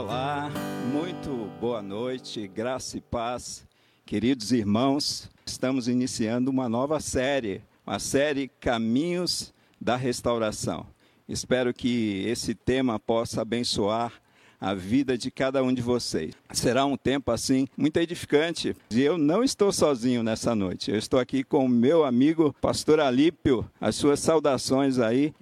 Olá, 0.00 0.50
muito 0.90 1.28
boa 1.60 1.82
noite, 1.82 2.48
graça 2.48 2.96
e 2.96 3.02
paz. 3.02 3.68
Queridos 4.06 4.50
irmãos, 4.50 5.30
estamos 5.44 5.88
iniciando 5.88 6.50
uma 6.50 6.70
nova 6.70 6.98
série, 7.00 7.60
a 7.86 7.98
série 7.98 8.48
Caminhos 8.48 9.52
da 9.78 9.96
Restauração. 9.96 10.86
Espero 11.28 11.74
que 11.74 12.24
esse 12.26 12.54
tema 12.54 12.98
possa 12.98 13.42
abençoar 13.42 14.14
a 14.58 14.72
vida 14.72 15.18
de 15.18 15.30
cada 15.30 15.62
um 15.62 15.72
de 15.72 15.82
vocês. 15.82 16.32
Será 16.50 16.86
um 16.86 16.96
tempo 16.96 17.30
assim 17.30 17.68
muito 17.76 17.98
edificante. 17.98 18.74
E 18.90 19.02
eu 19.02 19.18
não 19.18 19.44
estou 19.44 19.70
sozinho 19.70 20.22
nessa 20.22 20.54
noite. 20.54 20.90
Eu 20.90 20.96
estou 20.96 21.20
aqui 21.20 21.44
com 21.44 21.66
o 21.66 21.68
meu 21.68 22.06
amigo 22.06 22.54
Pastor 22.58 23.00
Alípio. 23.00 23.70
As 23.78 23.96
suas 23.96 24.20
saudações 24.20 24.98
aí. 24.98 25.34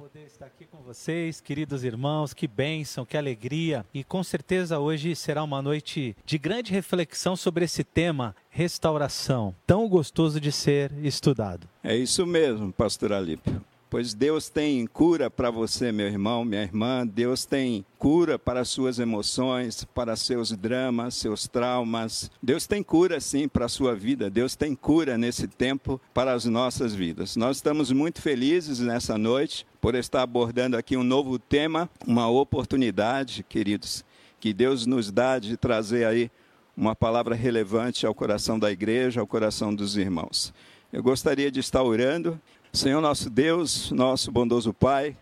Poder 0.00 0.24
estar 0.24 0.46
aqui 0.46 0.64
com 0.64 0.78
vocês, 0.78 1.42
queridos 1.42 1.84
irmãos. 1.84 2.32
Que 2.32 2.48
bênção, 2.48 3.04
que 3.04 3.18
alegria. 3.18 3.84
E 3.92 4.02
com 4.02 4.24
certeza 4.24 4.78
hoje 4.78 5.14
será 5.14 5.44
uma 5.44 5.60
noite 5.60 6.16
de 6.24 6.38
grande 6.38 6.72
reflexão 6.72 7.36
sobre 7.36 7.66
esse 7.66 7.84
tema, 7.84 8.34
restauração, 8.48 9.54
tão 9.66 9.86
gostoso 9.86 10.40
de 10.40 10.50
ser 10.50 10.90
estudado. 11.04 11.68
É 11.84 11.94
isso 11.94 12.24
mesmo, 12.24 12.72
Pastor 12.72 13.12
Alípio 13.12 13.62
pois 13.90 14.14
Deus 14.14 14.48
tem 14.48 14.86
cura 14.86 15.28
para 15.28 15.50
você, 15.50 15.90
meu 15.90 16.06
irmão, 16.06 16.44
minha 16.44 16.62
irmã. 16.62 17.04
Deus 17.04 17.44
tem 17.44 17.84
cura 17.98 18.38
para 18.38 18.64
suas 18.64 19.00
emoções, 19.00 19.84
para 19.84 20.14
seus 20.14 20.52
dramas, 20.52 21.16
seus 21.16 21.48
traumas. 21.48 22.30
Deus 22.40 22.68
tem 22.68 22.84
cura, 22.84 23.20
sim, 23.20 23.48
para 23.48 23.64
a 23.64 23.68
sua 23.68 23.96
vida. 23.96 24.30
Deus 24.30 24.54
tem 24.54 24.76
cura 24.76 25.18
nesse 25.18 25.48
tempo 25.48 26.00
para 26.14 26.32
as 26.32 26.44
nossas 26.44 26.94
vidas. 26.94 27.34
Nós 27.34 27.56
estamos 27.56 27.90
muito 27.90 28.22
felizes 28.22 28.78
nessa 28.78 29.18
noite 29.18 29.66
por 29.80 29.96
estar 29.96 30.22
abordando 30.22 30.76
aqui 30.76 30.96
um 30.96 31.02
novo 31.02 31.36
tema, 31.36 31.90
uma 32.06 32.28
oportunidade, 32.28 33.44
queridos, 33.48 34.04
que 34.38 34.54
Deus 34.54 34.86
nos 34.86 35.10
dá 35.10 35.40
de 35.40 35.56
trazer 35.56 36.04
aí 36.06 36.30
uma 36.76 36.94
palavra 36.94 37.34
relevante 37.34 38.06
ao 38.06 38.14
coração 38.14 38.56
da 38.56 38.70
igreja, 38.70 39.20
ao 39.20 39.26
coração 39.26 39.74
dos 39.74 39.96
irmãos. 39.96 40.54
Eu 40.92 41.02
gostaria 41.02 41.50
de 41.50 41.60
estar 41.60 41.82
orando 41.82 42.40
Senhor 42.72 43.00
nosso 43.00 43.28
Deus, 43.28 43.90
nosso 43.90 44.30
bondoso 44.30 44.72
Pai, 44.72 45.16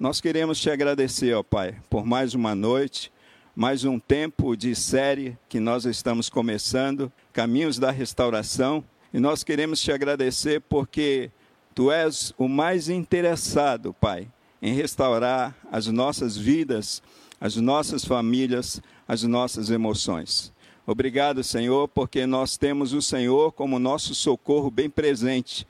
nós 0.00 0.18
queremos 0.18 0.58
te 0.58 0.70
agradecer, 0.70 1.34
ó 1.34 1.42
Pai, 1.42 1.76
por 1.90 2.06
mais 2.06 2.32
uma 2.32 2.54
noite, 2.54 3.12
mais 3.54 3.84
um 3.84 3.98
tempo 3.98 4.56
de 4.56 4.74
série 4.74 5.36
que 5.46 5.60
nós 5.60 5.84
estamos 5.84 6.30
começando, 6.30 7.12
Caminhos 7.34 7.78
da 7.78 7.90
Restauração, 7.90 8.82
e 9.12 9.20
nós 9.20 9.44
queremos 9.44 9.78
te 9.82 9.92
agradecer 9.92 10.62
porque 10.62 11.30
tu 11.74 11.92
és 11.92 12.32
o 12.38 12.48
mais 12.48 12.88
interessado, 12.88 13.92
Pai, 13.92 14.26
em 14.62 14.72
restaurar 14.72 15.54
as 15.70 15.86
nossas 15.88 16.34
vidas, 16.34 17.02
as 17.38 17.56
nossas 17.56 18.06
famílias, 18.06 18.80
as 19.06 19.22
nossas 19.22 19.68
emoções. 19.68 20.50
Obrigado, 20.86 21.44
Senhor, 21.44 21.88
porque 21.88 22.24
nós 22.24 22.56
temos 22.56 22.94
o 22.94 23.02
Senhor 23.02 23.52
como 23.52 23.78
nosso 23.78 24.14
socorro 24.14 24.70
bem 24.70 24.88
presente 24.88 25.66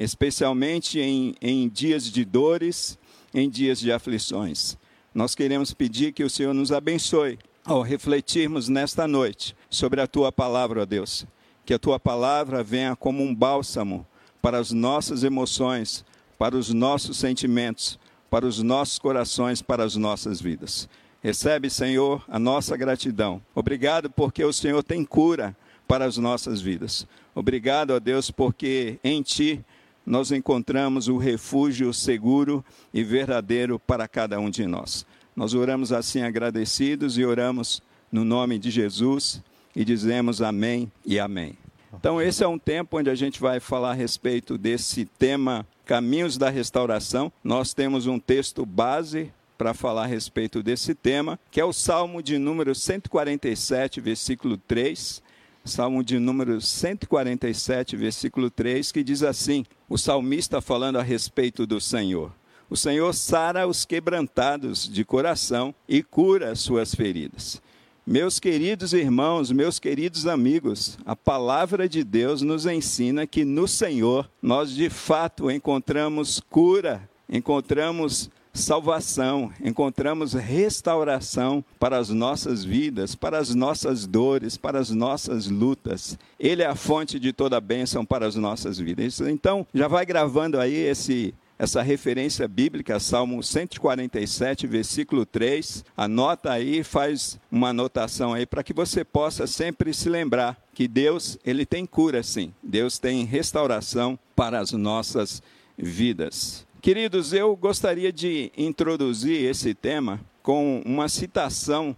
especialmente 0.00 0.98
em, 0.98 1.34
em 1.42 1.68
dias 1.68 2.04
de 2.04 2.24
dores, 2.24 2.98
em 3.34 3.50
dias 3.50 3.78
de 3.78 3.92
aflições. 3.92 4.78
Nós 5.14 5.34
queremos 5.34 5.74
pedir 5.74 6.12
que 6.12 6.24
o 6.24 6.30
Senhor 6.30 6.54
nos 6.54 6.72
abençoe 6.72 7.38
ao 7.66 7.82
refletirmos 7.82 8.66
nesta 8.70 9.06
noite 9.06 9.54
sobre 9.68 10.00
a 10.00 10.06
tua 10.06 10.32
palavra, 10.32 10.80
ó 10.80 10.86
Deus. 10.86 11.26
Que 11.66 11.74
a 11.74 11.78
tua 11.78 12.00
palavra 12.00 12.64
venha 12.64 12.96
como 12.96 13.22
um 13.22 13.34
bálsamo 13.34 14.06
para 14.40 14.56
as 14.56 14.72
nossas 14.72 15.22
emoções, 15.22 16.02
para 16.38 16.56
os 16.56 16.72
nossos 16.72 17.18
sentimentos, 17.18 17.98
para 18.30 18.46
os 18.46 18.62
nossos 18.62 18.98
corações, 18.98 19.60
para 19.60 19.84
as 19.84 19.96
nossas 19.96 20.40
vidas. 20.40 20.88
Recebe, 21.22 21.68
Senhor, 21.68 22.24
a 22.26 22.38
nossa 22.38 22.74
gratidão. 22.74 23.42
Obrigado 23.54 24.08
porque 24.08 24.42
o 24.42 24.52
Senhor 24.52 24.82
tem 24.82 25.04
cura 25.04 25.54
para 25.86 26.06
as 26.06 26.16
nossas 26.16 26.62
vidas. 26.62 27.06
Obrigado, 27.34 27.90
ó 27.90 28.00
Deus, 28.00 28.30
porque 28.30 28.98
em 29.04 29.20
Ti 29.20 29.62
nós 30.04 30.32
encontramos 30.32 31.08
o 31.08 31.16
refúgio 31.16 31.92
seguro 31.92 32.64
e 32.92 33.04
verdadeiro 33.04 33.78
para 33.78 34.08
cada 34.08 34.40
um 34.40 34.50
de 34.50 34.66
nós. 34.66 35.06
Nós 35.36 35.54
oramos 35.54 35.92
assim 35.92 36.22
agradecidos 36.22 37.16
e 37.16 37.24
oramos 37.24 37.82
no 38.10 38.24
nome 38.24 38.58
de 38.58 38.70
Jesus 38.70 39.42
e 39.74 39.84
dizemos 39.84 40.42
amém 40.42 40.90
e 41.04 41.18
amém. 41.18 41.56
Então, 41.92 42.20
esse 42.20 42.44
é 42.44 42.48
um 42.48 42.58
tempo 42.58 42.98
onde 42.98 43.10
a 43.10 43.14
gente 43.14 43.40
vai 43.40 43.58
falar 43.58 43.90
a 43.90 43.94
respeito 43.94 44.56
desse 44.56 45.04
tema 45.04 45.66
Caminhos 45.84 46.38
da 46.38 46.48
Restauração. 46.48 47.32
Nós 47.42 47.74
temos 47.74 48.06
um 48.06 48.18
texto 48.18 48.64
base 48.64 49.32
para 49.58 49.74
falar 49.74 50.04
a 50.04 50.06
respeito 50.06 50.62
desse 50.62 50.94
tema, 50.94 51.38
que 51.50 51.60
é 51.60 51.64
o 51.64 51.72
Salmo 51.72 52.22
de 52.22 52.38
número 52.38 52.74
147, 52.74 54.00
versículo 54.00 54.56
3. 54.56 55.22
Salmo 55.64 56.02
de 56.02 56.18
número 56.18 56.60
147, 56.60 57.96
versículo 57.96 58.50
3, 58.50 58.90
que 58.92 59.02
diz 59.04 59.22
assim: 59.22 59.64
o 59.88 59.98
salmista 59.98 60.60
falando 60.60 60.98
a 60.98 61.02
respeito 61.02 61.66
do 61.66 61.80
Senhor. 61.80 62.32
O 62.68 62.76
Senhor 62.76 63.12
sara 63.12 63.66
os 63.66 63.84
quebrantados 63.84 64.88
de 64.88 65.04
coração 65.04 65.74
e 65.88 66.02
cura 66.02 66.52
as 66.52 66.60
suas 66.60 66.94
feridas. 66.94 67.60
Meus 68.06 68.40
queridos 68.40 68.92
irmãos, 68.92 69.52
meus 69.52 69.78
queridos 69.78 70.26
amigos, 70.26 70.98
a 71.04 71.14
palavra 71.14 71.88
de 71.88 72.02
Deus 72.02 72.42
nos 72.42 72.66
ensina 72.66 73.26
que 73.26 73.44
no 73.44 73.68
Senhor 73.68 74.30
nós 74.40 74.70
de 74.70 74.88
fato 74.88 75.50
encontramos 75.50 76.40
cura, 76.48 77.08
encontramos 77.28 78.30
salvação, 78.52 79.52
encontramos 79.62 80.32
restauração 80.32 81.64
para 81.78 81.98
as 81.98 82.10
nossas 82.10 82.64
vidas, 82.64 83.14
para 83.14 83.38
as 83.38 83.54
nossas 83.54 84.06
dores, 84.06 84.56
para 84.56 84.78
as 84.78 84.90
nossas 84.90 85.48
lutas. 85.48 86.18
Ele 86.38 86.62
é 86.62 86.66
a 86.66 86.74
fonte 86.74 87.18
de 87.18 87.32
toda 87.32 87.56
a 87.56 87.60
bênção 87.60 88.04
para 88.04 88.26
as 88.26 88.36
nossas 88.36 88.78
vidas. 88.78 89.20
Então, 89.20 89.66
já 89.72 89.88
vai 89.88 90.04
gravando 90.04 90.58
aí 90.58 90.74
esse 90.74 91.34
essa 91.60 91.82
referência 91.82 92.48
bíblica, 92.48 92.98
Salmo 92.98 93.42
147, 93.42 94.66
versículo 94.66 95.26
3. 95.26 95.84
Anota 95.94 96.50
aí, 96.50 96.82
faz 96.82 97.38
uma 97.52 97.68
anotação 97.68 98.32
aí 98.32 98.46
para 98.46 98.62
que 98.62 98.72
você 98.72 99.04
possa 99.04 99.46
sempre 99.46 99.92
se 99.92 100.08
lembrar 100.08 100.56
que 100.72 100.88
Deus, 100.88 101.36
ele 101.44 101.66
tem 101.66 101.84
cura 101.84 102.22
sim. 102.22 102.54
Deus 102.62 102.98
tem 102.98 103.26
restauração 103.26 104.18
para 104.34 104.58
as 104.58 104.72
nossas 104.72 105.42
vidas. 105.76 106.66
Queridos, 106.80 107.34
eu 107.34 107.54
gostaria 107.54 108.10
de 108.10 108.50
introduzir 108.56 109.44
esse 109.44 109.74
tema 109.74 110.18
com 110.42 110.80
uma 110.86 111.10
citação 111.10 111.94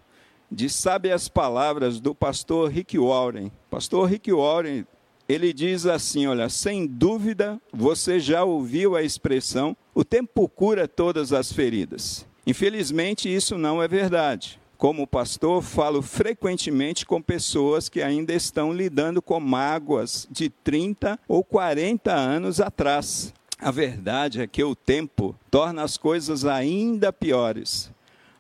de 0.51 0.69
sábias 0.69 1.29
palavras 1.29 2.01
do 2.01 2.13
pastor 2.13 2.69
Rick 2.69 2.99
Warren. 2.99 3.53
Pastor 3.71 4.09
Rick 4.09 4.33
Warren, 4.33 4.85
ele 5.29 5.53
diz 5.53 5.87
assim, 5.87 6.27
olha, 6.27 6.49
sem 6.49 6.85
dúvida 6.85 7.63
você 7.73 8.19
já 8.19 8.43
ouviu 8.43 8.97
a 8.97 9.05
expressão 9.05 9.77
o 9.95 10.05
tempo 10.05 10.49
cura 10.49 10.89
todas 10.89 11.33
as 11.33 11.53
feridas. 11.53 12.27
Infelizmente 12.45 13.33
isso 13.33 13.57
não 13.57 13.81
é 13.81 13.87
verdade. 13.87 14.61
Como 14.77 15.07
pastor, 15.07 15.63
falo 15.63 16.03
frequentemente 16.03 17.07
com 17.07 17.23
pessoas 17.23 17.89
que 17.89 18.03
ainda 18.03 18.35
estão 18.35 18.73
lidando 18.73 19.23
com 19.23 19.39
mágoas 19.39 20.27
de 20.29 20.51
30 20.51 21.21
ou 21.29 21.45
40 21.45 22.13
anos 22.13 22.61
atrás. 22.61 23.33
A 23.63 23.71
verdade 23.71 24.43
é 24.43 24.47
que 24.49 24.65
o 24.65 24.75
tempo 24.75 25.37
torna 25.49 25.85
as 25.85 25.97
coisas 25.97 26.45
ainda 26.45 27.13
piores. 27.13 27.93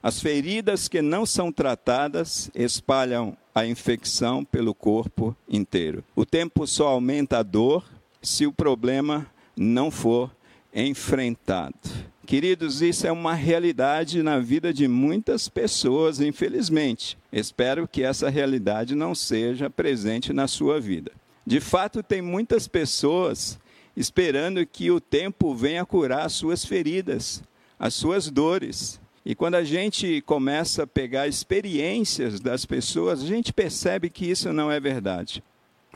As 0.03 0.21
feridas 0.21 0.88
que 0.88 1.00
não 1.00 1.25
são 1.25 1.53
tratadas 1.53 2.50
espalham 2.53 3.37
a 3.55 3.65
infecção 3.65 4.44
pelo 4.44 4.75
corpo 4.75 5.37
inteiro. 5.49 6.03
O 6.16 6.27
tempo 6.27 6.66
só 6.66 6.88
aumenta 6.88 7.38
a 7.38 7.44
dor 7.44 7.84
se 8.21 8.48
o 8.48 8.53
problema 8.53 9.24
não 9.57 9.92
for 9.92 10.28
enfrentado. 10.74 11.78
Queridos, 12.27 12.83
isso 12.83 13.07
é 13.07 13.13
uma 13.13 13.34
realidade 13.34 14.25
na 14.25 14.41
vida 14.41 14.75
de 14.75 14.89
muitas 14.89 15.48
pessoas, 15.48 16.21
infelizmente. 16.21 17.16
Espero 17.33 17.86
que 17.86 18.03
essa 18.03 18.28
realidade 18.28 18.97
não 18.97 19.15
seja 19.15 19.71
presente 19.71 20.33
na 20.33 20.48
sua 20.48 20.80
vida. 20.80 21.13
De 21.47 21.60
fato, 21.60 22.03
tem 22.03 22.21
muitas 22.21 22.66
pessoas 22.66 23.60
esperando 23.97 24.65
que 24.66 24.91
o 24.91 25.00
tempo 25.00 25.54
venha 25.54 25.84
curar 25.84 26.27
as 26.27 26.33
suas 26.33 26.65
feridas, 26.65 27.42
as 27.78 27.94
suas 27.94 28.30
dores. 28.30 29.00
E 29.24 29.34
quando 29.34 29.54
a 29.54 29.65
gente 29.65 30.21
começa 30.22 30.83
a 30.83 30.86
pegar 30.86 31.28
experiências 31.28 32.41
das 32.41 32.66
pessoas, 32.66 33.22
a 33.22 33.27
gente 33.27 33.53
percebe 33.53 34.10
que 34.10 34.27
isso 34.27 34.53
não 34.53 34.71
é 34.71 34.80
verdade. 34.80 35.42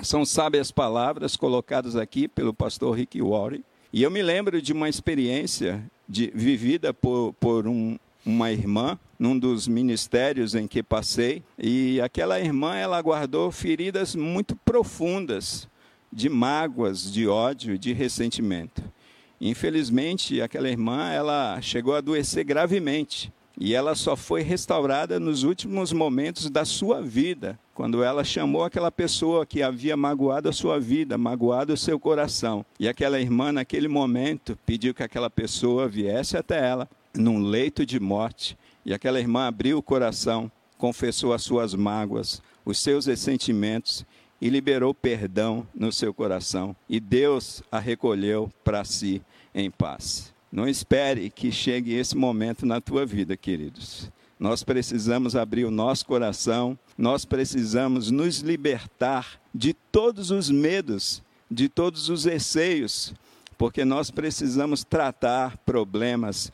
São 0.03 0.25
sábias 0.25 0.71
palavras 0.71 1.37
colocadas 1.37 1.97
aqui 1.97 2.29
pelo 2.29 2.53
pastor 2.53 2.95
Rick 2.95 3.21
Warren. 3.21 3.65
E 3.93 4.03
eu 4.03 4.11
me 4.11 4.23
lembro 4.23 4.61
de 4.61 4.73
uma 4.73 4.89
experiência 4.89 5.83
de, 6.09 6.31
vivida 6.35 6.93
por, 6.93 7.33
por 7.41 7.67
um, 7.67 7.99
uma 8.25 8.53
irmã 8.53 8.99
num 9.19 9.39
dos 9.39 9.67
ministérios 9.67 10.55
em 10.55 10.69
que 10.69 10.83
passei. 10.83 11.43
E 11.59 12.01
aquela 12.01 12.39
irmã, 12.39 12.77
ela 12.77 13.01
guardou 13.01 13.51
feridas 13.51 14.15
muito 14.15 14.55
profundas 14.55 15.67
de 16.13 16.29
mágoas, 16.29 17.13
de 17.13 17.27
ódio, 17.27 17.79
de 17.79 17.93
ressentimento. 17.93 18.83
Infelizmente, 19.41 20.41
aquela 20.41 20.69
irmã, 20.69 21.11
ela 21.11 21.61
chegou 21.61 21.95
a 21.95 21.99
adoecer 21.99 22.45
gravemente. 22.45 23.33
E 23.59 23.75
ela 23.75 23.95
só 23.95 24.15
foi 24.15 24.43
restaurada 24.43 25.19
nos 25.19 25.43
últimos 25.43 25.91
momentos 25.91 26.51
da 26.51 26.67
sua 26.67 27.01
vida, 27.01 27.59
quando 27.75 28.03
ela 28.03 28.23
chamou 28.23 28.65
aquela 28.65 28.93
pessoa 28.93 29.47
que 29.47 29.63
havia 29.63 29.97
magoado 29.97 30.51
a 30.51 30.53
sua 30.53 30.79
vida, 30.79 31.17
magoado 31.17 31.73
o 31.73 31.77
seu 31.77 31.99
coração. 31.99 32.67
E 32.79 32.87
aquela 32.87 33.19
irmã, 33.19 33.53
naquele 33.53 33.89
momento, 33.89 34.59
pediu 34.67 34.93
que 34.93 35.03
aquela 35.03 35.31
pessoa 35.31 35.89
viesse 35.89 36.37
até 36.37 36.69
ela, 36.69 36.87
num 37.15 37.39
leito 37.39 37.87
de 37.87 37.99
morte. 37.99 38.59
E 38.85 38.93
aquela 38.93 39.19
irmã 39.19 39.47
abriu 39.47 39.79
o 39.79 39.83
coração, 39.83 40.53
confessou 40.77 41.33
as 41.33 41.43
suas 41.43 41.75
mágoas, 41.75 42.43
os 42.63 42.79
seus 42.79 43.07
ressentimentos 43.07 44.05
e 44.41 44.49
liberou 44.49 44.95
perdão 44.95 45.67
no 45.75 45.91
seu 45.91 46.13
coração. 46.13 46.75
E 46.89 47.01
Deus 47.01 47.63
a 47.71 47.79
recolheu 47.79 48.51
para 48.65 48.85
si 48.85 49.23
em 49.55 49.71
paz. 49.71 50.35
Não 50.51 50.69
espere 50.69 51.31
que 51.31 51.51
chegue 51.51 51.95
esse 51.95 52.17
momento 52.17 52.65
na 52.65 52.81
tua 52.81 53.05
vida, 53.05 53.37
queridos. 53.37 54.11
Nós 54.39 54.63
precisamos 54.63 55.35
abrir 55.35 55.65
o 55.65 55.71
nosso 55.71 56.05
coração, 56.05 56.79
nós 56.97 57.25
precisamos 57.25 58.11
nos 58.11 58.41
libertar 58.41 59.41
de 59.55 59.73
todos 59.73 60.31
os 60.31 60.51
medos, 60.51 61.23
de 61.51 61.69
todos 61.69 62.11
os 62.11 62.25
receios, 62.25 63.15
porque 63.57 63.85
nós 63.85 64.11
precisamos 64.11 64.85
tratar 64.85 65.57
problemas 65.59 66.53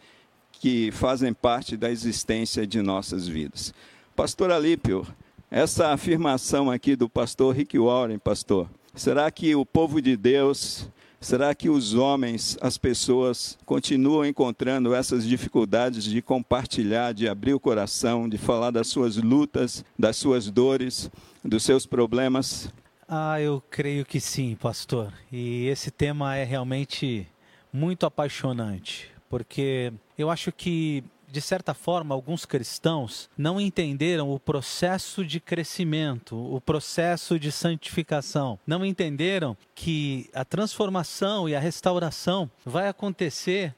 que 0.52 0.92
fazem 0.92 1.34
parte 1.34 1.76
da 1.76 1.90
existência 1.90 2.64
de 2.64 2.80
nossas 2.80 3.26
vidas. 3.26 3.74
Pastor 4.14 4.52
Alípio, 4.52 5.04
essa 5.52 5.88
afirmação 5.88 6.70
aqui 6.70 6.96
do 6.96 7.10
pastor 7.10 7.54
Rick 7.54 7.78
Warren, 7.78 8.18
pastor, 8.18 8.66
será 8.94 9.30
que 9.30 9.54
o 9.54 9.66
povo 9.66 10.00
de 10.00 10.16
Deus 10.16 10.88
Será 11.20 11.54
que 11.54 11.70
os 11.70 11.94
homens, 11.94 12.58
as 12.60 12.76
pessoas, 12.76 13.56
continuam 13.64 14.26
encontrando 14.26 14.92
essas 14.92 15.24
dificuldades 15.24 16.02
de 16.02 16.20
compartilhar, 16.20 17.14
de 17.14 17.28
abrir 17.28 17.54
o 17.54 17.60
coração, 17.60 18.28
de 18.28 18.36
falar 18.36 18.72
das 18.72 18.88
suas 18.88 19.16
lutas, 19.18 19.84
das 19.96 20.16
suas 20.16 20.50
dores, 20.50 21.08
dos 21.44 21.62
seus 21.62 21.86
problemas? 21.86 22.72
Ah, 23.06 23.40
eu 23.40 23.62
creio 23.70 24.04
que 24.04 24.20
sim, 24.20 24.56
pastor. 24.56 25.12
E 25.30 25.68
esse 25.68 25.92
tema 25.92 26.34
é 26.34 26.42
realmente 26.42 27.24
muito 27.72 28.04
apaixonante, 28.04 29.08
porque 29.30 29.92
eu 30.18 30.28
acho 30.28 30.50
que 30.50 31.04
de 31.32 31.40
certa 31.40 31.72
forma, 31.72 32.14
alguns 32.14 32.44
cristãos 32.44 33.30
não 33.38 33.58
entenderam 33.58 34.30
o 34.30 34.38
processo 34.38 35.24
de 35.24 35.40
crescimento, 35.40 36.36
o 36.36 36.60
processo 36.60 37.38
de 37.38 37.50
santificação. 37.50 38.58
Não 38.66 38.84
entenderam 38.84 39.56
que 39.74 40.28
a 40.34 40.44
transformação 40.44 41.48
e 41.48 41.56
a 41.56 41.60
restauração 41.60 42.50
vai 42.64 42.88
acontecer 42.88 43.74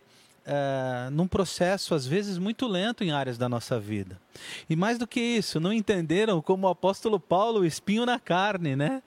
Uh, 0.47 1.11
num 1.11 1.27
processo 1.27 1.95
às 1.95 2.07
vezes 2.07 2.37
muito 2.37 2.67
lento 2.67 3.03
em 3.03 3.11
áreas 3.11 3.39
da 3.39 3.49
nossa 3.49 3.81
vida. 3.81 4.21
E 4.69 4.77
mais 4.77 4.99
do 4.99 5.07
que 5.07 5.19
isso, 5.19 5.59
não 5.59 5.73
entenderam 5.73 6.43
como 6.43 6.67
o 6.67 6.71
apóstolo 6.71 7.19
Paulo, 7.19 7.61
o 7.61 7.65
espinho 7.65 8.05
na 8.05 8.21
carne, 8.21 8.77
né? 8.77 9.03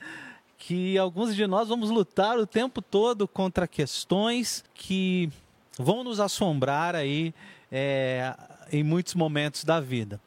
Que 0.57 0.97
alguns 0.97 1.35
de 1.35 1.45
nós 1.45 1.67
vamos 1.67 1.91
lutar 1.91 2.39
o 2.39 2.47
tempo 2.47 2.81
todo 2.81 3.27
contra 3.27 3.67
questões 3.67 4.63
que 4.73 5.29
vão 5.77 6.03
nos 6.03 6.19
assombrar 6.19 6.95
aí 6.95 7.35
é, 7.71 8.35
em 8.71 8.83
muitos 8.83 9.15
momentos 9.15 9.63
da 9.63 9.79
vida. 9.79 10.19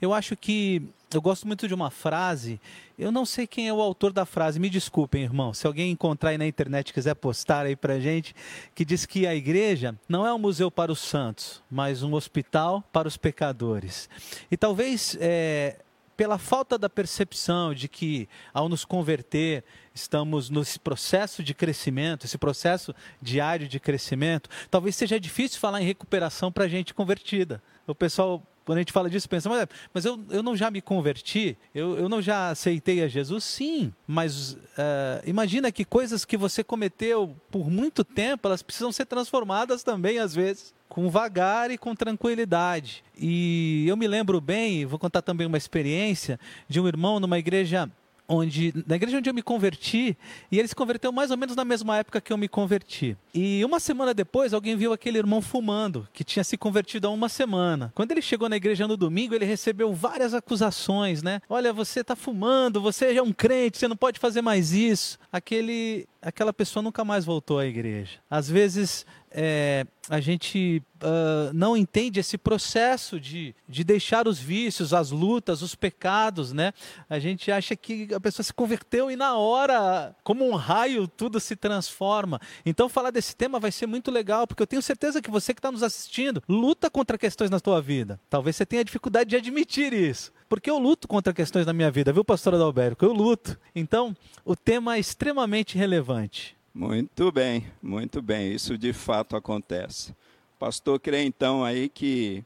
Eu 0.00 0.12
acho 0.12 0.36
que 0.36 0.82
eu 1.12 1.20
gosto 1.20 1.46
muito 1.46 1.68
de 1.68 1.74
uma 1.74 1.90
frase. 1.90 2.60
Eu 2.98 3.12
não 3.12 3.26
sei 3.26 3.46
quem 3.46 3.68
é 3.68 3.72
o 3.72 3.80
autor 3.80 4.12
da 4.12 4.24
frase, 4.24 4.58
me 4.58 4.70
desculpem, 4.70 5.22
irmão. 5.22 5.52
Se 5.52 5.66
alguém 5.66 5.90
encontrar 5.90 6.30
aí 6.30 6.38
na 6.38 6.46
internet 6.46 6.92
quiser 6.92 7.14
postar 7.14 7.66
aí 7.66 7.76
pra 7.76 8.00
gente, 8.00 8.34
que 8.74 8.84
diz 8.84 9.04
que 9.04 9.26
a 9.26 9.34
igreja 9.34 9.94
não 10.08 10.26
é 10.26 10.32
um 10.32 10.38
museu 10.38 10.70
para 10.70 10.92
os 10.92 11.00
santos, 11.00 11.62
mas 11.70 12.02
um 12.02 12.14
hospital 12.14 12.82
para 12.92 13.08
os 13.08 13.16
pecadores. 13.16 14.08
E 14.50 14.56
talvez 14.56 15.16
é, 15.20 15.76
pela 16.22 16.38
falta 16.38 16.78
da 16.78 16.88
percepção 16.88 17.74
de 17.74 17.88
que, 17.88 18.28
ao 18.54 18.68
nos 18.68 18.84
converter, 18.84 19.64
estamos 19.92 20.50
nesse 20.50 20.78
processo 20.78 21.42
de 21.42 21.52
crescimento, 21.52 22.24
esse 22.26 22.38
processo 22.38 22.94
diário 23.20 23.66
de 23.66 23.80
crescimento, 23.80 24.48
talvez 24.70 24.94
seja 24.94 25.18
difícil 25.18 25.58
falar 25.58 25.82
em 25.82 25.84
recuperação 25.84 26.52
para 26.52 26.68
gente 26.68 26.94
convertida. 26.94 27.60
O 27.88 27.92
pessoal, 27.92 28.40
quando 28.64 28.78
a 28.78 28.80
gente 28.80 28.92
fala 28.92 29.10
disso, 29.10 29.28
pensa, 29.28 29.48
mas, 29.48 29.66
mas 29.92 30.04
eu, 30.04 30.20
eu 30.30 30.42
não 30.42 30.56
já 30.56 30.70
me 30.70 30.80
converti? 30.80 31.56
Eu, 31.74 31.96
eu 31.98 32.08
não 32.08 32.22
já 32.22 32.50
aceitei 32.50 33.02
a 33.02 33.08
Jesus? 33.08 33.44
Sim, 33.44 33.92
mas 34.06 34.52
uh, 34.52 35.22
imagina 35.24 35.72
que 35.72 35.84
coisas 35.84 36.24
que 36.24 36.36
você 36.36 36.62
cometeu 36.62 37.36
por 37.50 37.70
muito 37.70 38.04
tempo, 38.04 38.46
elas 38.46 38.62
precisam 38.62 38.92
ser 38.92 39.06
transformadas 39.06 39.82
também, 39.82 40.18
às 40.18 40.34
vezes 40.34 40.74
com 40.92 41.08
vagar 41.08 41.70
e 41.70 41.78
com 41.78 41.94
tranquilidade. 41.94 43.02
E 43.16 43.86
eu 43.88 43.96
me 43.96 44.06
lembro 44.06 44.42
bem, 44.42 44.84
vou 44.84 44.98
contar 44.98 45.22
também 45.22 45.46
uma 45.46 45.56
experiência 45.56 46.38
de 46.68 46.78
um 46.78 46.86
irmão 46.86 47.18
numa 47.18 47.38
igreja 47.38 47.90
onde 48.32 48.72
na 48.86 48.96
igreja 48.96 49.18
onde 49.18 49.28
eu 49.28 49.34
me 49.34 49.42
converti, 49.42 50.16
e 50.50 50.58
ele 50.58 50.68
se 50.68 50.74
converteu 50.74 51.12
mais 51.12 51.30
ou 51.30 51.36
menos 51.36 51.54
na 51.54 51.64
mesma 51.64 51.98
época 51.98 52.20
que 52.20 52.32
eu 52.32 52.38
me 52.38 52.48
converti. 52.48 53.16
E 53.34 53.64
uma 53.64 53.78
semana 53.78 54.14
depois, 54.14 54.54
alguém 54.54 54.76
viu 54.76 54.92
aquele 54.92 55.18
irmão 55.18 55.40
fumando, 55.40 56.08
que 56.12 56.24
tinha 56.24 56.44
se 56.44 56.56
convertido 56.56 57.06
há 57.06 57.10
uma 57.10 57.28
semana. 57.28 57.92
Quando 57.94 58.12
ele 58.12 58.22
chegou 58.22 58.48
na 58.48 58.56
igreja 58.56 58.88
no 58.88 58.96
domingo, 58.96 59.34
ele 59.34 59.44
recebeu 59.44 59.92
várias 59.92 60.34
acusações, 60.34 61.22
né? 61.22 61.40
Olha, 61.48 61.72
você 61.72 62.00
está 62.00 62.16
fumando, 62.16 62.80
você 62.80 63.14
é 63.14 63.22
um 63.22 63.32
crente, 63.32 63.78
você 63.78 63.88
não 63.88 63.96
pode 63.96 64.18
fazer 64.18 64.42
mais 64.42 64.72
isso. 64.72 65.18
Aquele, 65.32 66.06
aquela 66.20 66.52
pessoa 66.52 66.82
nunca 66.82 67.04
mais 67.04 67.24
voltou 67.24 67.58
à 67.58 67.66
igreja. 67.66 68.18
Às 68.30 68.48
vezes 68.48 69.04
é, 69.34 69.86
a 70.08 70.20
gente 70.20 70.82
uh, 71.02 71.52
não 71.54 71.76
entende 71.76 72.20
esse 72.20 72.36
processo 72.36 73.18
de, 73.18 73.54
de 73.68 73.82
deixar 73.82 74.28
os 74.28 74.38
vícios, 74.38 74.92
as 74.92 75.10
lutas, 75.10 75.62
os 75.62 75.74
pecados, 75.74 76.52
né? 76.52 76.72
A 77.08 77.18
gente 77.18 77.50
acha 77.50 77.74
que 77.74 78.12
a 78.14 78.20
pessoa 78.20 78.44
se 78.44 78.52
converteu 78.52 79.10
e 79.10 79.16
na 79.16 79.36
hora, 79.36 80.14
como 80.22 80.46
um 80.46 80.54
raio, 80.54 81.08
tudo 81.08 81.40
se 81.40 81.56
transforma. 81.56 82.40
Então, 82.64 82.88
falar 82.88 83.10
desse 83.10 83.34
tema 83.34 83.58
vai 83.58 83.72
ser 83.72 83.86
muito 83.86 84.10
legal, 84.10 84.46
porque 84.46 84.62
eu 84.62 84.66
tenho 84.66 84.82
certeza 84.82 85.22
que 85.22 85.30
você 85.30 85.54
que 85.54 85.60
está 85.60 85.72
nos 85.72 85.82
assistindo 85.82 86.42
luta 86.48 86.90
contra 86.90 87.16
questões 87.16 87.50
na 87.50 87.58
sua 87.58 87.80
vida. 87.80 88.20
Talvez 88.28 88.56
você 88.56 88.66
tenha 88.66 88.84
dificuldade 88.84 89.30
de 89.30 89.36
admitir 89.36 89.92
isso. 89.92 90.32
Porque 90.48 90.68
eu 90.68 90.78
luto 90.78 91.08
contra 91.08 91.32
questões 91.32 91.64
na 91.64 91.72
minha 91.72 91.90
vida, 91.90 92.12
viu, 92.12 92.22
pastor 92.22 92.54
Adalberto? 92.54 93.04
Eu 93.06 93.12
luto. 93.12 93.58
Então, 93.74 94.14
o 94.44 94.54
tema 94.54 94.96
é 94.96 95.00
extremamente 95.00 95.78
relevante. 95.78 96.54
Muito 96.74 97.30
bem, 97.30 97.66
muito 97.82 98.22
bem. 98.22 98.50
Isso 98.50 98.78
de 98.78 98.94
fato 98.94 99.36
acontece. 99.36 100.14
Pastor 100.58 100.98
crê 100.98 101.22
então 101.22 101.62
aí 101.62 101.86
que 101.86 102.42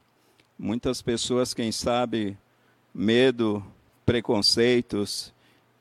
muitas 0.59 1.01
pessoas, 1.01 1.53
quem 1.53 1.71
sabe, 1.71 2.37
medo, 2.93 3.63
preconceitos, 4.05 5.33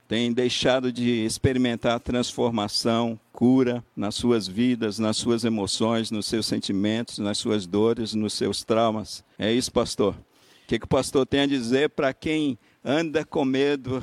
têm 0.07 0.33
deixado 0.33 0.93
de 0.93 1.25
experimentar 1.25 1.99
transformação, 1.99 3.19
cura 3.33 3.85
nas 3.97 4.15
suas 4.15 4.47
vidas, 4.47 5.01
nas 5.01 5.17
suas 5.17 5.45
emoções, 5.45 6.13
nos 6.13 6.27
seus 6.27 6.47
sentimentos, 6.47 7.19
nas 7.19 7.39
suas 7.39 7.67
dores, 7.67 8.15
nos 8.15 8.35
seus 8.35 8.63
traumas. 8.63 9.25
É 9.37 9.53
isso, 9.53 9.73
pastor? 9.73 10.15
O 10.15 10.69
que, 10.69 10.79
que 10.79 10.85
o 10.85 10.89
pastor 10.89 11.27
tem 11.27 11.41
a 11.41 11.47
dizer 11.47 11.91
para 11.91 12.15
quem 12.15 12.57
anda 12.85 13.25
com 13.25 13.45
medo 13.45 14.01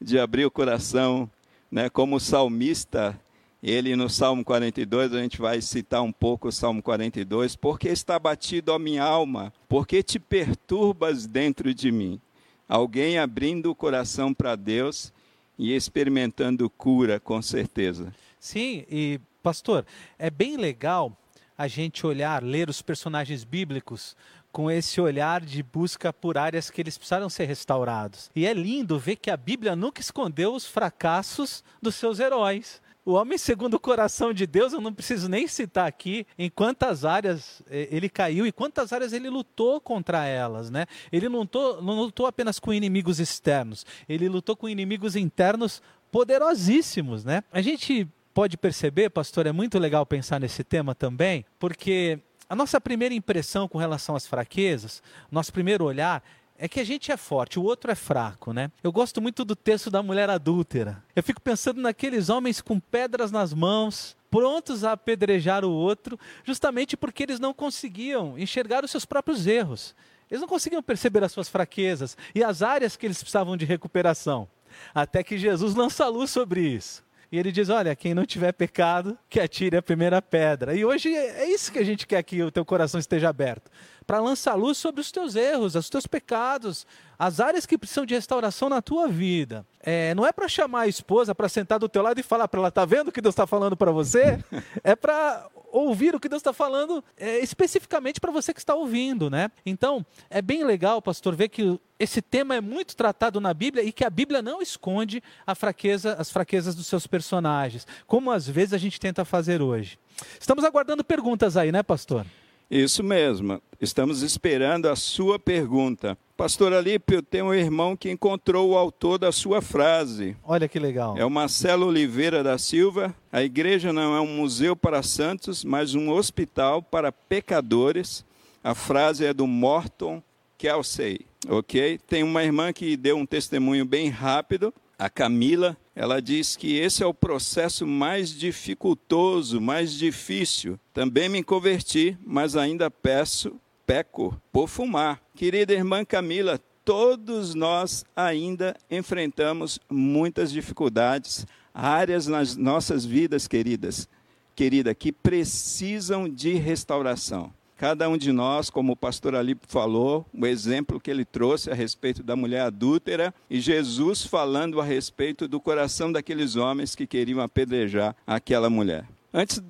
de 0.00 0.18
abrir 0.18 0.46
o 0.46 0.50
coração, 0.50 1.30
né, 1.70 1.90
como 1.90 2.16
o 2.16 2.20
salmista 2.20 3.20
ele 3.62 3.94
no 3.94 4.10
Salmo 4.10 4.44
42, 4.44 5.14
a 5.14 5.22
gente 5.22 5.40
vai 5.40 5.60
citar 5.60 6.02
um 6.02 6.10
pouco 6.10 6.48
o 6.48 6.52
Salmo 6.52 6.82
42, 6.82 7.54
porque 7.54 7.88
está 7.88 8.18
batido 8.18 8.72
a 8.72 8.78
minha 8.78 9.04
alma, 9.04 9.52
porque 9.68 10.02
te 10.02 10.18
perturbas 10.18 11.26
dentro 11.26 11.72
de 11.72 11.92
mim. 11.92 12.20
Alguém 12.68 13.18
abrindo 13.18 13.70
o 13.70 13.74
coração 13.74 14.34
para 14.34 14.56
Deus 14.56 15.12
e 15.56 15.74
experimentando 15.74 16.68
cura, 16.68 17.20
com 17.20 17.40
certeza. 17.40 18.12
Sim, 18.40 18.84
e 18.90 19.20
pastor, 19.42 19.86
é 20.18 20.28
bem 20.28 20.56
legal 20.56 21.16
a 21.56 21.68
gente 21.68 22.04
olhar, 22.04 22.42
ler 22.42 22.68
os 22.68 22.82
personagens 22.82 23.44
bíblicos 23.44 24.16
com 24.50 24.70
esse 24.70 25.00
olhar 25.00 25.40
de 25.40 25.62
busca 25.62 26.12
por 26.12 26.36
áreas 26.36 26.68
que 26.68 26.80
eles 26.80 26.98
precisaram 26.98 27.30
ser 27.30 27.44
restaurados. 27.44 28.30
E 28.34 28.44
é 28.44 28.52
lindo 28.52 28.98
ver 28.98 29.16
que 29.16 29.30
a 29.30 29.36
Bíblia 29.36 29.76
nunca 29.76 30.00
escondeu 30.00 30.54
os 30.54 30.66
fracassos 30.66 31.62
dos 31.80 31.94
seus 31.94 32.18
heróis. 32.18 32.81
O 33.04 33.14
homem 33.14 33.36
segundo 33.36 33.74
o 33.74 33.80
coração 33.80 34.32
de 34.32 34.46
Deus, 34.46 34.72
eu 34.72 34.80
não 34.80 34.94
preciso 34.94 35.28
nem 35.28 35.48
citar 35.48 35.88
aqui 35.88 36.24
em 36.38 36.48
quantas 36.48 37.04
áreas 37.04 37.60
eh, 37.68 37.88
ele 37.90 38.08
caiu 38.08 38.46
e 38.46 38.52
quantas 38.52 38.92
áreas 38.92 39.12
ele 39.12 39.28
lutou 39.28 39.80
contra 39.80 40.24
elas, 40.24 40.70
né? 40.70 40.86
Ele 41.10 41.28
não 41.28 41.40
lutou, 41.40 41.82
não 41.82 41.94
lutou 41.96 42.26
apenas 42.26 42.60
com 42.60 42.72
inimigos 42.72 43.18
externos, 43.18 43.84
ele 44.08 44.28
lutou 44.28 44.54
com 44.54 44.68
inimigos 44.68 45.16
internos 45.16 45.82
poderosíssimos, 46.12 47.24
né? 47.24 47.42
A 47.50 47.60
gente 47.60 48.06
pode 48.32 48.56
perceber, 48.56 49.10
pastor, 49.10 49.46
é 49.46 49.52
muito 49.52 49.80
legal 49.80 50.06
pensar 50.06 50.38
nesse 50.38 50.62
tema 50.62 50.94
também, 50.94 51.44
porque 51.58 52.20
a 52.48 52.54
nossa 52.54 52.80
primeira 52.80 53.14
impressão 53.14 53.66
com 53.66 53.78
relação 53.78 54.14
às 54.14 54.28
fraquezas, 54.28 55.02
nosso 55.28 55.52
primeiro 55.52 55.84
olhar 55.84 56.22
é 56.62 56.68
que 56.68 56.78
a 56.78 56.84
gente 56.84 57.10
é 57.10 57.16
forte, 57.16 57.58
o 57.58 57.64
outro 57.64 57.90
é 57.90 57.94
fraco, 57.96 58.52
né? 58.52 58.70
Eu 58.84 58.92
gosto 58.92 59.20
muito 59.20 59.44
do 59.44 59.56
texto 59.56 59.90
da 59.90 60.00
mulher 60.00 60.30
adúltera. 60.30 61.02
Eu 61.16 61.20
fico 61.20 61.40
pensando 61.40 61.80
naqueles 61.80 62.28
homens 62.28 62.60
com 62.60 62.78
pedras 62.78 63.32
nas 63.32 63.52
mãos, 63.52 64.16
prontos 64.30 64.84
a 64.84 64.92
apedrejar 64.92 65.64
o 65.64 65.72
outro, 65.72 66.16
justamente 66.44 66.96
porque 66.96 67.24
eles 67.24 67.40
não 67.40 67.52
conseguiam 67.52 68.38
enxergar 68.38 68.84
os 68.84 68.92
seus 68.92 69.04
próprios 69.04 69.44
erros. 69.44 69.92
Eles 70.30 70.40
não 70.40 70.46
conseguiam 70.46 70.80
perceber 70.80 71.24
as 71.24 71.32
suas 71.32 71.48
fraquezas 71.48 72.16
e 72.32 72.44
as 72.44 72.62
áreas 72.62 72.94
que 72.94 73.06
eles 73.06 73.18
precisavam 73.18 73.56
de 73.56 73.64
recuperação. 73.64 74.46
Até 74.94 75.24
que 75.24 75.36
Jesus 75.36 75.74
lança 75.74 76.04
a 76.04 76.08
luz 76.08 76.30
sobre 76.30 76.60
isso. 76.60 77.02
E 77.32 77.38
ele 77.40 77.50
diz: 77.50 77.70
Olha, 77.70 77.96
quem 77.96 78.14
não 78.14 78.24
tiver 78.24 78.52
pecado, 78.52 79.18
que 79.28 79.40
atire 79.40 79.76
a 79.76 79.82
primeira 79.82 80.22
pedra. 80.22 80.76
E 80.76 80.84
hoje 80.84 81.12
é 81.12 81.44
isso 81.50 81.72
que 81.72 81.80
a 81.80 81.84
gente 81.84 82.06
quer 82.06 82.22
que 82.22 82.40
o 82.40 82.52
teu 82.52 82.64
coração 82.64 83.00
esteja 83.00 83.28
aberto 83.28 83.68
para 84.06 84.20
lançar 84.20 84.54
luz 84.54 84.78
sobre 84.78 85.00
os 85.00 85.10
teus 85.10 85.36
erros, 85.36 85.74
os 85.74 85.88
teus 85.88 86.06
pecados, 86.06 86.86
as 87.18 87.40
áreas 87.40 87.66
que 87.66 87.78
precisam 87.78 88.04
de 88.04 88.14
restauração 88.14 88.68
na 88.68 88.82
tua 88.82 89.06
vida. 89.08 89.64
É, 89.80 90.14
não 90.14 90.26
é 90.26 90.32
para 90.32 90.48
chamar 90.48 90.82
a 90.82 90.88
esposa 90.88 91.34
para 91.34 91.48
sentar 91.48 91.78
do 91.78 91.88
teu 91.88 92.02
lado 92.02 92.18
e 92.18 92.22
falar 92.22 92.48
para 92.48 92.60
ela: 92.60 92.70
Tá 92.70 92.84
vendo 92.84 93.08
o 93.08 93.12
que 93.12 93.20
Deus 93.20 93.32
está 93.32 93.46
falando 93.46 93.76
para 93.76 93.90
você? 93.90 94.42
é 94.82 94.96
para 94.96 95.48
ouvir 95.72 96.14
o 96.14 96.20
que 96.20 96.28
Deus 96.28 96.40
está 96.40 96.52
falando 96.52 97.02
é, 97.16 97.38
especificamente 97.38 98.20
para 98.20 98.30
você 98.30 98.52
que 98.52 98.60
está 98.60 98.74
ouvindo, 98.74 99.30
né? 99.30 99.50
Então, 99.64 100.04
é 100.28 100.42
bem 100.42 100.64
legal, 100.64 101.00
pastor, 101.00 101.34
ver 101.34 101.48
que 101.48 101.80
esse 101.98 102.20
tema 102.20 102.54
é 102.54 102.60
muito 102.60 102.94
tratado 102.94 103.40
na 103.40 103.54
Bíblia 103.54 103.82
e 103.82 103.90
que 103.90 104.04
a 104.04 104.10
Bíblia 104.10 104.42
não 104.42 104.60
esconde 104.60 105.22
a 105.46 105.54
fraqueza, 105.54 106.14
as 106.18 106.30
fraquezas 106.30 106.74
dos 106.74 106.86
seus 106.86 107.06
personagens, 107.06 107.86
como 108.06 108.30
às 108.30 108.46
vezes 108.46 108.74
a 108.74 108.78
gente 108.78 109.00
tenta 109.00 109.24
fazer 109.24 109.62
hoje. 109.62 109.98
Estamos 110.38 110.64
aguardando 110.64 111.02
perguntas 111.02 111.56
aí, 111.56 111.72
né, 111.72 111.82
pastor? 111.82 112.26
Isso 112.72 113.04
mesmo. 113.04 113.60
Estamos 113.78 114.22
esperando 114.22 114.88
a 114.88 114.96
sua 114.96 115.38
pergunta. 115.38 116.16
Pastor 116.34 116.72
Alípio, 116.72 117.20
tem 117.20 117.42
um 117.42 117.52
irmão 117.52 117.94
que 117.94 118.10
encontrou 118.10 118.70
o 118.70 118.78
autor 118.78 119.18
da 119.18 119.30
sua 119.30 119.60
frase. 119.60 120.34
Olha 120.42 120.66
que 120.66 120.78
legal. 120.78 121.14
É 121.18 121.22
o 121.22 121.28
Marcelo 121.28 121.86
Oliveira 121.86 122.42
da 122.42 122.56
Silva. 122.56 123.14
A 123.30 123.42
igreja 123.42 123.92
não 123.92 124.16
é 124.16 124.20
um 124.22 124.26
museu 124.26 124.74
para 124.74 125.02
santos, 125.02 125.62
mas 125.62 125.94
um 125.94 126.10
hospital 126.10 126.82
para 126.82 127.12
pecadores. 127.12 128.24
A 128.64 128.74
frase 128.74 129.26
é 129.26 129.34
do 129.34 129.46
Morton 129.46 130.22
Kelsey, 130.56 131.26
ok? 131.50 132.00
Tem 132.08 132.22
uma 132.22 132.42
irmã 132.42 132.72
que 132.72 132.96
deu 132.96 133.18
um 133.18 133.26
testemunho 133.26 133.84
bem 133.84 134.08
rápido 134.08 134.72
a 135.02 135.10
Camila, 135.10 135.76
ela 135.96 136.22
diz 136.22 136.54
que 136.54 136.78
esse 136.78 137.02
é 137.02 137.06
o 137.06 137.12
processo 137.12 137.84
mais 137.84 138.30
dificultoso, 138.30 139.60
mais 139.60 139.92
difícil. 139.94 140.78
Também 140.94 141.28
me 141.28 141.42
converti, 141.42 142.16
mas 142.24 142.54
ainda 142.54 142.88
peço, 142.88 143.60
peco 143.84 144.40
por 144.52 144.68
fumar. 144.68 145.20
Querida 145.34 145.72
irmã 145.72 146.04
Camila, 146.04 146.56
todos 146.84 147.52
nós 147.52 148.04
ainda 148.14 148.76
enfrentamos 148.88 149.80
muitas 149.90 150.52
dificuldades, 150.52 151.44
áreas 151.74 152.28
nas 152.28 152.54
nossas 152.54 153.04
vidas, 153.04 153.48
queridas, 153.48 154.08
querida, 154.54 154.94
que 154.94 155.10
precisam 155.10 156.28
de 156.28 156.52
restauração. 156.52 157.52
Cada 157.82 158.08
um 158.08 158.16
de 158.16 158.30
nós, 158.30 158.70
como 158.70 158.92
o 158.92 158.96
pastor 158.96 159.34
Ali 159.34 159.58
falou, 159.66 160.24
o 160.32 160.46
exemplo 160.46 161.00
que 161.00 161.10
ele 161.10 161.24
trouxe 161.24 161.68
a 161.68 161.74
respeito 161.74 162.22
da 162.22 162.36
mulher 162.36 162.60
adúltera 162.60 163.34
e 163.50 163.58
Jesus 163.58 164.24
falando 164.24 164.80
a 164.80 164.84
respeito 164.84 165.48
do 165.48 165.58
coração 165.58 166.12
daqueles 166.12 166.54
homens 166.54 166.94
que 166.94 167.08
queriam 167.08 167.40
apedrejar 167.40 168.14
aquela 168.24 168.70
mulher. 168.70 169.04
Antes 169.34 169.60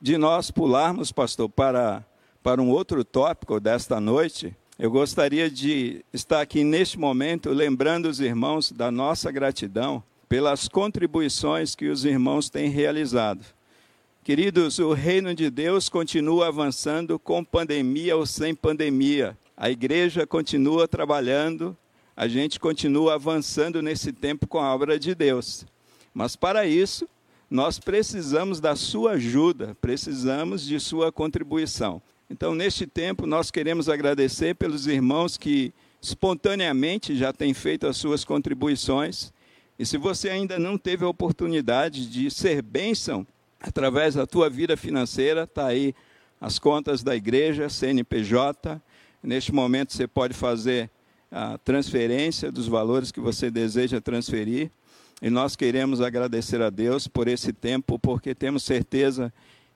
de 0.00 0.16
nós 0.16 0.48
pularmos, 0.48 1.10
pastor, 1.10 1.48
para, 1.48 2.06
para 2.40 2.62
um 2.62 2.70
outro 2.70 3.04
tópico 3.04 3.58
desta 3.58 3.98
noite, 3.98 4.56
eu 4.78 4.88
gostaria 4.88 5.50
de 5.50 6.04
estar 6.12 6.40
aqui 6.40 6.62
neste 6.62 6.96
momento 6.96 7.50
lembrando 7.50 8.06
os 8.06 8.20
irmãos 8.20 8.70
da 8.70 8.92
nossa 8.92 9.28
gratidão 9.32 10.00
pelas 10.28 10.68
contribuições 10.68 11.74
que 11.74 11.88
os 11.88 12.04
irmãos 12.04 12.48
têm 12.48 12.68
realizado. 12.68 13.55
Queridos, 14.26 14.80
o 14.80 14.92
reino 14.92 15.32
de 15.36 15.48
Deus 15.48 15.88
continua 15.88 16.48
avançando 16.48 17.16
com 17.16 17.44
pandemia 17.44 18.16
ou 18.16 18.26
sem 18.26 18.56
pandemia. 18.56 19.38
A 19.56 19.70
igreja 19.70 20.26
continua 20.26 20.88
trabalhando, 20.88 21.76
a 22.16 22.26
gente 22.26 22.58
continua 22.58 23.14
avançando 23.14 23.80
nesse 23.80 24.12
tempo 24.12 24.48
com 24.48 24.58
a 24.58 24.74
obra 24.74 24.98
de 24.98 25.14
Deus. 25.14 25.64
Mas 26.12 26.34
para 26.34 26.66
isso, 26.66 27.08
nós 27.48 27.78
precisamos 27.78 28.58
da 28.58 28.74
sua 28.74 29.12
ajuda, 29.12 29.76
precisamos 29.80 30.66
de 30.66 30.80
sua 30.80 31.12
contribuição. 31.12 32.02
Então, 32.28 32.52
neste 32.52 32.84
tempo, 32.84 33.28
nós 33.28 33.52
queremos 33.52 33.88
agradecer 33.88 34.56
pelos 34.56 34.88
irmãos 34.88 35.36
que 35.36 35.72
espontaneamente 36.02 37.14
já 37.14 37.32
têm 37.32 37.54
feito 37.54 37.86
as 37.86 37.96
suas 37.96 38.24
contribuições. 38.24 39.32
E 39.78 39.86
se 39.86 39.96
você 39.96 40.30
ainda 40.30 40.58
não 40.58 40.76
teve 40.76 41.04
a 41.04 41.08
oportunidade 41.08 42.10
de 42.10 42.28
ser 42.28 42.60
bênção 42.60 43.24
através 43.60 44.14
da 44.14 44.26
tua 44.26 44.48
vida 44.48 44.76
financeira, 44.76 45.44
está 45.44 45.66
aí 45.66 45.94
as 46.40 46.58
contas 46.58 47.02
da 47.02 47.16
igreja, 47.16 47.68
CNPJ. 47.68 48.80
Neste 49.22 49.52
momento 49.52 49.92
você 49.92 50.06
pode 50.06 50.34
fazer 50.34 50.90
a 51.30 51.58
transferência 51.58 52.52
dos 52.52 52.68
valores 52.68 53.10
que 53.10 53.20
você 53.20 53.50
deseja 53.50 54.00
transferir. 54.00 54.70
E 55.20 55.30
nós 55.30 55.56
queremos 55.56 56.00
agradecer 56.00 56.60
a 56.60 56.68
Deus 56.68 57.08
por 57.08 57.26
esse 57.26 57.52
tempo, 57.52 57.98
porque 57.98 58.34
temos 58.34 58.62
certeza 58.62 59.32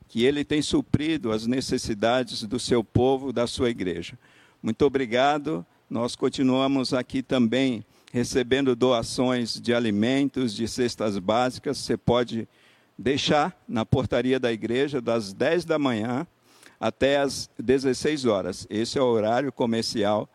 que 0.07 0.25
Ele 0.25 0.45
tem 0.45 0.61
suprido 0.61 1.33
as 1.33 1.47
necessidades 1.47 2.43
do 2.43 2.59
seu 2.59 2.85
povo, 2.85 3.33
da 3.33 3.47
sua 3.47 3.71
igreja. 3.71 4.19
Muito 4.63 4.85
obrigado. 4.85 5.65
Nós 5.89 6.15
continuamos 6.15 6.93
aqui 6.93 7.23
também 7.23 7.85
recebendo 8.13 8.77
doações 8.77 9.59
de 9.61 9.73
alimentos, 9.73 10.55
de 10.55 10.69
cestas 10.69 11.19
básicas. 11.19 11.79
Você 11.79 11.97
pode 11.97 12.47
deixar 13.01 13.59
na 13.67 13.87
portaria 13.87 14.39
da 14.39 14.53
igreja 14.53 15.01
das 15.01 15.33
10 15.33 15.65
da 15.65 15.79
manhã 15.79 16.27
até 16.79 17.17
as 17.17 17.49
16 17.59 18.27
horas. 18.27 18.67
Esse 18.69 18.99
é 18.99 19.03
o 19.03 19.07
horário 19.07 19.51
comercial 19.51 20.29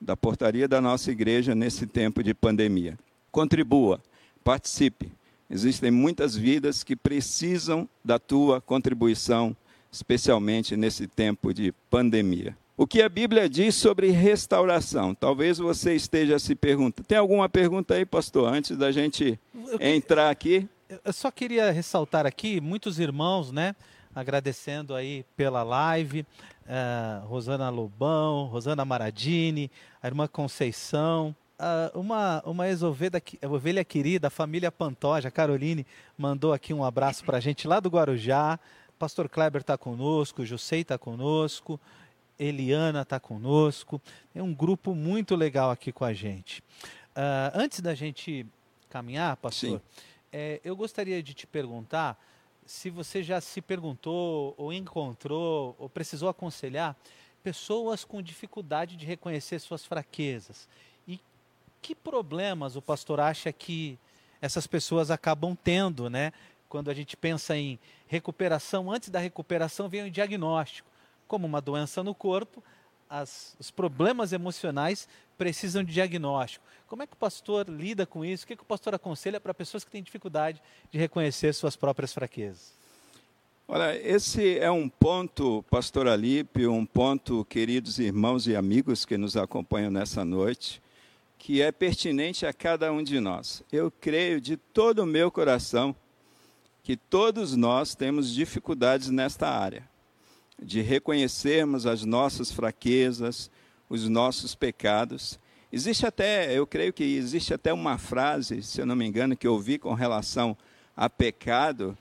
da 0.00 0.16
portaria 0.16 0.68
da 0.68 0.80
nossa 0.80 1.10
igreja 1.10 1.52
nesse 1.52 1.84
tempo 1.84 2.22
de 2.22 2.32
pandemia. 2.32 2.96
Contribua, 3.32 4.00
participe. 4.44 5.10
Existem 5.50 5.90
muitas 5.90 6.36
vidas 6.36 6.84
que 6.84 6.94
precisam 6.94 7.88
da 8.04 8.20
tua 8.20 8.60
contribuição, 8.60 9.54
especialmente 9.90 10.76
nesse 10.76 11.08
tempo 11.08 11.52
de 11.52 11.72
pandemia. 11.90 12.56
O 12.76 12.86
que 12.86 13.02
a 13.02 13.08
Bíblia 13.08 13.48
diz 13.48 13.74
sobre 13.74 14.10
restauração? 14.10 15.14
Talvez 15.14 15.58
você 15.58 15.94
esteja 15.94 16.38
se 16.38 16.54
perguntando. 16.54 17.06
Tem 17.06 17.18
alguma 17.18 17.48
pergunta 17.48 17.94
aí, 17.94 18.06
pastor, 18.06 18.52
antes 18.52 18.76
da 18.76 18.92
gente 18.92 19.38
entrar 19.80 20.30
aqui? 20.30 20.68
Eu 21.04 21.12
só 21.12 21.30
queria 21.30 21.70
ressaltar 21.70 22.26
aqui, 22.26 22.60
muitos 22.60 22.98
irmãos, 22.98 23.50
né? 23.50 23.74
Agradecendo 24.14 24.94
aí 24.94 25.24
pela 25.36 25.62
live, 25.62 26.20
uh, 26.20 27.26
Rosana 27.26 27.70
Lobão, 27.70 28.46
Rosana 28.46 28.84
Maradini, 28.84 29.70
a 30.02 30.06
irmã 30.06 30.26
Conceição, 30.26 31.34
uh, 31.58 31.98
uma, 31.98 32.42
uma 32.44 32.68
ex-ovelha 32.68 33.84
querida, 33.84 34.26
a 34.26 34.30
família 34.30 34.70
Pantoja, 34.70 35.30
Caroline, 35.30 35.86
mandou 36.16 36.52
aqui 36.52 36.74
um 36.74 36.84
abraço 36.84 37.24
para 37.24 37.38
a 37.38 37.40
gente 37.40 37.66
lá 37.66 37.80
do 37.80 37.88
Guarujá. 37.88 38.58
Pastor 38.98 39.28
Kleber 39.28 39.62
está 39.62 39.78
conosco, 39.78 40.44
Jussei 40.44 40.82
está 40.82 40.98
conosco, 40.98 41.80
Eliana 42.38 43.02
está 43.02 43.18
conosco. 43.18 44.00
É 44.34 44.42
um 44.42 44.52
grupo 44.52 44.94
muito 44.94 45.34
legal 45.34 45.70
aqui 45.70 45.90
com 45.90 46.04
a 46.04 46.12
gente. 46.12 46.60
Uh, 47.16 47.50
antes 47.54 47.80
da 47.80 47.94
gente 47.94 48.46
caminhar, 48.90 49.36
pastor, 49.36 49.80
Sim 49.80 49.80
é, 50.32 50.60
eu 50.64 50.74
gostaria 50.74 51.22
de 51.22 51.34
te 51.34 51.46
perguntar 51.46 52.18
se 52.64 52.88
você 52.88 53.22
já 53.22 53.40
se 53.40 53.60
perguntou 53.60 54.54
ou 54.56 54.72
encontrou 54.72 55.76
ou 55.78 55.88
precisou 55.88 56.28
aconselhar 56.28 56.96
pessoas 57.42 58.04
com 58.04 58.22
dificuldade 58.22 58.96
de 58.96 59.04
reconhecer 59.04 59.58
suas 59.58 59.84
fraquezas. 59.84 60.68
E 61.06 61.20
que 61.82 61.94
problemas 61.94 62.76
o 62.76 62.82
pastor 62.82 63.20
acha 63.20 63.52
que 63.52 63.98
essas 64.40 64.66
pessoas 64.66 65.10
acabam 65.10 65.56
tendo, 65.56 66.08
né? 66.08 66.32
Quando 66.68 66.90
a 66.90 66.94
gente 66.94 67.16
pensa 67.16 67.56
em 67.56 67.78
recuperação, 68.06 68.90
antes 68.90 69.10
da 69.10 69.18
recuperação 69.18 69.88
vem 69.88 70.04
o 70.04 70.10
diagnóstico, 70.10 70.88
como 71.28 71.46
uma 71.46 71.60
doença 71.60 72.02
no 72.02 72.14
corpo, 72.14 72.62
as, 73.10 73.54
os 73.58 73.70
problemas 73.70 74.32
emocionais 74.32 75.06
precisam 75.42 75.82
de 75.82 75.92
diagnóstico. 75.92 76.64
Como 76.86 77.02
é 77.02 77.06
que 77.06 77.14
o 77.14 77.16
pastor 77.16 77.68
lida 77.68 78.06
com 78.06 78.24
isso? 78.24 78.44
O 78.44 78.46
que, 78.46 78.54
que 78.54 78.62
o 78.62 78.66
pastor 78.66 78.94
aconselha 78.94 79.40
para 79.40 79.52
pessoas 79.52 79.82
que 79.82 79.90
têm 79.90 80.00
dificuldade 80.00 80.62
de 80.88 80.96
reconhecer 80.96 81.52
suas 81.52 81.74
próprias 81.74 82.12
fraquezas? 82.12 82.74
Olha, 83.66 83.96
esse 84.00 84.56
é 84.60 84.70
um 84.70 84.88
ponto, 84.88 85.64
pastor 85.68 86.06
Alipe, 86.06 86.68
um 86.68 86.86
ponto, 86.86 87.44
queridos 87.46 87.98
irmãos 87.98 88.46
e 88.46 88.54
amigos 88.54 89.04
que 89.04 89.18
nos 89.18 89.36
acompanham 89.36 89.90
nessa 89.90 90.24
noite, 90.24 90.80
que 91.36 91.60
é 91.60 91.72
pertinente 91.72 92.46
a 92.46 92.52
cada 92.52 92.92
um 92.92 93.02
de 93.02 93.18
nós. 93.18 93.64
Eu 93.72 93.90
creio 93.90 94.40
de 94.40 94.56
todo 94.56 95.00
o 95.00 95.06
meu 95.06 95.28
coração 95.28 95.92
que 96.84 96.96
todos 96.96 97.56
nós 97.56 97.96
temos 97.96 98.32
dificuldades 98.32 99.08
nesta 99.10 99.48
área 99.48 99.90
de 100.56 100.80
reconhecermos 100.80 101.84
as 101.84 102.04
nossas 102.04 102.52
fraquezas, 102.52 103.50
os 103.92 104.08
nossos 104.08 104.54
pecados. 104.54 105.38
Existe 105.70 106.06
até, 106.06 106.50
eu 106.56 106.66
creio 106.66 106.94
que 106.94 107.04
existe 107.04 107.52
até 107.52 107.74
uma 107.74 107.98
frase, 107.98 108.62
se 108.62 108.80
eu 108.80 108.86
não 108.86 108.96
me 108.96 109.04
engano, 109.06 109.36
que 109.36 109.46
eu 109.46 109.52
ouvi 109.52 109.78
com 109.78 109.92
relação 109.92 110.56
a 110.96 111.10
pecado, 111.10 111.96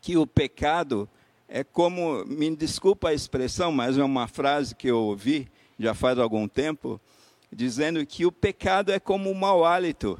que 0.00 0.16
o 0.16 0.24
pecado 0.24 1.08
é 1.48 1.64
como, 1.64 2.24
me 2.24 2.54
desculpa 2.54 3.08
a 3.08 3.14
expressão, 3.14 3.72
mas 3.72 3.98
é 3.98 4.04
uma 4.04 4.28
frase 4.28 4.76
que 4.76 4.86
eu 4.86 4.98
ouvi 4.98 5.50
já 5.76 5.92
faz 5.92 6.20
algum 6.20 6.46
tempo, 6.46 7.00
dizendo 7.50 8.06
que 8.06 8.24
o 8.24 8.30
pecado 8.30 8.92
é 8.92 9.00
como 9.00 9.28
um 9.28 9.34
mau 9.34 9.64
hálito. 9.64 10.16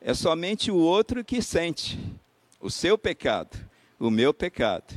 É 0.00 0.14
somente 0.14 0.70
o 0.70 0.76
outro 0.76 1.22
que 1.22 1.42
sente 1.42 1.98
o 2.58 2.70
seu 2.70 2.96
pecado, 2.96 3.58
o 4.00 4.10
meu 4.10 4.32
pecado. 4.32 4.94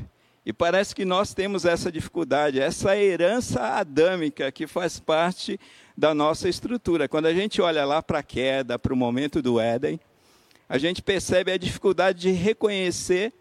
E 0.49 0.53
parece 0.53 0.95
que 0.95 1.05
nós 1.05 1.31
temos 1.31 1.63
essa 1.63 1.91
dificuldade, 1.91 2.59
essa 2.59 2.97
herança 2.97 3.61
adâmica 3.61 4.51
que 4.51 4.65
faz 4.65 4.99
parte 4.99 5.59
da 5.95 6.11
nossa 6.11 6.49
estrutura. 6.49 7.07
Quando 7.07 7.27
a 7.27 7.33
gente 7.35 7.61
olha 7.61 7.85
lá 7.85 8.01
para 8.01 8.17
a 8.17 8.23
queda, 8.23 8.79
para 8.79 8.91
o 8.91 8.97
momento 8.97 9.43
do 9.43 9.59
Éden, 9.59 9.99
a 10.67 10.79
gente 10.79 11.03
percebe 11.03 11.51
a 11.51 11.57
dificuldade 11.57 12.21
de 12.21 12.31
reconhecer 12.31 13.31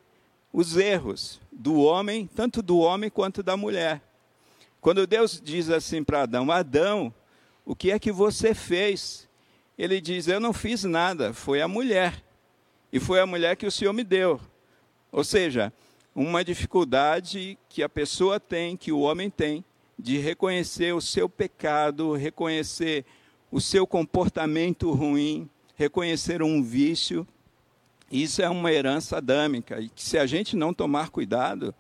os 0.53 0.77
erros 0.77 1.41
do 1.51 1.81
homem, 1.81 2.29
tanto 2.37 2.61
do 2.61 2.77
homem 2.77 3.09
quanto 3.09 3.43
da 3.43 3.57
mulher. 3.57 4.03
Quando 4.79 5.07
Deus 5.07 5.41
diz 5.43 5.71
assim 5.71 6.05
para 6.05 6.25
Adão: 6.25 6.51
Adão, 6.51 7.15
o 7.65 7.75
que 7.75 7.91
é 7.91 7.99
que 7.99 8.13
você 8.13 8.53
fez? 8.53 9.27
Ele 9.79 9.99
diz: 9.99 10.29
Eu 10.29 10.41
não 10.41 10.53
fiz 10.53 10.85
nada, 10.85 11.33
foi 11.33 11.63
a 11.63 11.69
mulher. 11.69 12.23
E 12.93 13.01
foi 13.01 13.19
a 13.19 13.25
mulher 13.25 13.57
que 13.57 13.65
o 13.67 13.73
Senhor 13.73 13.95
me 13.95 14.05
deu. 14.05 14.39
Ou 15.11 15.25
seja, 15.25 15.73
uma 16.21 16.45
dificuldade 16.45 17.57
que 17.69 17.81
a 17.81 17.89
pessoa 17.89 18.41
tem, 18.41 18.77
que 18.77 18.91
o 18.91 18.99
homem 18.99 19.31
tem, 19.31 19.65
de 19.97 20.19
reconhecer 20.19 20.93
o 20.93 21.01
seu 21.01 21.29
pecado, 21.29 22.15
reconhecer 22.15 23.05
o 23.53 23.61
seu 23.61 23.87
comportamento 23.87 24.91
ruim, 24.91 25.49
reconhecer 25.77 26.43
um 26.43 26.61
vício. 26.61 27.25
Isso 28.11 28.43
é 28.43 28.49
uma 28.49 28.73
herança 28.73 29.19
adâmica. 29.19 29.81
E 29.81 29.89
que 29.89 30.03
se 30.03 30.19
a 30.19 30.27
gente 30.27 30.57
não 30.57 30.75
tomar 30.75 31.11
cuidado, 31.11 31.73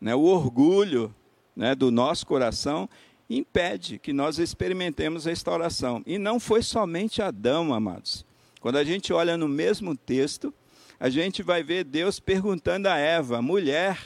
né, 0.00 0.14
o 0.14 0.22
orgulho 0.22 1.12
né, 1.56 1.74
do 1.74 1.90
nosso 1.90 2.24
coração 2.24 2.88
impede 3.28 3.98
que 3.98 4.12
nós 4.12 4.38
experimentemos 4.38 5.24
restauração. 5.24 6.00
E 6.06 6.16
não 6.16 6.38
foi 6.38 6.62
somente 6.62 7.20
Adão, 7.20 7.74
amados. 7.74 8.24
Quando 8.60 8.76
a 8.76 8.84
gente 8.84 9.12
olha 9.12 9.36
no 9.36 9.48
mesmo 9.48 9.96
texto, 9.96 10.54
a 11.00 11.08
gente 11.08 11.42
vai 11.42 11.62
ver 11.62 11.84
Deus 11.84 12.20
perguntando 12.20 12.86
a 12.86 12.98
Eva: 12.98 13.40
mulher, 13.40 13.98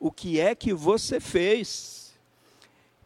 o 0.00 0.10
que 0.10 0.40
é 0.40 0.54
que 0.54 0.72
você 0.72 1.20
fez? 1.20 2.18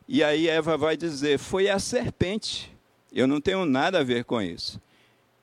E 0.07 0.23
aí 0.23 0.49
Eva 0.49 0.77
vai 0.77 0.97
dizer: 0.97 1.39
foi 1.39 1.69
a 1.69 1.81
serpente. 1.81 2.73
Eu 3.13 3.27
não 3.27 3.41
tenho 3.41 3.67
nada 3.67 3.99
a 3.99 4.05
ver 4.05 4.25
com 4.25 4.41
isso. 4.41 4.81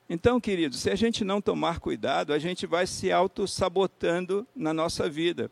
Então, 0.08 0.40
queridos, 0.40 0.80
se 0.80 0.90
a 0.90 0.94
gente 0.94 1.24
não 1.24 1.40
tomar 1.40 1.80
cuidado, 1.80 2.32
a 2.32 2.38
gente 2.38 2.66
vai 2.66 2.86
se 2.86 3.12
auto-sabotando 3.12 4.46
na 4.54 4.72
nossa 4.72 5.08
vida. 5.08 5.50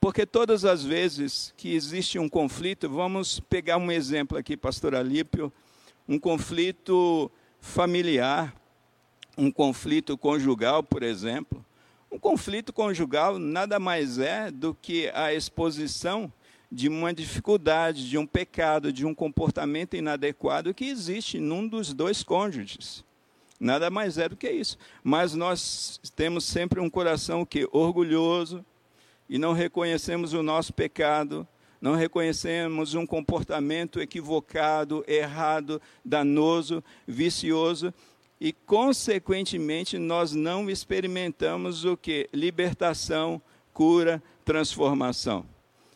Porque 0.00 0.26
todas 0.26 0.64
as 0.64 0.82
vezes 0.82 1.54
que 1.56 1.72
existe 1.74 2.18
um 2.18 2.28
conflito, 2.28 2.88
vamos 2.88 3.38
pegar 3.38 3.76
um 3.76 3.92
exemplo 3.92 4.36
aqui, 4.36 4.56
pastor 4.56 4.96
Alípio, 4.96 5.52
um 6.08 6.18
conflito 6.18 7.30
familiar, 7.60 8.52
um 9.38 9.52
conflito 9.52 10.18
conjugal, 10.18 10.82
por 10.82 11.04
exemplo. 11.04 11.64
Um 12.12 12.18
conflito 12.18 12.74
conjugal 12.74 13.38
nada 13.38 13.78
mais 13.78 14.18
é 14.18 14.50
do 14.50 14.74
que 14.74 15.10
a 15.14 15.32
exposição 15.32 16.30
de 16.70 16.86
uma 16.86 17.10
dificuldade, 17.10 18.06
de 18.06 18.18
um 18.18 18.26
pecado, 18.26 18.92
de 18.92 19.06
um 19.06 19.14
comportamento 19.14 19.96
inadequado 19.96 20.74
que 20.74 20.84
existe 20.84 21.40
num 21.40 21.66
dos 21.66 21.94
dois 21.94 22.22
cônjuges. 22.22 23.02
Nada 23.58 23.88
mais 23.88 24.18
é 24.18 24.28
do 24.28 24.36
que 24.36 24.50
isso. 24.50 24.76
Mas 25.02 25.32
nós 25.32 25.98
temos 26.14 26.44
sempre 26.44 26.80
um 26.80 26.90
coração 26.90 27.46
que 27.46 27.66
orgulhoso 27.72 28.62
e 29.26 29.38
não 29.38 29.54
reconhecemos 29.54 30.34
o 30.34 30.42
nosso 30.42 30.74
pecado, 30.74 31.48
não 31.80 31.94
reconhecemos 31.94 32.92
um 32.92 33.06
comportamento 33.06 34.02
equivocado, 34.02 35.02
errado, 35.08 35.80
danoso, 36.04 36.84
vicioso 37.06 37.92
e 38.44 38.52
consequentemente 38.52 39.96
nós 39.98 40.32
não 40.32 40.68
experimentamos 40.68 41.84
o 41.84 41.96
que? 41.96 42.28
Libertação, 42.32 43.40
cura, 43.72 44.20
transformação. 44.44 45.46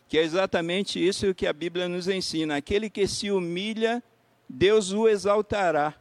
Que 0.07 0.17
é 0.17 0.23
exatamente 0.23 1.05
isso 1.05 1.35
que 1.35 1.45
a 1.45 1.53
Bíblia 1.53 1.89
nos 1.89 2.07
ensina. 2.07 2.55
Aquele 2.55 2.89
que 2.89 3.05
se 3.09 3.33
humilha, 3.33 4.01
Deus 4.49 4.93
o 4.93 5.09
exaltará. 5.09 5.93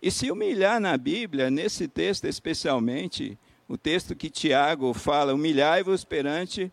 E 0.00 0.10
se 0.10 0.30
humilhar 0.30 0.80
na 0.80 0.96
Bíblia, 0.96 1.50
nesse 1.50 1.86
texto 1.86 2.24
especialmente, 2.24 3.38
o 3.68 3.76
texto 3.76 4.16
que 4.16 4.30
Tiago 4.30 4.94
fala: 4.94 5.34
humilhai-vos 5.34 6.06
perante 6.06 6.72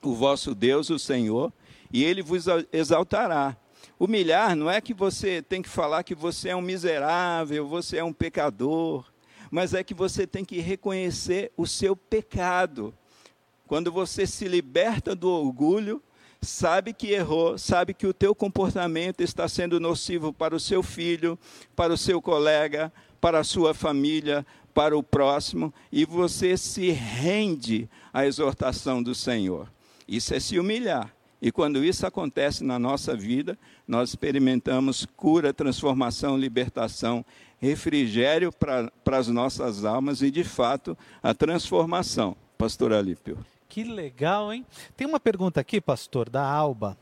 o 0.00 0.14
vosso 0.14 0.54
Deus, 0.54 0.88
o 0.88 0.98
Senhor, 0.98 1.52
e 1.92 2.02
ele 2.04 2.22
vos 2.22 2.46
exaltará. 2.72 3.54
Humilhar 3.98 4.54
não 4.54 4.70
é 4.70 4.80
que 4.80 4.94
você 4.94 5.42
tem 5.42 5.60
que 5.60 5.68
falar 5.68 6.04
que 6.04 6.14
você 6.14 6.50
é 6.50 6.56
um 6.56 6.62
miserável, 6.62 7.66
você 7.66 7.96
é 7.96 8.04
um 8.04 8.12
pecador, 8.12 9.04
mas 9.50 9.74
é 9.74 9.82
que 9.82 9.94
você 9.94 10.26
tem 10.26 10.44
que 10.44 10.60
reconhecer 10.60 11.50
o 11.56 11.66
seu 11.66 11.96
pecado. 11.96 12.94
Quando 13.66 13.90
você 13.90 14.26
se 14.26 14.46
liberta 14.46 15.16
do 15.16 15.28
orgulho, 15.28 16.00
sabe 16.40 16.92
que 16.92 17.08
errou, 17.08 17.58
sabe 17.58 17.92
que 17.92 18.06
o 18.06 18.14
teu 18.14 18.34
comportamento 18.34 19.20
está 19.20 19.48
sendo 19.48 19.80
nocivo 19.80 20.32
para 20.32 20.54
o 20.54 20.60
seu 20.60 20.82
filho, 20.82 21.38
para 21.74 21.92
o 21.92 21.98
seu 21.98 22.22
colega, 22.22 22.92
para 23.20 23.40
a 23.40 23.44
sua 23.44 23.74
família, 23.74 24.46
para 24.72 24.96
o 24.96 25.02
próximo, 25.02 25.74
e 25.90 26.04
você 26.04 26.56
se 26.56 26.90
rende 26.90 27.90
à 28.12 28.24
exortação 28.24 29.02
do 29.02 29.12
Senhor. 29.12 29.68
Isso 30.06 30.32
é 30.32 30.38
se 30.38 30.56
humilhar. 30.56 31.12
E 31.40 31.52
quando 31.52 31.84
isso 31.84 32.06
acontece 32.06 32.64
na 32.64 32.78
nossa 32.78 33.14
vida, 33.14 33.56
nós 33.86 34.10
experimentamos 34.10 35.06
cura, 35.16 35.54
transformação, 35.54 36.36
libertação, 36.36 37.24
refrigério 37.60 38.52
para 38.52 39.18
as 39.18 39.28
nossas 39.28 39.84
almas 39.84 40.20
e, 40.20 40.30
de 40.30 40.42
fato, 40.42 40.98
a 41.22 41.32
transformação. 41.32 42.36
Pastor 42.56 42.92
Alípio. 42.92 43.38
Que 43.68 43.84
legal, 43.84 44.52
hein? 44.52 44.66
Tem 44.96 45.06
uma 45.06 45.20
pergunta 45.20 45.60
aqui, 45.60 45.80
pastor, 45.80 46.28
da 46.28 46.42
Alba. 46.42 46.98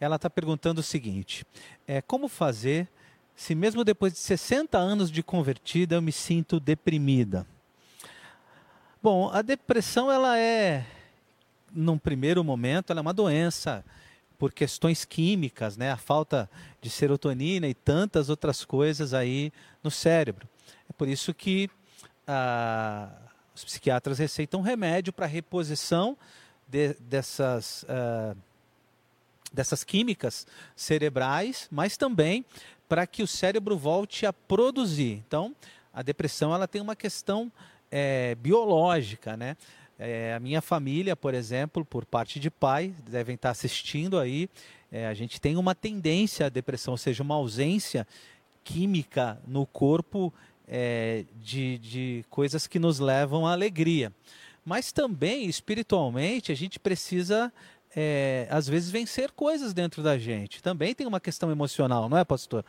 Ela 0.00 0.16
está 0.16 0.30
perguntando 0.30 0.80
o 0.80 0.84
seguinte: 0.84 1.44
é, 1.86 2.00
como 2.00 2.28
fazer 2.28 2.88
se 3.34 3.54
mesmo 3.54 3.84
depois 3.84 4.14
de 4.14 4.18
60 4.20 4.78
anos 4.78 5.10
de 5.10 5.22
convertida 5.22 5.96
eu 5.96 6.02
me 6.02 6.12
sinto 6.12 6.58
deprimida? 6.58 7.46
Bom, 9.02 9.30
a 9.30 9.42
depressão 9.42 10.10
ela 10.10 10.38
é, 10.38 10.86
num 11.72 11.98
primeiro 11.98 12.42
momento, 12.42 12.90
ela 12.90 13.00
é 13.00 13.02
uma 13.02 13.14
doença 13.14 13.84
por 14.38 14.52
questões 14.52 15.04
químicas, 15.04 15.76
né? 15.76 15.90
A 15.90 15.96
falta 15.96 16.48
de 16.80 16.90
serotonina 16.90 17.66
e 17.66 17.74
tantas 17.74 18.28
outras 18.28 18.64
coisas 18.64 19.14
aí 19.14 19.52
no 19.82 19.90
cérebro. 19.90 20.48
É 20.88 20.92
por 20.92 21.08
isso 21.08 21.32
que 21.32 21.70
ah, 22.26 23.08
os 23.54 23.64
psiquiatras 23.64 24.18
receitam 24.18 24.60
remédio 24.60 25.12
para 25.12 25.26
reposição 25.26 26.16
de, 26.68 26.94
dessas, 26.94 27.84
uh, 27.84 28.36
dessas 29.52 29.82
químicas 29.82 30.46
cerebrais, 30.74 31.68
mas 31.70 31.96
também 31.96 32.44
para 32.88 33.06
que 33.06 33.22
o 33.22 33.26
cérebro 33.26 33.76
volte 33.76 34.26
a 34.26 34.32
produzir. 34.32 35.22
Então, 35.26 35.54
a 35.92 36.02
depressão 36.02 36.54
ela 36.54 36.68
tem 36.68 36.82
uma 36.82 36.94
questão 36.94 37.50
é, 37.90 38.34
biológica, 38.34 39.36
né? 39.36 39.56
É, 39.98 40.34
a 40.34 40.40
minha 40.40 40.60
família, 40.60 41.16
por 41.16 41.32
exemplo, 41.32 41.84
por 41.84 42.04
parte 42.04 42.38
de 42.38 42.50
pai, 42.50 42.94
devem 43.08 43.34
estar 43.34 43.50
assistindo 43.50 44.18
aí. 44.18 44.48
É, 44.92 45.06
a 45.06 45.14
gente 45.14 45.40
tem 45.40 45.56
uma 45.56 45.74
tendência 45.74 46.46
à 46.46 46.48
depressão, 46.48 46.92
ou 46.92 46.98
seja, 46.98 47.22
uma 47.22 47.34
ausência 47.34 48.06
química 48.62 49.40
no 49.46 49.64
corpo 49.64 50.32
é, 50.68 51.24
de, 51.40 51.78
de 51.78 52.24
coisas 52.28 52.66
que 52.66 52.78
nos 52.78 52.98
levam 52.98 53.46
à 53.46 53.52
alegria. 53.52 54.12
Mas 54.64 54.92
também, 54.92 55.46
espiritualmente, 55.46 56.50
a 56.50 56.54
gente 56.54 56.78
precisa, 56.78 57.52
é, 57.94 58.48
às 58.50 58.68
vezes, 58.68 58.90
vencer 58.90 59.30
coisas 59.30 59.72
dentro 59.72 60.02
da 60.02 60.18
gente. 60.18 60.62
Também 60.62 60.94
tem 60.94 61.06
uma 61.06 61.20
questão 61.20 61.50
emocional, 61.50 62.08
não 62.08 62.18
é, 62.18 62.24
pastor? 62.24 62.64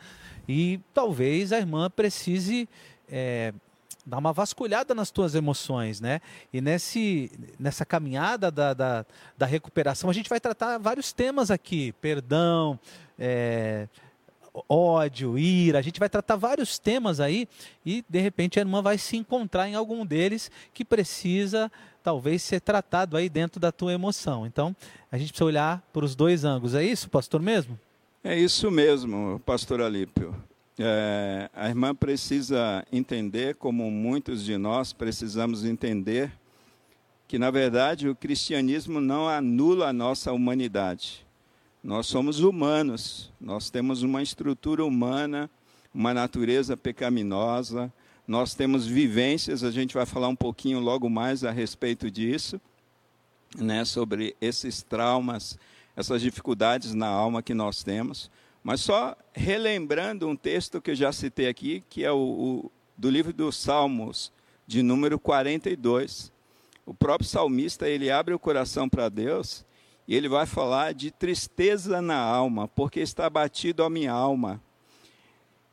E 0.48 0.80
talvez 0.94 1.52
a 1.52 1.58
irmã 1.58 1.90
precise 1.90 2.68
é, 3.10 3.52
dar 4.08 4.18
uma 4.18 4.32
vasculhada 4.32 4.94
nas 4.94 5.10
tuas 5.10 5.34
emoções, 5.34 6.00
né? 6.00 6.20
E 6.52 6.60
nesse, 6.60 7.30
nessa 7.58 7.84
caminhada 7.84 8.50
da, 8.50 8.72
da, 8.72 9.06
da 9.36 9.46
recuperação, 9.46 10.08
a 10.08 10.12
gente 10.12 10.28
vai 10.28 10.40
tratar 10.40 10.78
vários 10.78 11.12
temas 11.12 11.50
aqui: 11.50 11.92
perdão, 12.00 12.78
é, 13.18 13.86
ódio, 14.68 15.38
ira, 15.38 15.78
a 15.78 15.82
gente 15.82 16.00
vai 16.00 16.08
tratar 16.08 16.36
vários 16.36 16.78
temas 16.78 17.20
aí 17.20 17.46
e 17.84 18.04
de 18.08 18.20
repente 18.20 18.58
a 18.58 18.62
irmã 18.62 18.80
vai 18.80 18.96
se 18.96 19.16
encontrar 19.16 19.68
em 19.68 19.74
algum 19.74 20.04
deles 20.04 20.50
que 20.72 20.84
precisa 20.84 21.70
talvez 22.02 22.42
ser 22.42 22.60
tratado 22.60 23.16
aí 23.16 23.28
dentro 23.28 23.60
da 23.60 23.70
tua 23.70 23.92
emoção. 23.92 24.46
Então, 24.46 24.74
a 25.12 25.18
gente 25.18 25.28
precisa 25.28 25.44
olhar 25.44 25.82
para 25.92 26.04
os 26.04 26.14
dois 26.14 26.44
ângulos. 26.44 26.74
É 26.74 26.82
isso, 26.82 27.10
pastor 27.10 27.42
mesmo? 27.42 27.78
É 28.24 28.38
isso 28.38 28.70
mesmo, 28.70 29.40
pastor 29.44 29.82
Alípio. 29.82 30.34
É, 30.80 31.50
a 31.54 31.68
irmã 31.68 31.92
precisa 31.92 32.86
entender, 32.92 33.56
como 33.56 33.90
muitos 33.90 34.44
de 34.44 34.56
nós 34.56 34.92
precisamos 34.92 35.64
entender, 35.64 36.30
que 37.26 37.38
na 37.38 37.50
verdade 37.50 38.08
o 38.08 38.14
cristianismo 38.14 39.00
não 39.00 39.28
anula 39.28 39.88
a 39.88 39.92
nossa 39.92 40.32
humanidade 40.32 41.26
Nós 41.82 42.06
somos 42.06 42.40
humanos, 42.40 43.32
nós 43.40 43.70
temos 43.70 44.02
uma 44.02 44.22
estrutura 44.22 44.84
humana, 44.84 45.50
uma 45.92 46.14
natureza 46.14 46.76
pecaminosa, 46.76 47.92
nós 48.26 48.54
temos 48.54 48.86
vivências, 48.86 49.64
a 49.64 49.70
gente 49.70 49.94
vai 49.94 50.06
falar 50.06 50.28
um 50.28 50.36
pouquinho 50.36 50.78
logo 50.78 51.10
mais 51.10 51.44
a 51.44 51.50
respeito 51.50 52.10
disso, 52.10 52.60
né, 53.56 53.84
sobre 53.84 54.36
esses 54.40 54.82
traumas, 54.82 55.58
essas 55.96 56.22
dificuldades 56.22 56.94
na 56.94 57.08
alma 57.08 57.42
que 57.42 57.54
nós 57.54 57.82
temos. 57.82 58.30
Mas 58.68 58.82
só 58.82 59.16
relembrando 59.32 60.28
um 60.28 60.36
texto 60.36 60.78
que 60.78 60.90
eu 60.90 60.94
já 60.94 61.10
citei 61.10 61.48
aqui, 61.48 61.82
que 61.88 62.04
é 62.04 62.12
o, 62.12 62.18
o 62.18 62.72
do 62.98 63.08
livro 63.08 63.32
dos 63.32 63.56
Salmos, 63.56 64.30
de 64.66 64.82
número 64.82 65.18
42. 65.18 66.30
O 66.84 66.92
próprio 66.92 67.26
salmista, 67.26 67.88
ele 67.88 68.10
abre 68.10 68.34
o 68.34 68.38
coração 68.38 68.86
para 68.86 69.08
Deus 69.08 69.64
e 70.06 70.14
ele 70.14 70.28
vai 70.28 70.44
falar 70.44 70.92
de 70.92 71.10
tristeza 71.10 72.02
na 72.02 72.18
alma, 72.18 72.68
porque 72.68 73.00
está 73.00 73.24
abatido 73.24 73.82
a 73.82 73.88
minha 73.88 74.12
alma. 74.12 74.62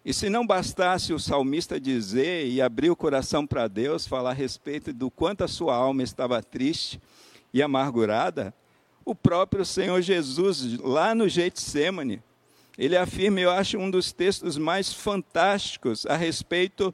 E 0.05 0.13
se 0.13 0.29
não 0.29 0.47
bastasse 0.47 1.11
o 1.11 1.19
salmista 1.19 1.77
dizer 1.77 2.47
e 2.47 2.61
abrir 2.61 2.91
o 2.91 2.95
coração 2.95 3.45
para 3.45 3.67
Deus, 3.67 4.07
falar 4.07 4.29
a 4.29 4.33
respeito 4.33 4.93
do 4.93 5.11
quanto 5.11 5.43
a 5.43 5.49
sua 5.49 5.75
alma 5.75 6.01
estava 6.01 6.41
triste 6.41 7.01
e 7.53 7.61
amargurada, 7.61 8.53
o 9.03 9.13
próprio 9.13 9.65
Senhor 9.65 10.01
Jesus, 10.01 10.79
lá 10.79 11.13
no 11.13 11.27
Getsemane, 11.27 12.23
ele 12.77 12.97
afirma, 12.97 13.39
eu 13.39 13.49
acho 13.51 13.77
um 13.77 13.89
dos 13.89 14.11
textos 14.11 14.57
mais 14.57 14.91
fantásticos 14.91 16.05
a 16.05 16.15
respeito 16.15 16.93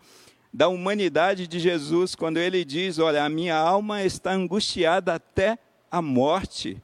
da 0.54 0.68
humanidade 0.68 1.48
de 1.48 1.60
Jesus, 1.60 2.14
quando 2.16 2.38
ele 2.38 2.64
diz: 2.66 3.00
Olha, 3.00 3.24
a 3.24 3.30
minha 3.30 3.56
alma 3.56 4.04
está 4.04 4.32
angustiada 4.32 5.14
até 5.14 5.58
a 5.90 6.02
morte. 6.02 6.82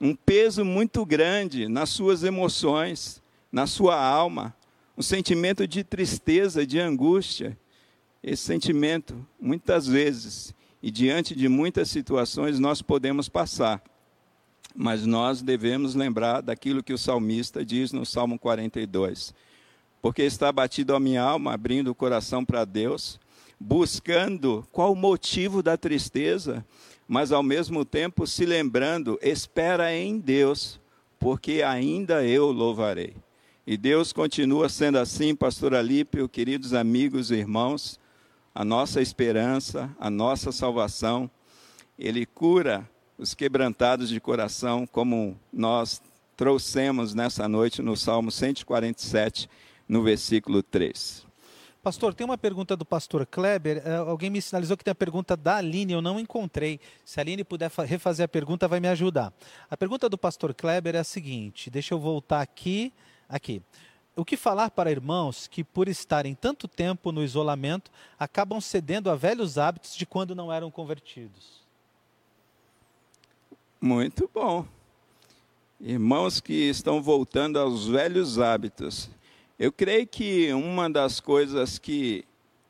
Um 0.00 0.14
peso 0.14 0.64
muito 0.64 1.04
grande 1.04 1.68
nas 1.68 1.88
suas 1.90 2.22
emoções, 2.22 3.22
na 3.50 3.66
sua 3.66 3.96
alma 3.96 4.54
um 4.98 5.02
sentimento 5.02 5.64
de 5.64 5.84
tristeza, 5.84 6.66
de 6.66 6.80
angústia. 6.80 7.56
Esse 8.20 8.42
sentimento, 8.42 9.24
muitas 9.40 9.86
vezes, 9.86 10.52
e 10.82 10.90
diante 10.90 11.36
de 11.36 11.48
muitas 11.48 11.88
situações, 11.88 12.58
nós 12.58 12.82
podemos 12.82 13.28
passar. 13.28 13.80
Mas 14.74 15.04
nós 15.04 15.42
devemos 15.42 15.94
lembrar 15.94 16.40
daquilo 16.40 16.82
que 16.82 16.92
o 16.92 16.98
salmista 16.98 17.64
diz 17.64 17.92
no 17.92 18.06
Salmo 18.06 18.38
42. 18.38 19.34
Porque 20.00 20.22
está 20.22 20.52
batido 20.52 20.94
a 20.94 21.00
minha 21.00 21.22
alma, 21.22 21.52
abrindo 21.52 21.88
o 21.88 21.94
coração 21.94 22.44
para 22.44 22.64
Deus, 22.64 23.18
buscando 23.58 24.66
qual 24.70 24.92
o 24.92 24.96
motivo 24.96 25.62
da 25.62 25.76
tristeza, 25.76 26.64
mas 27.08 27.32
ao 27.32 27.42
mesmo 27.42 27.84
tempo 27.84 28.26
se 28.26 28.44
lembrando, 28.44 29.18
espera 29.20 29.92
em 29.92 30.18
Deus, 30.18 30.80
porque 31.18 31.62
ainda 31.62 32.24
eu 32.24 32.52
louvarei. 32.52 33.14
E 33.66 33.76
Deus 33.76 34.12
continua 34.12 34.68
sendo 34.68 34.98
assim, 34.98 35.34
pastor 35.34 35.74
Alípio, 35.74 36.28
queridos 36.28 36.72
amigos 36.72 37.30
e 37.30 37.34
irmãos, 37.34 37.98
a 38.54 38.64
nossa 38.64 39.02
esperança, 39.02 39.90
a 40.00 40.08
nossa 40.08 40.50
salvação. 40.50 41.30
Ele 41.98 42.24
cura 42.24 42.88
os 43.18 43.34
quebrantados 43.34 44.08
de 44.08 44.20
coração, 44.20 44.86
como 44.86 45.38
nós 45.52 46.00
trouxemos 46.36 47.14
nessa 47.14 47.48
noite 47.48 47.82
no 47.82 47.96
Salmo 47.96 48.30
147, 48.30 49.50
no 49.88 50.04
versículo 50.04 50.62
3. 50.62 51.26
Pastor, 51.82 52.14
tem 52.14 52.24
uma 52.24 52.38
pergunta 52.38 52.76
do 52.76 52.84
pastor 52.84 53.26
Kleber. 53.26 53.78
Uh, 53.78 54.10
alguém 54.10 54.30
me 54.30 54.40
sinalizou 54.40 54.76
que 54.76 54.84
tem 54.84 54.92
a 54.92 54.94
pergunta 54.94 55.36
da 55.36 55.56
Aline, 55.56 55.92
eu 55.92 56.02
não 56.02 56.20
encontrei. 56.20 56.78
Se 57.04 57.18
a 57.18 57.22
Aline 57.22 57.42
puder 57.42 57.70
refazer 57.86 58.24
a 58.24 58.28
pergunta, 58.28 58.68
vai 58.68 58.78
me 58.78 58.88
ajudar. 58.88 59.32
A 59.70 59.76
pergunta 59.76 60.08
do 60.08 60.18
pastor 60.18 60.54
Kleber 60.54 60.94
é 60.94 60.98
a 60.98 61.04
seguinte: 61.04 61.70
deixa 61.70 61.94
eu 61.94 61.98
voltar 61.98 62.40
aqui. 62.40 62.92
Aqui. 63.28 63.62
O 64.14 64.24
que 64.24 64.36
falar 64.36 64.70
para 64.70 64.90
irmãos 64.90 65.46
que, 65.46 65.62
por 65.62 65.88
estarem 65.88 66.34
tanto 66.34 66.66
tempo 66.66 67.12
no 67.12 67.22
isolamento, 67.22 67.90
acabam 68.18 68.60
cedendo 68.60 69.10
a 69.10 69.14
velhos 69.14 69.58
hábitos 69.58 69.94
de 69.94 70.04
quando 70.04 70.34
não 70.34 70.52
eram 70.52 70.70
convertidos? 70.70 71.57
Muito 73.80 74.28
bom. 74.34 74.66
Irmãos 75.80 76.40
que 76.40 76.52
estão 76.52 77.00
voltando 77.00 77.60
aos 77.60 77.86
velhos 77.86 78.36
hábitos. 78.36 79.08
Eu 79.56 79.70
creio 79.70 80.04
que 80.04 80.52
uma 80.52 80.90
das 80.90 81.20
coisas 81.20 81.78
que 81.78 82.24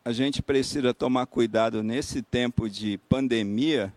a 0.05 0.13
gente 0.13 0.43
precisa 0.43 0.93
tomar 0.93 1.25
cuidado 1.25 1.83
nesse 1.83 2.21
tempo 2.21 2.69
de 2.69 2.99
pandemia, 3.09 3.91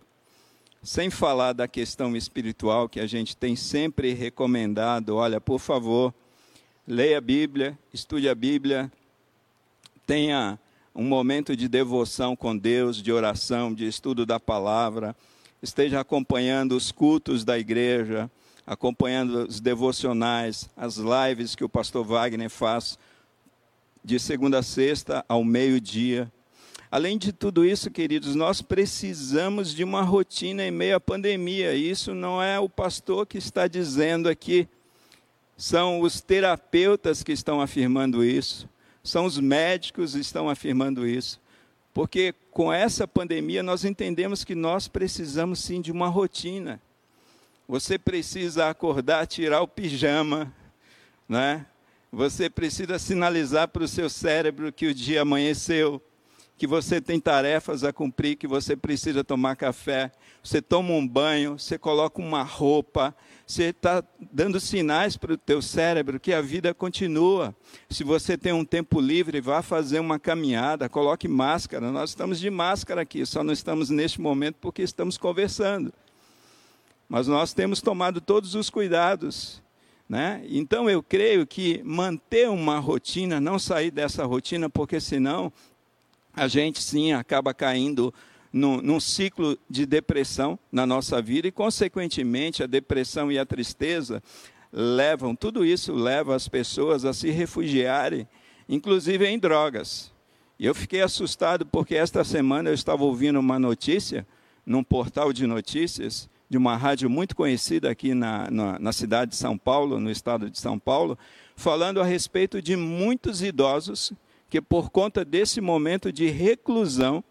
sem 0.81 1.09
falar 1.09 1.51
da 1.51 1.67
questão 1.67 2.15
espiritual 2.15 2.87
que 2.87 3.01
a 3.01 3.05
gente 3.05 3.35
tem 3.35 3.57
sempre 3.57 4.13
recomendado, 4.13 5.17
olha, 5.17 5.41
por 5.41 5.59
favor, 5.59 6.13
leia 6.87 7.17
a 7.17 7.21
Bíblia, 7.21 7.77
estude 7.93 8.29
a 8.29 8.35
Bíblia, 8.35 8.89
tenha 10.07 10.57
um 10.95 11.03
momento 11.03 11.57
de 11.57 11.67
devoção 11.67 12.37
com 12.37 12.57
Deus, 12.57 13.03
de 13.03 13.11
oração, 13.11 13.73
de 13.73 13.85
estudo 13.85 14.25
da 14.25 14.39
palavra, 14.39 15.13
esteja 15.61 15.99
acompanhando 15.99 16.75
os 16.75 16.91
cultos 16.91 17.43
da 17.43 17.57
igreja, 17.57 18.29
acompanhando 18.65 19.47
os 19.47 19.59
devocionais, 19.59 20.69
as 20.75 20.97
lives 20.97 21.55
que 21.55 21.63
o 21.63 21.69
pastor 21.69 22.05
Wagner 22.05 22.49
faz 22.49 22.97
de 24.03 24.19
segunda 24.19 24.59
a 24.59 24.63
sexta 24.63 25.23
ao 25.27 25.43
meio-dia. 25.43 26.31
Além 26.89 27.17
de 27.17 27.31
tudo 27.31 27.65
isso, 27.65 27.89
queridos, 27.89 28.35
nós 28.35 28.61
precisamos 28.61 29.73
de 29.73 29.83
uma 29.83 30.01
rotina 30.01 30.65
em 30.65 30.71
meio 30.71 30.95
à 30.95 30.99
pandemia. 30.99 31.73
Isso 31.73 32.13
não 32.13 32.41
é 32.41 32.59
o 32.59 32.67
pastor 32.67 33.25
que 33.25 33.37
está 33.37 33.67
dizendo 33.67 34.27
aqui 34.27 34.67
são 35.61 35.99
os 36.01 36.19
terapeutas 36.19 37.21
que 37.21 37.31
estão 37.31 37.61
afirmando 37.61 38.25
isso, 38.25 38.67
são 39.03 39.25
os 39.25 39.37
médicos 39.37 40.13
que 40.13 40.19
estão 40.19 40.49
afirmando 40.49 41.07
isso. 41.07 41.39
Porque 41.93 42.33
com 42.51 42.71
essa 42.71 43.07
pandemia 43.07 43.61
nós 43.61 43.83
entendemos 43.83 44.43
que 44.43 44.55
nós 44.55 44.87
precisamos 44.87 45.59
sim 45.59 45.81
de 45.81 45.91
uma 45.91 46.07
rotina. 46.07 46.81
Você 47.67 47.97
precisa 47.97 48.69
acordar, 48.69 49.25
tirar 49.27 49.61
o 49.61 49.67
pijama, 49.67 50.53
né? 51.27 51.65
Você 52.11 52.49
precisa 52.49 52.99
sinalizar 52.99 53.69
para 53.69 53.83
o 53.83 53.87
seu 53.87 54.09
cérebro 54.09 54.71
que 54.71 54.87
o 54.87 54.93
dia 54.93 55.21
amanheceu, 55.21 56.01
que 56.61 56.67
você 56.67 57.01
tem 57.01 57.19
tarefas 57.19 57.83
a 57.83 57.91
cumprir, 57.91 58.35
que 58.35 58.45
você 58.45 58.75
precisa 58.75 59.23
tomar 59.23 59.55
café. 59.55 60.11
Você 60.43 60.61
toma 60.61 60.91
um 60.91 61.07
banho, 61.07 61.57
você 61.57 61.75
coloca 61.75 62.21
uma 62.21 62.43
roupa, 62.43 63.15
você 63.47 63.69
está 63.69 64.03
dando 64.31 64.59
sinais 64.59 65.17
para 65.17 65.33
o 65.33 65.37
teu 65.37 65.59
cérebro 65.59 66.19
que 66.19 66.31
a 66.31 66.39
vida 66.39 66.71
continua. 66.71 67.55
Se 67.89 68.03
você 68.03 68.37
tem 68.37 68.53
um 68.53 68.63
tempo 68.63 69.01
livre, 69.01 69.41
vá 69.41 69.63
fazer 69.63 69.99
uma 69.99 70.19
caminhada, 70.19 70.87
coloque 70.87 71.27
máscara. 71.27 71.91
Nós 71.91 72.11
estamos 72.11 72.39
de 72.39 72.51
máscara 72.51 73.01
aqui, 73.01 73.25
só 73.25 73.43
não 73.43 73.53
estamos 73.53 73.89
neste 73.89 74.21
momento 74.21 74.57
porque 74.61 74.83
estamos 74.83 75.17
conversando. 75.17 75.91
Mas 77.09 77.27
nós 77.27 77.53
temos 77.53 77.81
tomado 77.81 78.21
todos 78.21 78.53
os 78.53 78.69
cuidados. 78.69 79.63
Né? 80.07 80.43
Então 80.49 80.89
eu 80.89 81.01
creio 81.01 81.47
que 81.47 81.81
manter 81.83 82.49
uma 82.49 82.77
rotina, 82.77 83.39
não 83.39 83.57
sair 83.57 83.89
dessa 83.89 84.25
rotina, 84.25 84.69
porque 84.69 84.99
senão 84.99 85.53
a 86.33 86.47
gente 86.47 86.81
sim 86.81 87.13
acaba 87.13 87.53
caindo 87.53 88.13
num, 88.51 88.81
num, 88.81 88.99
ciclo 88.99 89.57
de 89.69 89.85
depressão 89.85 90.59
na 90.71 90.85
nossa 90.85 91.21
vida 91.21 91.47
e, 91.47 91.51
consequentemente, 91.51 92.63
a 92.63 92.67
depressão 92.67 93.31
e 93.31 93.39
a 93.39 93.45
tristeza 93.45 94.21
levam, 94.71 95.35
tudo 95.35 95.65
isso 95.65 95.93
leva 95.93 96.35
as 96.35 96.47
pessoas 96.47 97.03
a 97.05 97.13
se 97.13 97.29
refugiarem, 97.29 98.27
inclusive 98.67 99.25
em 99.25 99.37
drogas. 99.37 100.11
E 100.57 100.65
eu 100.65 100.75
fiquei 100.75 101.01
assustado 101.01 101.65
porque 101.65 101.95
esta 101.95 102.23
semana 102.23 102.69
eu 102.69 102.73
estava 102.73 103.03
ouvindo 103.03 103.39
uma 103.39 103.59
notícia 103.59 104.25
num 104.65 104.83
portal 104.83 105.33
de 105.33 105.47
notícias 105.47 106.29
de 106.49 106.57
uma 106.57 106.75
rádio 106.75 107.09
muito 107.09 107.35
conhecida 107.35 107.89
aqui 107.89 108.13
na, 108.13 108.51
na, 108.51 108.77
na 108.77 108.93
cidade 108.93 109.31
de 109.31 109.37
São 109.37 109.57
Paulo, 109.57 109.99
no 109.99 110.11
estado 110.11 110.49
de 110.49 110.59
São 110.59 110.77
Paulo, 110.77 111.17
falando 111.55 112.01
a 112.01 112.05
respeito 112.05 112.61
de 112.61 112.75
muitos 112.75 113.41
idosos 113.41 114.11
que, 114.51 114.61
por 114.61 114.89
conta 114.89 115.23
desse 115.23 115.61
momento 115.61 116.11
de 116.11 116.27
reclusão, 116.27 117.23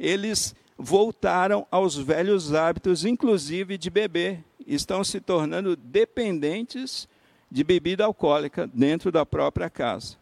eles 0.00 0.54
voltaram 0.78 1.66
aos 1.70 1.98
velhos 1.98 2.54
hábitos, 2.54 3.04
inclusive 3.04 3.76
de 3.76 3.90
beber. 3.90 4.42
Estão 4.66 5.04
se 5.04 5.20
tornando 5.20 5.76
dependentes 5.76 7.06
de 7.50 7.62
bebida 7.62 8.06
alcoólica 8.06 8.66
dentro 8.72 9.12
da 9.12 9.26
própria 9.26 9.68
casa. 9.68 10.16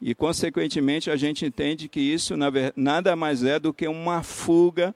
E, 0.00 0.14
consequentemente, 0.14 1.10
a 1.10 1.16
gente 1.16 1.44
entende 1.44 1.88
que 1.88 1.98
isso 1.98 2.34
nada 2.76 3.16
mais 3.16 3.42
é 3.42 3.58
do 3.58 3.74
que 3.74 3.88
uma 3.88 4.22
fuga 4.22 4.94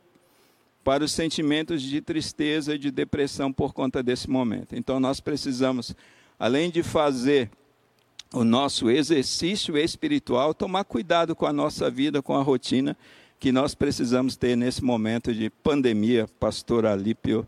para 0.85 1.03
os 1.03 1.11
sentimentos 1.11 1.83
de 1.83 2.01
tristeza 2.01 2.77
e 2.77 2.79
de 2.79 2.93
depressão 2.93 3.53
por 3.53 3.75
conta 3.75 4.05
desse 4.05 4.31
momento. 4.31 4.77
Então, 4.77 5.01
nós 5.01 5.19
precisamos, 5.19 5.97
além 6.39 6.71
de 6.71 6.85
fazer 6.85 7.51
o 8.33 8.45
nosso 8.45 8.91
exercício 8.91 9.77
espiritual, 9.77 10.55
tomar 10.55 10.85
cuidado 10.85 11.37
com 11.37 11.47
a 11.47 11.53
nossa 11.53 11.91
vida, 11.91 12.23
com 12.23 12.35
a 12.35 12.43
rotina 12.43 12.97
que 13.39 13.51
nós 13.51 13.75
precisamos 13.75 14.37
ter 14.37 14.57
nesse 14.57 14.85
momento 14.85 15.35
de 15.35 15.51
pandemia, 15.51 16.29
pastor 16.39 16.87
Alípio 16.87 17.47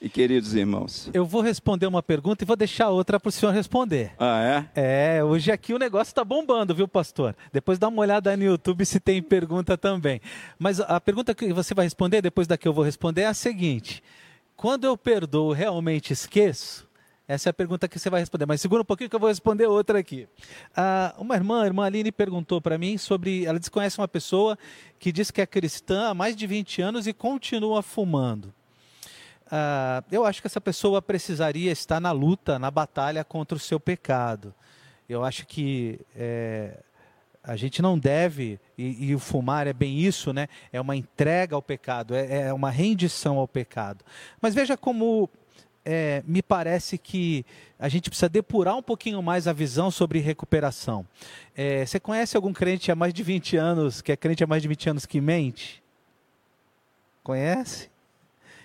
e 0.00 0.08
queridos 0.08 0.54
irmãos? 0.54 1.10
Eu 1.12 1.26
vou 1.26 1.42
responder 1.42 1.86
uma 1.86 2.02
pergunta 2.02 2.42
e 2.42 2.46
vou 2.46 2.56
deixar 2.56 2.88
outra 2.88 3.20
para 3.20 3.28
o 3.28 3.32
senhor 3.32 3.52
responder. 3.52 4.12
Ah, 4.18 4.66
é? 4.74 5.18
É, 5.18 5.24
hoje 5.24 5.52
aqui 5.52 5.74
o 5.74 5.78
negócio 5.78 6.10
está 6.10 6.24
bombando, 6.24 6.74
viu, 6.74 6.88
pastor? 6.88 7.36
Depois 7.52 7.78
dá 7.78 7.88
uma 7.88 8.00
olhada 8.00 8.30
aí 8.30 8.36
no 8.36 8.44
YouTube 8.44 8.84
se 8.86 8.98
tem 8.98 9.22
pergunta 9.22 9.76
também. 9.76 10.20
Mas 10.58 10.80
a 10.80 10.98
pergunta 11.00 11.34
que 11.34 11.52
você 11.52 11.74
vai 11.74 11.84
responder, 11.84 12.22
depois 12.22 12.46
da 12.46 12.56
que 12.56 12.66
eu 12.66 12.72
vou 12.72 12.84
responder, 12.84 13.22
é 13.22 13.26
a 13.26 13.34
seguinte: 13.34 14.02
quando 14.56 14.84
eu 14.84 14.96
perdoo, 14.96 15.52
realmente 15.52 16.14
esqueço? 16.14 16.85
Essa 17.28 17.48
é 17.48 17.50
a 17.50 17.54
pergunta 17.54 17.88
que 17.88 17.98
você 17.98 18.08
vai 18.08 18.20
responder. 18.20 18.46
Mas 18.46 18.60
segura 18.60 18.82
um 18.82 18.84
pouquinho 18.84 19.10
que 19.10 19.16
eu 19.16 19.20
vou 19.20 19.28
responder 19.28 19.66
outra 19.66 19.98
aqui. 19.98 20.28
Ah, 20.76 21.14
uma 21.18 21.34
irmã, 21.34 21.62
a 21.62 21.66
irmã 21.66 21.84
Aline, 21.84 22.12
perguntou 22.12 22.60
para 22.60 22.78
mim 22.78 22.96
sobre. 22.96 23.44
Ela 23.44 23.58
desconhece 23.58 23.98
uma 23.98 24.06
pessoa 24.06 24.56
que 24.98 25.10
diz 25.10 25.30
que 25.30 25.40
é 25.40 25.46
cristã 25.46 26.10
há 26.10 26.14
mais 26.14 26.36
de 26.36 26.46
20 26.46 26.82
anos 26.82 27.06
e 27.06 27.12
continua 27.12 27.82
fumando. 27.82 28.54
Ah, 29.50 30.04
eu 30.10 30.24
acho 30.24 30.40
que 30.40 30.46
essa 30.46 30.60
pessoa 30.60 31.02
precisaria 31.02 31.72
estar 31.72 32.00
na 32.00 32.12
luta, 32.12 32.58
na 32.58 32.70
batalha 32.70 33.24
contra 33.24 33.56
o 33.56 33.60
seu 33.60 33.80
pecado. 33.80 34.54
Eu 35.08 35.24
acho 35.24 35.46
que 35.46 36.00
é, 36.14 36.78
a 37.42 37.56
gente 37.56 37.80
não 37.80 37.98
deve, 37.98 38.58
e, 38.76 39.06
e, 39.06 39.14
o 39.14 39.20
fumar 39.20 39.68
é 39.68 39.72
bem 39.72 39.98
isso, 40.00 40.32
né? 40.32 40.48
É 40.72 40.80
uma 40.80 40.96
entrega 40.96 41.54
ao 41.54 41.62
pecado, 41.62 42.14
é, 42.14 42.48
é 42.48 42.52
uma 42.52 42.70
rendição 42.70 43.38
ao 43.38 43.46
pecado. 43.46 44.04
Mas 44.40 44.52
veja 44.52 44.76
como 44.76 45.30
é, 45.86 46.20
me 46.26 46.42
parece 46.42 46.98
que 46.98 47.46
a 47.78 47.88
gente 47.88 48.10
precisa 48.10 48.28
depurar 48.28 48.76
um 48.76 48.82
pouquinho 48.82 49.22
mais 49.22 49.46
a 49.46 49.52
visão 49.52 49.88
sobre 49.88 50.18
recuperação. 50.18 51.06
É, 51.54 51.86
você 51.86 52.00
conhece 52.00 52.36
algum 52.36 52.52
crente 52.52 52.90
há 52.90 52.96
mais 52.96 53.14
de 53.14 53.22
20 53.22 53.56
anos, 53.56 54.02
que 54.02 54.10
é 54.10 54.16
crente 54.16 54.42
há 54.42 54.46
mais 54.48 54.62
de 54.62 54.68
20 54.68 54.90
anos 54.90 55.06
que 55.06 55.20
mente? 55.20 55.80
Conhece? 57.22 57.88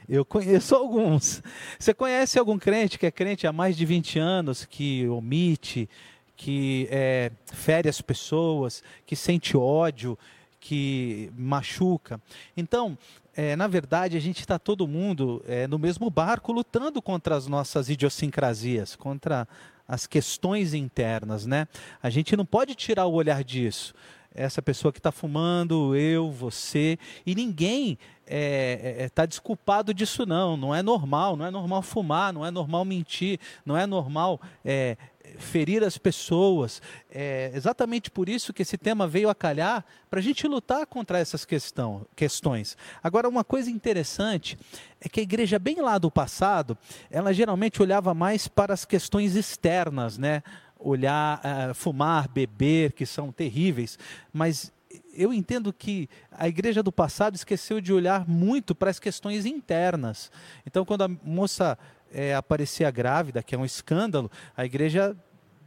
Eu 0.10 0.26
conheço 0.26 0.74
alguns. 0.76 1.44
Você 1.78 1.94
conhece 1.94 2.40
algum 2.40 2.58
crente 2.58 2.98
que 2.98 3.06
é 3.06 3.12
crente 3.12 3.46
há 3.46 3.54
mais 3.54 3.78
de 3.78 3.86
20 3.86 4.18
anos, 4.18 4.66
que 4.66 5.08
omite, 5.08 5.88
que 6.36 6.88
é, 6.90 7.32
fere 7.46 7.88
as 7.88 8.02
pessoas, 8.02 8.84
que 9.06 9.16
sente 9.16 9.56
ódio, 9.56 10.18
que 10.60 11.32
machuca? 11.38 12.20
Então, 12.58 12.98
é, 13.36 13.56
na 13.56 13.68
verdade, 13.68 14.18
a 14.18 14.20
gente 14.20 14.40
está 14.40 14.60
todo 14.60 14.88
mundo 14.88 15.44
é, 15.48 15.68
no 15.68 15.80
mesmo 15.80 16.10
barco 16.10 16.52
lutando 16.52 17.02
contra 17.02 17.36
as 17.36 17.48
nossas 17.48 17.90
idiosincrasias, 17.90 18.96
contra 18.96 19.48
as 19.88 20.08
questões 20.08 20.74
internas, 20.74 21.46
né? 21.46 21.68
A 22.02 22.10
gente 22.10 22.36
não 22.36 22.46
pode 22.46 22.76
tirar 22.76 23.06
o 23.06 23.14
olhar 23.14 23.44
disso. 23.44 23.94
Essa 24.34 24.62
pessoa 24.62 24.94
que 24.94 25.00
está 25.00 25.12
fumando, 25.12 25.94
eu, 25.94 26.32
você, 26.32 26.98
e 27.26 27.36
ninguém 27.36 27.98
está 28.22 28.28
é, 28.28 28.96
é, 29.00 29.10
tá 29.10 29.26
desculpado 29.26 29.94
disso 29.94 30.26
não. 30.26 30.56
Não 30.56 30.74
é 30.74 30.82
normal, 30.82 31.36
não 31.36 31.46
é 31.46 31.52
normal 31.52 31.82
fumar, 31.82 32.32
não 32.32 32.46
é 32.46 32.50
normal 32.50 32.86
mentir, 32.86 33.38
não 33.66 33.76
é 33.76 33.86
normal 33.86 34.40
é, 34.64 34.96
ferir 35.38 35.84
as 35.84 35.98
pessoas. 35.98 36.82
É 37.10 37.52
exatamente 37.54 38.10
por 38.10 38.30
isso 38.30 38.54
que 38.54 38.62
esse 38.62 38.78
tema 38.78 39.08
veio 39.08 39.30
a 39.30 39.36
calhar 39.36 39.86
para 40.10 40.20
a 40.20 40.24
gente 40.24 40.48
lutar 40.48 40.86
contra 40.86 41.20
essas 41.20 41.46
questão, 41.46 42.06
questões. 42.16 42.78
Agora, 43.04 43.28
uma 43.28 43.44
coisa 43.44 43.70
interessante 43.70 44.58
é 45.00 45.10
que 45.10 45.20
a 45.20 45.24
igreja, 45.24 45.60
bem 45.60 45.82
lá 45.82 45.98
do 45.98 46.12
passado, 46.12 46.78
ela 47.10 47.34
geralmente 47.34 47.82
olhava 47.82 48.14
mais 48.14 48.48
para 48.48 48.74
as 48.74 48.86
questões 48.86 49.36
externas, 49.36 50.18
né? 50.18 50.44
Olhar, 50.80 51.40
uh, 51.40 51.74
fumar, 51.76 52.28
beber, 52.28 52.94
que 52.94 53.06
são 53.06 53.32
terríveis, 53.32 54.00
mas 54.34 54.72
eu 55.14 55.34
entendo 55.34 55.72
que 55.72 56.10
a 56.32 56.48
igreja 56.48 56.82
do 56.82 56.92
passado 56.92 57.36
esqueceu 57.36 57.82
de 57.82 57.94
olhar 57.94 58.28
muito 58.28 58.74
para 58.74 58.90
as 58.90 59.00
questões 59.00 59.46
internas. 59.46 60.32
Então, 60.66 60.86
quando 60.86 61.04
a 61.04 61.08
moça 61.08 61.78
é, 62.14 62.36
aparecia 62.36 62.90
grávida, 62.92 63.44
que 63.44 63.56
é 63.56 63.58
um 63.58 63.66
escândalo, 63.66 64.30
a 64.56 64.66
igreja 64.66 65.16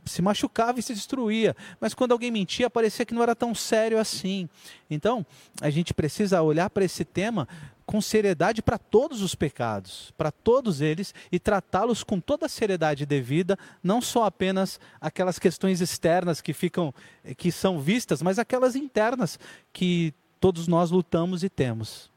se 0.04 0.20
machucava 0.20 0.78
e 0.78 0.82
se 0.82 0.94
destruía. 0.94 1.56
Mas 1.80 1.94
quando 1.94 2.12
alguém 2.12 2.30
mentia, 2.30 2.68
parecia 2.68 3.04
que 3.04 3.14
não 3.14 3.22
era 3.22 3.34
tão 3.34 3.54
sério 3.54 3.98
assim. 3.98 4.48
Então, 4.90 5.24
a 5.60 5.70
gente 5.70 5.94
precisa 5.94 6.42
olhar 6.42 6.68
para 6.70 6.84
esse 6.84 7.04
tema 7.04 7.48
com 7.86 8.00
seriedade 8.00 8.62
para 8.62 8.78
todos 8.78 9.20
os 9.20 9.34
pecados, 9.34 10.12
para 10.16 10.30
todos 10.30 10.80
eles 10.80 11.14
e 11.30 11.38
tratá-los 11.38 12.02
com 12.02 12.18
toda 12.18 12.46
a 12.46 12.48
seriedade 12.48 13.04
devida, 13.04 13.58
não 13.82 14.00
só 14.00 14.24
apenas 14.24 14.80
aquelas 15.00 15.38
questões 15.38 15.80
externas 15.80 16.40
que 16.40 16.52
ficam 16.52 16.94
que 17.36 17.52
são 17.52 17.80
vistas, 17.80 18.22
mas 18.22 18.38
aquelas 18.38 18.74
internas 18.74 19.38
que 19.72 20.14
todos 20.40 20.66
nós 20.66 20.90
lutamos 20.90 21.44
e 21.44 21.48
temos. 21.48 22.13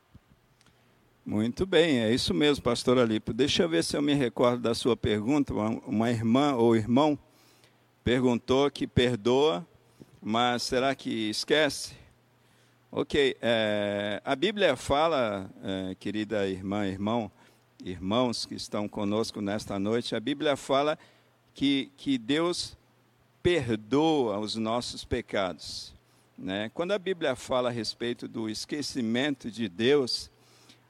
Muito 1.30 1.66
bem, 1.66 2.00
é 2.00 2.14
isso 2.14 2.34
mesmo, 2.34 2.64
pastor 2.64 2.98
Alipo. 2.98 3.34
Deixa 3.34 3.64
eu 3.64 3.68
ver 3.68 3.84
se 3.84 3.98
eu 3.98 4.02
me 4.02 4.14
recordo 4.14 4.62
da 4.62 4.74
sua 4.74 4.96
pergunta. 4.96 5.54
Uma 5.54 6.10
irmã 6.10 6.56
ou 6.56 6.74
irmão 6.74 7.20
perguntou 8.02 8.72
que 8.72 8.88
perdoa, 8.88 9.68
mas 10.22 10.64
será 10.64 10.96
que 10.96 11.30
esquece? 11.30 11.96
Ok, 12.90 13.36
é, 13.42 14.22
a 14.24 14.38
Bíblia 14.38 14.78
fala, 14.78 15.52
é, 15.66 15.96
querida 15.96 16.48
irmã, 16.48 16.88
irmão, 16.88 17.30
irmãos 17.84 18.46
que 18.46 18.56
estão 18.56 18.88
conosco 18.88 19.42
nesta 19.42 19.78
noite, 19.78 20.16
a 20.16 20.22
Bíblia 20.22 20.56
fala 20.56 20.98
que, 21.54 21.92
que 21.98 22.18
Deus 22.18 22.78
perdoa 23.44 24.40
os 24.40 24.56
nossos 24.56 25.04
pecados. 25.04 25.94
Né? 26.38 26.72
Quando 26.74 26.94
a 26.94 26.98
Bíblia 26.98 27.36
fala 27.36 27.68
a 27.68 27.74
respeito 27.74 28.30
do 28.30 28.50
esquecimento 28.50 29.52
de 29.52 29.68
Deus, 29.68 30.32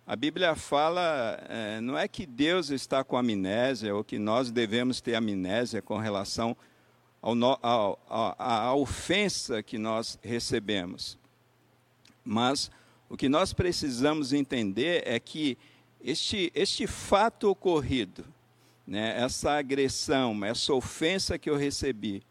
a 0.07 0.15
Bíblia 0.15 0.55
fala, 0.55 1.37
é, 1.49 1.81
não 1.81 1.97
é 1.97 2.07
que 2.07 2.25
Deus 2.25 2.69
está 2.69 3.03
com 3.03 3.17
amnésia 3.17 3.93
ou 3.93 4.05
que 4.05 4.17
nós 4.17 4.49
devemos 4.49 5.01
ter 5.01 5.15
amnésia 5.15 5.81
com 5.81 5.97
relação 5.97 6.55
ao, 7.21 7.99
à 8.39 8.73
ofensa 8.73 9.61
que 9.61 9.77
nós 9.77 10.17
recebemos. 10.23 11.17
Mas 12.23 12.71
o 13.09 13.17
que 13.17 13.27
nós 13.27 13.51
precisamos 13.51 14.31
entender 14.31 15.03
é 15.05 15.19
que 15.19 15.57
este, 16.01 16.53
este 16.55 16.87
fato 16.87 17.49
ocorrido, 17.49 18.23
né, 18.87 19.21
essa 19.21 19.57
agressão, 19.57 20.45
essa 20.45 20.73
ofensa 20.73 21.37
que 21.37 21.49
eu 21.49 21.57
recebi, 21.57 22.23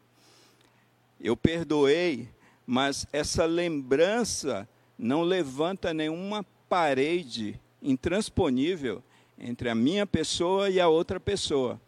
eu 1.21 1.37
perdoei, 1.37 2.27
mas 2.65 3.05
essa 3.13 3.45
lembrança 3.45 4.67
não 4.97 5.21
levanta 5.21 5.93
nenhuma 5.93 6.43
parede 6.67 7.59
intransponível 7.81 9.03
entre 9.37 9.69
a 9.69 9.75
minha 9.75 10.05
pessoa 10.05 10.69
e 10.69 10.79
a 10.79 10.87
outra 10.87 11.19
pessoa. 11.19 11.79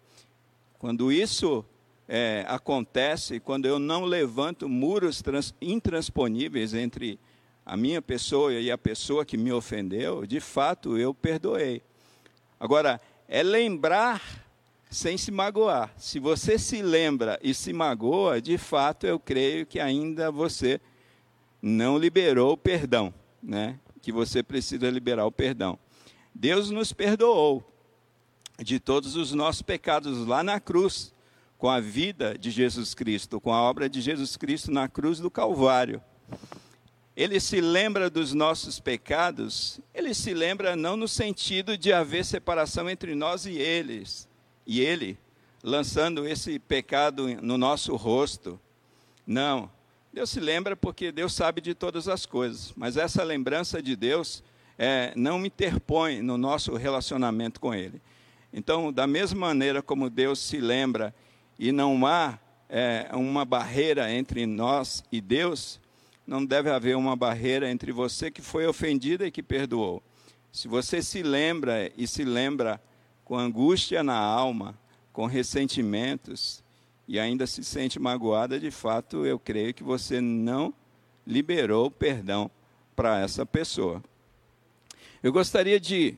Quando 0.78 1.12
isso 1.12 1.66
é, 2.08 2.46
acontece 2.48 3.40
quando 3.40 3.66
eu 3.66 3.78
não 3.78 4.06
levanto 4.06 4.68
muros 4.68 5.22
trans, 5.22 5.54
intransponíveis 5.62 6.74
entre 6.74 7.20
a 7.66 7.78
minha 7.78 8.02
pessoa 8.02 8.54
e 8.54 8.72
a 8.72 8.78
pessoa 8.78 9.24
que 9.24 9.38
me 9.38 9.52
ofendeu, 9.52 10.26
de 10.26 10.40
fato 10.40 10.98
eu 10.98 11.14
perdoei. 11.14 11.84
Agora, 12.60 13.00
é 13.28 13.44
lembrar 13.44 14.22
sem 14.90 15.18
se 15.18 15.30
magoar. 15.30 15.94
Se 15.96 16.20
você 16.20 16.58
se 16.58 16.82
lembra 16.82 17.40
e 17.44 17.54
se 17.54 17.72
magoa, 17.72 18.42
de 18.42 18.58
fato 18.58 19.06
eu 19.06 19.20
creio 19.20 19.66
que 19.66 19.80
ainda 19.80 20.32
você 20.32 20.82
não 21.62 21.98
liberou 21.98 22.54
o 22.54 22.58
perdão, 22.58 23.14
né? 23.42 23.78
Que 24.02 24.12
você 24.12 24.42
precisa 24.42 24.90
liberar 24.90 25.26
o 25.26 25.32
perdão. 25.32 25.78
Deus 26.34 26.70
nos 26.70 26.94
perdoou 26.94 27.64
de 28.58 28.80
todos 28.80 29.16
os 29.16 29.34
nossos 29.34 29.62
pecados 29.62 30.26
lá 30.26 30.44
na 30.44 30.60
cruz 30.60 31.14
com 31.58 31.70
a 31.70 31.80
vida 31.80 32.38
de 32.38 32.52
Jesus 32.52 32.94
Cristo, 32.94 33.40
com 33.40 33.54
a 33.54 33.62
obra 33.62 33.90
de 33.90 34.00
Jesus 34.00 34.38
Cristo 34.38 34.72
na 34.72 34.88
cruz 34.88 35.20
do 35.20 35.30
Calvário. 35.30 36.02
Ele 37.16 37.38
se 37.40 37.60
lembra 37.60 38.10
dos 38.10 38.34
nossos 38.34 38.80
pecados, 38.80 39.82
ele 39.94 40.14
se 40.14 40.34
lembra 40.34 40.78
não 40.78 40.96
no 40.96 41.08
sentido 41.08 41.78
de 41.78 41.92
haver 41.92 42.24
separação 42.24 42.90
entre 42.90 43.14
nós 43.14 43.46
e 43.46 43.58
eles, 43.58 44.28
e 44.66 44.80
ele 44.80 45.20
lançando 45.62 46.26
esse 46.26 46.58
pecado 46.60 47.28
no 47.42 47.58
nosso 47.58 47.96
rosto. 47.98 48.58
Não. 49.28 49.70
Deus 50.12 50.32
se 50.32 50.40
lembra 50.40 50.76
porque 50.76 51.12
Deus 51.12 51.34
sabe 51.34 51.62
de 51.62 51.76
todas 51.76 52.08
as 52.08 52.26
coisas, 52.26 52.74
mas 52.76 52.98
essa 52.98 53.24
lembrança 53.24 53.82
de 53.82 53.96
Deus 53.96 54.44
é, 54.78 55.14
não 55.16 55.46
interpõe 55.46 56.22
no 56.22 56.38
nosso 56.38 56.76
relacionamento 56.76 57.60
com 57.60 57.74
Ele. 57.76 58.02
Então, 58.52 58.92
da 58.92 59.06
mesma 59.06 59.48
maneira 59.48 59.84
como 59.84 60.10
Deus 60.10 60.40
se 60.40 60.60
lembra 60.60 61.14
e 61.60 61.72
não 61.72 62.08
há 62.08 62.40
é, 62.68 63.08
uma 63.14 63.46
barreira 63.46 64.12
entre 64.12 64.48
nós 64.48 65.04
e 65.12 65.22
Deus, 65.22 65.80
não 66.26 66.44
deve 66.44 66.72
haver 66.72 66.98
uma 66.98 67.16
barreira 67.16 67.70
entre 67.70 67.92
você 67.92 68.32
que 68.32 68.42
foi 68.42 68.66
ofendida 68.66 69.28
e 69.28 69.32
que 69.32 69.44
perdoou. 69.44 70.02
Se 70.52 70.68
você 70.68 71.04
se 71.04 71.22
lembra 71.22 71.92
e 71.96 72.08
se 72.08 72.24
lembra 72.24 72.82
com 73.24 73.38
angústia 73.38 74.02
na 74.02 74.18
alma, 74.18 74.76
com 75.14 75.28
ressentimentos 75.28 76.64
e 77.10 77.20
ainda 77.20 77.48
se 77.48 77.64
sente 77.64 78.00
magoada, 78.00 78.60
de 78.60 78.70
fato, 78.70 79.26
eu 79.26 79.40
creio 79.40 79.74
que 79.74 79.84
você 79.84 80.22
não 80.22 80.72
liberou 81.26 81.90
perdão 81.90 82.52
para 82.96 83.20
essa 83.20 83.44
pessoa. 83.44 84.04
Eu 85.24 85.34
gostaria 85.34 85.80
de 85.80 86.16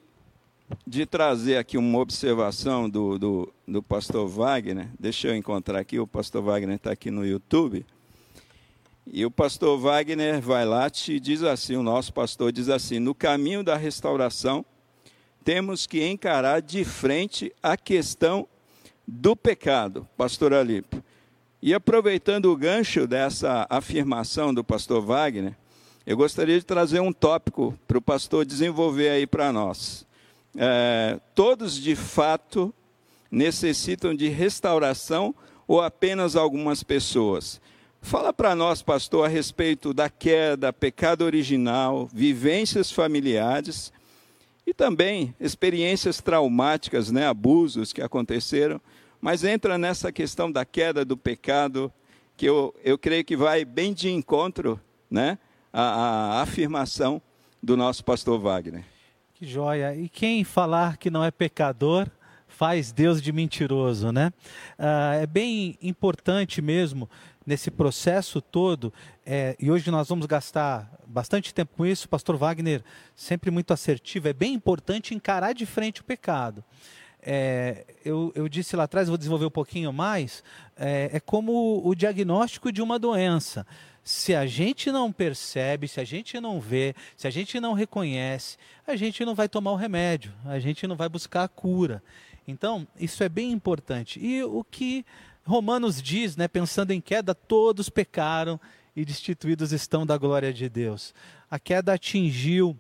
de 0.88 1.06
trazer 1.06 1.58
aqui 1.58 1.78
uma 1.78 2.00
observação 2.00 2.90
do, 2.90 3.20
do, 3.20 3.54
do 3.68 3.84
pastor 3.84 4.26
Wagner. 4.28 4.90
Deixa 4.98 5.28
eu 5.28 5.36
encontrar 5.36 5.80
aqui, 5.80 6.00
o 6.00 6.08
pastor 6.08 6.42
Wagner 6.42 6.78
está 6.78 6.92
aqui 6.92 7.12
no 7.12 7.26
YouTube. 7.26 7.86
E 9.06 9.26
o 9.26 9.32
pastor 9.32 9.78
Wagner 9.78 10.40
vai 10.40 10.66
lá 10.66 10.90
e 11.08 11.20
diz 11.20 11.44
assim: 11.44 11.76
o 11.76 11.84
nosso 11.84 12.14
pastor 12.14 12.52
diz 12.52 12.70
assim: 12.70 13.00
no 13.00 13.16
caminho 13.16 13.64
da 13.64 13.76
restauração, 13.76 14.66
temos 15.44 15.86
que 15.86 16.06
encarar 16.06 16.62
de 16.62 16.86
frente 16.86 17.54
a 17.62 17.76
questão 17.76 18.48
do 19.08 19.36
pecado, 19.36 20.08
pastor 20.18 20.54
Alípio. 20.54 21.04
E 21.62 21.74
aproveitando 21.74 22.52
o 22.52 22.56
gancho 22.56 23.06
dessa 23.06 23.68
afirmação 23.70 24.54
do 24.54 24.64
pastor 24.64 25.02
Wagner, 25.02 25.56
eu 26.06 26.18
gostaria 26.18 26.60
de 26.60 26.66
trazer 26.66 27.00
um 27.00 27.14
tópico 27.14 27.78
para 27.88 27.98
o 27.98 28.02
pastor 28.02 28.46
desenvolver 28.46 29.10
aí 29.10 29.28
para 29.28 29.54
nós. 29.54 30.06
É, 30.58 31.20
todos 31.36 31.76
de 31.76 31.96
fato 31.96 32.74
necessitam 33.30 34.16
de 34.16 34.28
restauração 34.28 35.34
ou 35.68 35.82
apenas 35.82 36.36
algumas 36.36 36.84
pessoas? 36.84 37.62
Fala 38.02 38.34
para 38.34 38.56
nós, 38.56 38.82
pastor, 38.82 39.26
a 39.26 39.30
respeito 39.30 39.94
da 39.94 40.10
queda, 40.10 40.74
pecado 40.74 41.22
original, 41.22 42.10
vivências 42.12 42.92
familiares 42.92 43.94
e 44.66 44.74
também 44.74 45.36
experiências 45.40 46.22
traumáticas, 46.22 47.12
né, 47.12 47.28
abusos 47.28 47.92
que 47.92 48.02
aconteceram, 48.02 48.80
mas 49.20 49.44
entra 49.44 49.78
nessa 49.78 50.12
questão 50.12 50.52
da 50.52 50.66
queda 50.66 51.06
do 51.06 51.16
pecado, 51.16 51.92
que 52.36 52.46
eu, 52.46 52.74
eu 52.84 52.98
creio 52.98 53.24
que 53.24 53.38
vai 53.38 53.64
bem 53.64 53.94
de 53.94 54.10
encontro 54.10 54.80
né, 55.10 55.38
à, 55.72 56.38
à 56.38 56.42
afirmação 56.42 57.22
do 57.62 57.78
nosso 57.78 58.04
pastor 58.04 58.40
Wagner. 58.40 58.84
Que 59.36 59.46
joia! 59.46 59.96
E 59.96 60.10
quem 60.10 60.44
falar 60.44 60.98
que 60.98 61.10
não 61.10 61.24
é 61.24 61.32
pecador 61.32 62.08
faz 62.48 62.92
Deus 62.92 63.22
de 63.22 63.32
mentiroso, 63.32 64.12
né? 64.12 64.32
Ah, 64.78 65.16
é 65.16 65.26
bem 65.26 65.78
importante 65.82 66.62
mesmo 66.62 67.10
nesse 67.46 67.72
processo 67.72 68.40
todo, 68.40 68.94
é, 69.34 69.56
e 69.58 69.72
hoje 69.72 69.90
nós 69.90 70.10
vamos 70.10 70.26
gastar 70.26 70.92
bastante 71.08 71.54
tempo 71.54 71.78
com 71.78 71.86
isso, 71.86 72.10
pastor 72.10 72.36
Wagner, 72.36 72.84
sempre 73.16 73.50
muito 73.50 73.72
assertivo, 73.72 74.28
é 74.28 74.34
bem 74.34 74.54
importante 74.54 75.16
encarar 75.16 75.54
de 75.54 75.66
frente 75.66 76.02
o 76.02 76.04
pecado. 76.04 76.62
É, 77.22 77.86
eu, 78.04 78.34
eu, 78.36 78.50
disse 78.50 78.76
lá 78.76 78.84
atrás, 78.84 79.08
vou 79.08 79.18
desenvolver 79.18 79.46
um 79.46 79.50
pouquinho 79.50 79.94
mais, 79.94 80.44
é, 80.76 81.12
é 81.14 81.20
como 81.22 81.82
o 81.82 81.96
diagnóstico 81.96 82.74
de 82.74 82.82
uma 82.82 83.00
doença. 83.00 83.66
Se 84.04 84.36
a 84.36 84.46
gente 84.46 84.92
não 84.92 85.14
percebe, 85.14 85.88
se 85.88 86.02
a 86.02 86.04
gente 86.04 86.38
não 86.42 86.60
vê, 86.60 86.94
se 87.16 87.26
a 87.26 87.32
gente 87.32 87.58
não 87.58 87.72
reconhece, 87.72 88.58
a 88.86 88.98
gente 88.98 89.24
não 89.24 89.34
vai 89.34 89.48
tomar 89.48 89.72
o 89.72 89.78
remédio, 89.78 90.34
a 90.44 90.60
gente 90.60 90.86
não 90.86 90.98
vai 90.98 91.08
buscar 91.08 91.46
a 91.46 91.48
cura. 91.48 92.04
Então, 92.46 92.86
isso 93.00 93.24
é 93.24 93.30
bem 93.30 93.54
importante. 93.54 94.20
E 94.20 94.44
o 94.44 94.62
que 94.62 95.06
Romanos 95.46 96.02
diz, 96.02 96.36
né, 96.36 96.50
pensando 96.50 96.92
em 96.92 97.00
queda, 97.00 97.34
todos 97.34 97.88
pecaram 97.88 98.60
e 98.96 99.06
destituídos 99.06 99.72
estão 99.72 100.06
da 100.06 100.18
glória 100.18 100.54
de 100.54 100.68
Deus. 100.70 101.14
A 101.50 101.60
queda 101.60 101.94
atingiu 101.94 102.78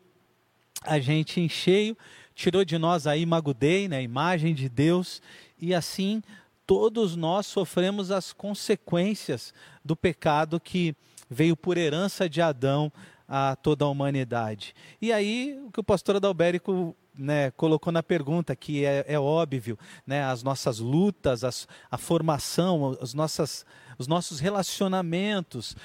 a 0.83 0.99
gente 0.99 1.39
em 1.39 1.47
cheio, 1.47 1.95
tirou 2.33 2.65
de 2.65 2.77
nós 2.77 3.05
a 3.05 3.15
imagudei, 3.15 3.87
né, 3.87 3.97
a 3.97 4.01
imagem 4.01 4.53
de 4.53 4.67
Deus, 4.67 5.21
e 5.59 5.73
assim 5.73 6.23
todos 6.65 7.15
nós 7.15 7.45
sofremos 7.45 8.11
as 8.11 8.31
consequências 8.33 9.53
do 9.83 9.95
pecado 9.95 10.59
que 10.59 10.95
veio 11.29 11.55
por 11.55 11.77
herança 11.77 12.29
de 12.29 12.41
Adão 12.41 12.91
a 13.27 13.55
toda 13.55 13.85
a 13.85 13.89
humanidade. 13.89 14.73
E 15.01 15.11
aí, 15.11 15.57
o 15.65 15.71
que 15.71 15.79
o 15.79 15.83
pastor 15.83 16.17
Adalberico 16.17 16.95
né, 17.17 17.51
colocou 17.51 17.91
na 17.91 18.01
pergunta, 18.01 18.55
que 18.55 18.85
é, 18.85 19.05
é 19.07 19.19
óbvio, 19.19 19.77
né, 20.05 20.23
as 20.23 20.43
nossas 20.43 20.79
lutas, 20.79 21.43
as, 21.43 21.67
a 21.89 21.97
formação, 21.97 22.97
as 23.01 23.13
nossas, 23.13 23.65
os 23.97 24.07
nossos 24.07 24.39
relacionamentos, 24.39 25.75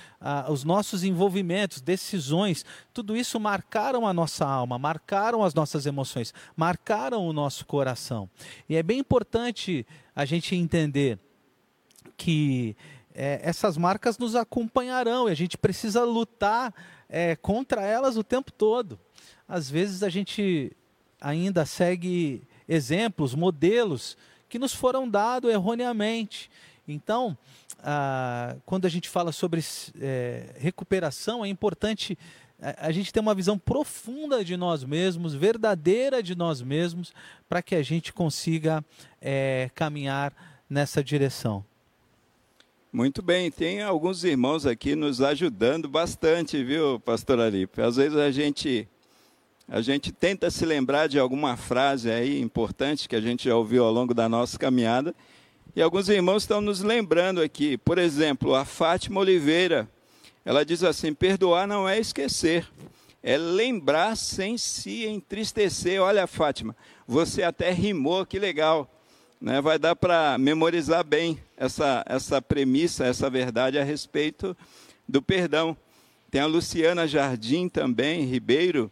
os 0.48 0.64
nossos 0.64 1.04
envolvimentos, 1.04 1.80
decisões, 1.80 2.64
tudo 2.92 3.16
isso 3.16 3.38
marcaram 3.40 4.06
a 4.06 4.12
nossa 4.12 4.46
alma, 4.46 4.78
marcaram 4.78 5.42
as 5.42 5.52
nossas 5.52 5.84
emoções, 5.84 6.32
marcaram 6.56 7.26
o 7.26 7.32
nosso 7.32 7.66
coração. 7.66 8.30
E 8.68 8.76
é 8.76 8.82
bem 8.82 8.98
importante 8.98 9.86
a 10.14 10.24
gente 10.24 10.54
entender 10.54 11.18
que 12.16 12.76
é, 13.14 13.40
essas 13.42 13.76
marcas 13.76 14.18
nos 14.18 14.34
acompanharão 14.34 15.28
e 15.28 15.32
a 15.32 15.36
gente 15.36 15.58
precisa 15.58 16.04
lutar 16.04 16.72
é, 17.08 17.34
contra 17.36 17.82
elas 17.82 18.16
o 18.16 18.24
tempo 18.24 18.52
todo. 18.52 18.98
Às 19.48 19.70
vezes 19.70 20.02
a 20.02 20.08
gente 20.08 20.76
ainda 21.26 21.66
segue 21.66 22.40
exemplos, 22.68 23.34
modelos 23.34 24.16
que 24.48 24.60
nos 24.60 24.72
foram 24.72 25.08
dados 25.10 25.50
erroneamente. 25.50 26.48
Então, 26.86 27.36
ah, 27.82 28.54
quando 28.64 28.86
a 28.86 28.88
gente 28.88 29.08
fala 29.08 29.32
sobre 29.32 29.60
é, 30.00 30.54
recuperação, 30.56 31.44
é 31.44 31.48
importante 31.48 32.16
a, 32.62 32.86
a 32.86 32.92
gente 32.92 33.12
ter 33.12 33.18
uma 33.18 33.34
visão 33.34 33.58
profunda 33.58 34.44
de 34.44 34.56
nós 34.56 34.84
mesmos, 34.84 35.34
verdadeira 35.34 36.22
de 36.22 36.36
nós 36.36 36.62
mesmos, 36.62 37.12
para 37.48 37.60
que 37.60 37.74
a 37.74 37.82
gente 37.82 38.12
consiga 38.12 38.84
é, 39.20 39.68
caminhar 39.74 40.32
nessa 40.70 41.02
direção. 41.02 41.64
Muito 42.92 43.20
bem, 43.20 43.50
tem 43.50 43.82
alguns 43.82 44.22
irmãos 44.22 44.64
aqui 44.64 44.94
nos 44.94 45.20
ajudando 45.20 45.88
bastante, 45.88 46.62
viu, 46.62 47.00
pastor 47.00 47.40
Alipe? 47.40 47.82
Às 47.82 47.96
vezes 47.96 48.16
a 48.16 48.30
gente 48.30 48.88
a 49.68 49.80
gente 49.80 50.12
tenta 50.12 50.48
se 50.50 50.64
lembrar 50.64 51.08
de 51.08 51.18
alguma 51.18 51.56
frase 51.56 52.10
aí 52.10 52.40
importante 52.40 53.08
que 53.08 53.16
a 53.16 53.20
gente 53.20 53.48
já 53.48 53.56
ouviu 53.56 53.84
ao 53.84 53.92
longo 53.92 54.14
da 54.14 54.28
nossa 54.28 54.56
caminhada. 54.56 55.14
E 55.74 55.82
alguns 55.82 56.08
irmãos 56.08 56.44
estão 56.44 56.60
nos 56.60 56.80
lembrando 56.80 57.42
aqui. 57.42 57.76
Por 57.76 57.98
exemplo, 57.98 58.54
a 58.54 58.64
Fátima 58.64 59.20
Oliveira. 59.20 59.88
Ela 60.44 60.64
diz 60.64 60.84
assim: 60.84 61.12
perdoar 61.12 61.66
não 61.66 61.88
é 61.88 61.98
esquecer, 61.98 62.68
é 63.22 63.36
lembrar 63.36 64.16
sem 64.16 64.56
se 64.56 65.04
entristecer. 65.04 66.00
Olha, 66.00 66.28
Fátima, 66.28 66.76
você 67.06 67.42
até 67.42 67.72
rimou, 67.72 68.24
que 68.24 68.38
legal. 68.38 68.88
Né? 69.40 69.60
Vai 69.60 69.80
dar 69.80 69.96
para 69.96 70.38
memorizar 70.38 71.04
bem 71.04 71.38
essa, 71.56 72.04
essa 72.06 72.40
premissa, 72.40 73.04
essa 73.04 73.28
verdade 73.28 73.78
a 73.78 73.84
respeito 73.84 74.56
do 75.08 75.20
perdão. 75.20 75.76
Tem 76.30 76.40
a 76.40 76.46
Luciana 76.46 77.06
Jardim 77.06 77.68
também, 77.68 78.24
Ribeiro, 78.24 78.90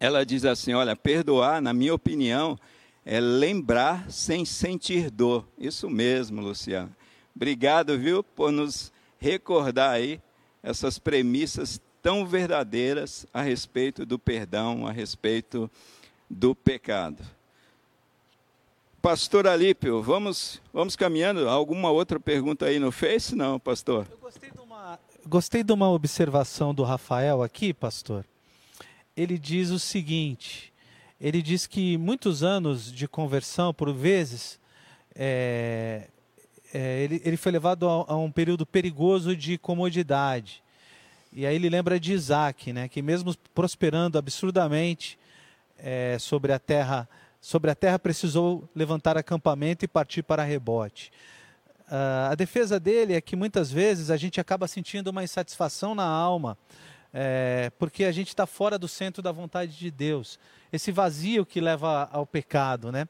ela 0.00 0.24
diz 0.24 0.46
assim: 0.46 0.72
olha, 0.72 0.96
perdoar, 0.96 1.60
na 1.60 1.74
minha 1.74 1.94
opinião, 1.94 2.58
é 3.04 3.20
lembrar 3.20 4.10
sem 4.10 4.46
sentir 4.46 5.10
dor. 5.10 5.46
Isso 5.58 5.90
mesmo, 5.90 6.40
Luciano. 6.40 6.90
Obrigado, 7.36 7.98
viu, 7.98 8.24
por 8.24 8.50
nos 8.50 8.90
recordar 9.18 9.90
aí 9.90 10.20
essas 10.62 10.98
premissas 10.98 11.80
tão 12.02 12.26
verdadeiras 12.26 13.26
a 13.32 13.42
respeito 13.42 14.06
do 14.06 14.18
perdão, 14.18 14.86
a 14.86 14.90
respeito 14.90 15.70
do 16.28 16.54
pecado. 16.54 17.22
Pastor 19.02 19.46
Alípio, 19.46 20.02
vamos, 20.02 20.60
vamos 20.72 20.96
caminhando. 20.96 21.48
Alguma 21.48 21.90
outra 21.90 22.18
pergunta 22.20 22.66
aí 22.66 22.78
no 22.78 22.92
Face? 22.92 23.34
Não, 23.34 23.58
pastor? 23.58 24.06
Eu 24.10 24.18
gostei 24.18 24.50
de 24.50 24.60
uma, 24.60 24.98
gostei 25.26 25.64
de 25.64 25.72
uma 25.72 25.90
observação 25.90 26.74
do 26.74 26.82
Rafael 26.82 27.42
aqui, 27.42 27.72
pastor 27.72 28.24
ele 29.22 29.38
diz 29.38 29.70
o 29.70 29.78
seguinte: 29.78 30.72
ele 31.20 31.42
diz 31.42 31.66
que 31.66 31.98
muitos 31.98 32.42
anos 32.42 32.90
de 32.90 33.06
conversão, 33.06 33.74
por 33.74 33.92
vezes, 33.92 34.58
é, 35.14 36.08
é, 36.72 37.02
ele, 37.02 37.20
ele 37.24 37.36
foi 37.36 37.52
levado 37.52 37.88
a, 37.88 38.12
a, 38.12 38.16
um 38.16 38.30
período 38.30 38.64
perigoso 38.64 39.36
de 39.36 39.58
comodidade. 39.58 40.62
E 41.32 41.46
aí 41.46 41.54
ele 41.54 41.68
lembra 41.68 42.00
de 42.00 42.12
Isaac, 42.12 42.72
né, 42.72 42.88
que 42.88 43.02
mesmo 43.02 43.36
prosperando 43.54 44.18
absurdamente 44.18 45.18
é, 45.78 46.16
sobre 46.18 46.52
a 46.52 46.58
terra, 46.58 47.08
sobre 47.40 47.70
a 47.70 47.74
terra 47.74 47.98
precisou 47.98 48.68
levantar 48.74 49.16
acampamento 49.16 49.84
e 49.84 49.88
partir 49.88 50.22
para 50.22 50.42
rebote. 50.42 51.12
Uh, 51.86 52.30
a 52.30 52.34
defesa 52.36 52.78
dele 52.78 53.14
é 53.14 53.20
que 53.20 53.34
muitas 53.34 53.70
vezes 53.70 54.10
a 54.10 54.16
gente 54.16 54.40
acaba 54.40 54.68
sentindo 54.68 55.08
uma 55.08 55.24
insatisfação 55.24 55.92
na 55.92 56.04
alma 56.04 56.56
é, 57.12 57.70
porque 57.78 58.04
a 58.04 58.12
gente 58.12 58.28
está 58.28 58.46
fora 58.46 58.78
do 58.78 58.88
centro 58.88 59.22
da 59.22 59.32
vontade 59.32 59.76
de 59.76 59.90
Deus. 59.90 60.38
Esse 60.72 60.92
vazio 60.92 61.44
que 61.44 61.60
leva 61.60 62.08
ao 62.12 62.26
pecado, 62.26 62.92
né? 62.92 63.08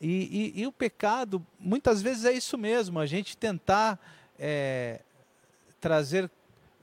E, 0.00 0.52
e, 0.56 0.60
e 0.62 0.66
o 0.66 0.72
pecado, 0.72 1.44
muitas 1.58 2.00
vezes 2.00 2.24
é 2.24 2.32
isso 2.32 2.56
mesmo, 2.56 3.00
a 3.00 3.06
gente 3.06 3.36
tentar 3.36 3.98
é, 4.38 5.00
trazer 5.80 6.30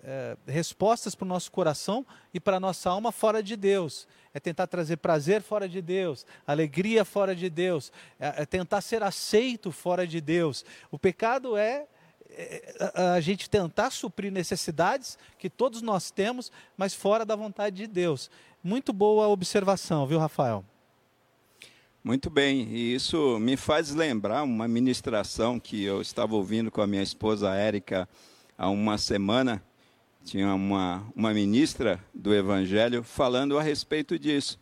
é, 0.03 0.35
respostas 0.45 1.15
para 1.15 1.25
o 1.25 1.27
nosso 1.27 1.51
coração 1.51 2.05
e 2.33 2.39
para 2.39 2.57
a 2.57 2.59
nossa 2.59 2.89
alma 2.89 3.11
fora 3.11 3.41
de 3.41 3.55
Deus. 3.55 4.07
É 4.33 4.39
tentar 4.39 4.67
trazer 4.67 4.97
prazer 4.97 5.41
fora 5.41 5.67
de 5.67 5.81
Deus, 5.81 6.25
alegria 6.45 7.05
fora 7.05 7.33
de 7.33 7.49
Deus, 7.49 7.91
é, 8.19 8.43
é 8.43 8.45
tentar 8.45 8.81
ser 8.81 9.01
aceito 9.01 9.71
fora 9.71 10.05
de 10.05 10.19
Deus. 10.19 10.65
O 10.91 10.99
pecado 10.99 11.55
é 11.55 11.87
a 12.93 13.19
gente 13.19 13.49
tentar 13.49 13.91
suprir 13.91 14.31
necessidades 14.31 15.17
que 15.37 15.49
todos 15.49 15.81
nós 15.81 16.11
temos, 16.11 16.51
mas 16.77 16.93
fora 16.93 17.25
da 17.25 17.35
vontade 17.35 17.75
de 17.75 17.87
Deus. 17.87 18.29
Muito 18.63 18.91
boa 18.91 19.27
observação, 19.27 20.05
viu, 20.07 20.19
Rafael? 20.19 20.63
Muito 22.03 22.29
bem, 22.29 22.67
e 22.69 22.93
isso 22.93 23.39
me 23.39 23.57
faz 23.57 23.89
lembrar 23.89 24.43
uma 24.43 24.67
ministração 24.67 25.59
que 25.59 25.83
eu 25.83 26.01
estava 26.01 26.35
ouvindo 26.35 26.69
com 26.69 26.81
a 26.81 26.87
minha 26.87 27.01
esposa 27.01 27.55
Érica 27.55 28.07
há 28.57 28.69
uma 28.69 28.97
semana. 28.97 29.63
Tinha 30.23 30.53
uma, 30.53 31.03
uma 31.15 31.33
ministra 31.33 31.99
do 32.13 32.33
Evangelho 32.33 33.03
falando 33.03 33.57
a 33.57 33.63
respeito 33.63 34.19
disso. 34.19 34.59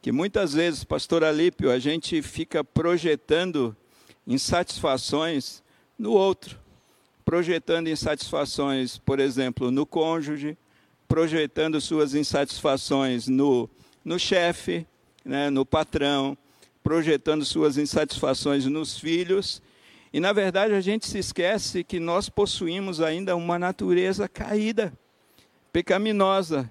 Que 0.00 0.10
muitas 0.10 0.54
vezes, 0.54 0.82
pastor 0.82 1.22
Alípio, 1.22 1.70
a 1.70 1.78
gente 1.78 2.20
fica 2.22 2.64
projetando 2.64 3.76
insatisfações 4.26 5.62
no 5.98 6.12
outro. 6.12 6.58
Projetando 7.24 7.88
insatisfações, 7.88 8.98
por 8.98 9.20
exemplo, 9.20 9.70
no 9.70 9.86
cônjuge, 9.86 10.56
projetando 11.06 11.80
suas 11.80 12.14
insatisfações 12.14 13.28
no, 13.28 13.68
no 14.04 14.18
chefe, 14.18 14.86
né, 15.24 15.50
no 15.50 15.64
patrão, 15.64 16.36
projetando 16.82 17.44
suas 17.44 17.76
insatisfações 17.78 18.66
nos 18.66 18.98
filhos. 18.98 19.62
E, 20.12 20.20
na 20.20 20.32
verdade, 20.32 20.74
a 20.74 20.80
gente 20.80 21.06
se 21.06 21.18
esquece 21.18 21.84
que 21.84 22.00
nós 22.00 22.28
possuímos 22.28 23.00
ainda 23.00 23.36
uma 23.36 23.58
natureza 23.58 24.28
caída, 24.28 24.92
pecaminosa. 25.72 26.70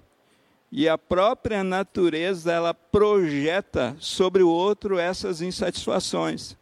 E 0.72 0.88
a 0.88 0.98
própria 0.98 1.64
natureza, 1.64 2.52
ela 2.52 2.74
projeta 2.74 3.96
sobre 4.00 4.42
o 4.42 4.50
outro 4.50 4.98
essas 4.98 5.42
insatisfações, 5.42 6.56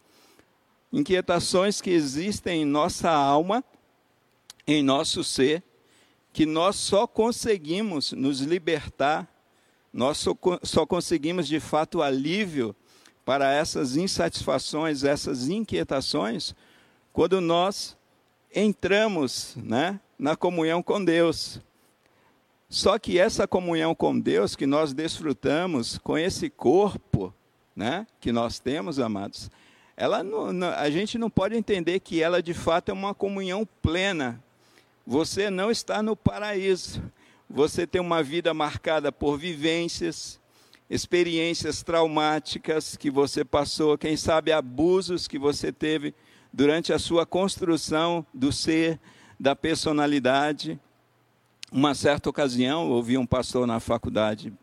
inquietações 0.92 1.80
que 1.80 1.92
existem 1.92 2.64
em 2.64 2.66
nossa 2.66 3.12
alma, 3.12 3.64
em 4.74 4.84
nosso 4.84 5.24
ser, 5.24 5.64
que 6.32 6.46
nós 6.46 6.76
só 6.76 7.08
conseguimos 7.08 8.12
nos 8.12 8.42
libertar, 8.42 9.28
nós 9.92 10.18
só, 10.18 10.36
só 10.64 10.86
conseguimos 10.86 11.48
de 11.48 11.60
fato 11.60 12.02
alívio 12.02 12.76
para 13.26 13.52
essas 13.52 13.96
insatisfações, 13.96 15.04
essas 15.04 15.50
inquietações, 15.50 16.54
quando 17.12 17.42
nós 17.42 17.98
entramos 18.54 19.56
né, 19.56 20.00
na 20.18 20.36
comunhão 20.36 20.82
com 20.84 21.04
Deus. 21.04 21.60
Só 22.70 23.00
que 23.00 23.18
essa 23.18 23.48
comunhão 23.48 23.96
com 23.96 24.20
Deus 24.20 24.56
que 24.56 24.68
nós 24.68 24.94
desfrutamos 24.94 25.98
com 25.98 26.18
esse 26.18 26.50
corpo 26.50 27.34
né, 27.76 28.06
que 28.20 28.32
nós 28.32 28.60
temos, 28.60 29.00
amados, 29.00 29.50
ela 29.98 30.24
não, 30.24 30.54
não, 30.54 30.70
a 30.70 30.90
gente 30.90 31.18
não 31.18 31.30
pode 31.30 31.56
entender 31.56 32.00
que 32.00 32.22
ela 32.22 32.44
de 32.44 32.54
fato 32.54 32.90
é 32.90 32.94
uma 32.94 33.14
comunhão 33.16 33.68
plena. 33.82 34.44
Você 35.10 35.50
não 35.50 35.72
está 35.72 36.04
no 36.04 36.16
paraíso. 36.16 37.02
Você 37.50 37.88
tem 37.88 38.00
uma 38.00 38.22
vida 38.22 38.54
marcada 38.54 39.12
por 39.12 39.40
vivências, 39.40 40.40
experiências 40.88 41.82
traumáticas 41.82 42.96
que 42.96 43.10
você 43.10 43.44
passou, 43.44 43.98
quem 43.98 44.16
sabe 44.16 44.52
abusos 44.52 45.28
que 45.28 45.40
você 45.40 45.72
teve 45.72 46.14
durante 46.54 46.94
a 46.94 47.00
sua 47.00 47.26
construção 47.26 48.24
do 48.32 48.52
ser, 48.52 49.00
da 49.40 49.56
personalidade. 49.56 50.80
Uma 51.72 51.96
certa 51.96 52.30
ocasião, 52.30 52.92
ouvi 52.92 53.18
um 53.18 53.26
pastor 53.26 53.66
na 53.66 53.80
faculdade 53.80 54.54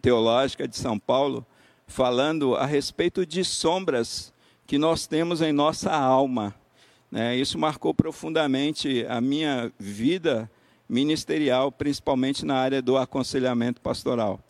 teológica 0.00 0.68
de 0.68 0.76
São 0.76 1.00
Paulo 1.00 1.44
falando 1.84 2.54
a 2.54 2.64
respeito 2.64 3.26
de 3.26 3.44
sombras 3.44 4.32
que 4.68 4.78
nós 4.78 5.08
temos 5.08 5.42
em 5.42 5.52
nossa 5.52 5.92
alma. 5.92 6.54
Né? 7.10 7.36
Isso 7.36 7.58
marcou 7.58 7.92
profundamente 7.92 9.04
a 9.08 9.20
minha 9.20 9.72
vida 9.78 10.50
ministerial, 10.88 11.70
principalmente 11.70 12.44
na 12.44 12.56
área 12.56 12.80
do 12.80 12.96
aconselhamento 12.96 13.80
pastoral. 13.80 14.40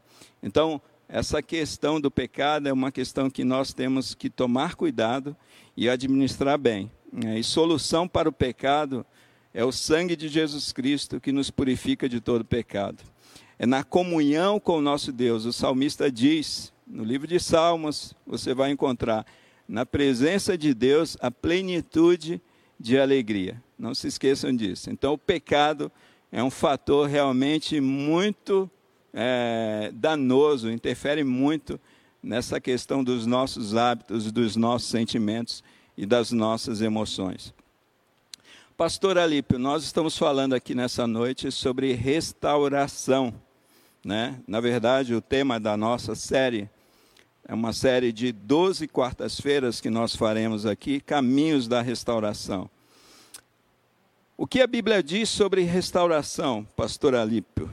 Então, 0.43 0.81
essa 1.09 1.43
questão 1.43 2.01
do 2.01 2.11
pecado 2.11 2.69
é 2.69 2.73
uma 2.73 2.93
questão 2.93 3.29
que 3.29 3.45
nós 3.45 3.73
temos 3.73 4.15
que 4.15 4.31
tomar 4.31 4.75
cuidado 4.75 5.37
e 5.77 5.89
administrar 5.89 6.57
bem. 6.57 6.91
Né? 7.13 7.39
E 7.39 7.45
solução 7.45 8.07
para 8.07 8.29
o 8.29 8.33
pecado 8.33 9.05
é 9.53 9.65
o 9.65 9.73
sangue 9.73 10.15
de 10.15 10.29
Jesus 10.29 10.73
Cristo 10.73 11.21
que 11.21 11.33
nos 11.33 11.51
purifica 11.51 12.09
de 12.09 12.21
todo 12.21 12.45
pecado. 12.45 13.03
É 13.59 13.67
na 13.67 13.83
comunhão 13.83 14.59
com 14.59 14.79
o 14.79 14.81
nosso 14.81 15.13
Deus. 15.13 15.45
O 15.45 15.53
salmista 15.53 16.11
diz, 16.11 16.73
no 16.87 17.05
livro 17.05 17.27
de 17.27 17.39
Salmos, 17.39 18.15
você 18.27 18.55
vai 18.55 18.71
encontrar 18.71 19.27
na 19.69 19.85
presença 19.85 20.57
de 20.57 20.73
Deus 20.73 21.17
a 21.21 21.31
plenitude 21.31 22.41
de 22.81 22.99
alegria. 22.99 23.63
Não 23.79 23.95
se 23.95 24.09
esqueçam 24.09 24.57
disso. 24.57 24.91
Então, 24.91 25.13
o 25.13 25.19
pecado 25.19 25.93
é 26.33 26.43
um 26.43 26.51
fator 26.51 27.07
realmente 27.07 27.79
muito 27.79 28.71
é, 29.13 29.91
danoso, 29.93 30.71
interfere 30.71 31.23
muito 31.23 31.79
nessa 32.23 32.59
questão 32.59 33.05
dos 33.05 33.27
nossos 33.27 33.77
hábitos, 33.77 34.33
dos 34.33 34.57
nossos 34.57 34.89
sentimentos 34.89 35.63
e 35.97 36.07
das 36.07 36.33
nossas 36.33 36.81
emoções. 36.81 37.53
Pastor 38.77 39.19
Alípio, 39.19 39.59
nós 39.59 39.85
estamos 39.85 40.17
falando 40.17 40.55
aqui 40.55 40.75
nessa 40.75 41.07
noite 41.07 41.53
sobre 41.53 41.93
restauração. 41.93 43.35
Né? 44.03 44.41
Na 44.49 44.59
verdade, 44.59 45.15
o 45.15 45.21
tema 45.21 45.61
da 45.61 45.77
nossa 45.77 46.15
série 46.15 46.71
é 47.51 47.55
uma 47.55 47.73
série 47.73 48.13
de 48.13 48.31
12 48.31 48.87
quartas-feiras 48.87 49.81
que 49.81 49.91
nós 49.91 50.15
faremos 50.15 50.65
aqui, 50.65 51.01
Caminhos 51.01 51.67
da 51.67 51.83
Restauração. 51.83 52.71
O 54.39 54.47
que 54.47 54.61
a 54.61 54.69
Bíblia 54.69 55.03
diz 55.03 55.29
sobre 55.31 55.63
restauração, 55.63 56.65
pastor 56.77 57.17
Alípio? 57.17 57.69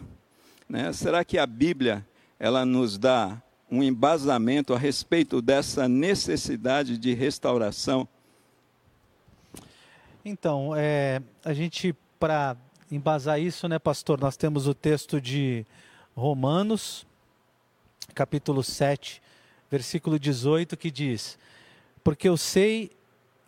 Né? 0.67 0.91
Será 0.93 1.23
que 1.23 1.37
a 1.37 1.45
Bíblia 1.45 2.03
ela 2.39 2.65
nos 2.65 2.97
dá 2.97 3.39
um 3.69 3.83
embasamento 3.83 4.73
a 4.73 4.79
respeito 4.79 5.43
dessa 5.43 5.87
necessidade 5.87 6.97
de 6.97 7.13
restauração? 7.13 8.07
Então, 10.25 10.73
é, 10.75 11.21
a 11.45 11.53
gente, 11.53 11.95
para 12.19 12.57
embasar 12.91 13.39
isso, 13.39 13.67
né, 13.67 13.77
pastor, 13.77 14.19
nós 14.19 14.35
temos 14.35 14.65
o 14.65 14.73
texto 14.73 15.21
de 15.21 15.63
Romanos, 16.15 17.05
capítulo 18.15 18.63
7, 18.63 19.21
versículo 19.69 20.19
18, 20.19 20.75
que 20.77 20.91
diz: 20.91 21.37
Porque 22.03 22.27
eu 22.27 22.37
sei 22.37 22.91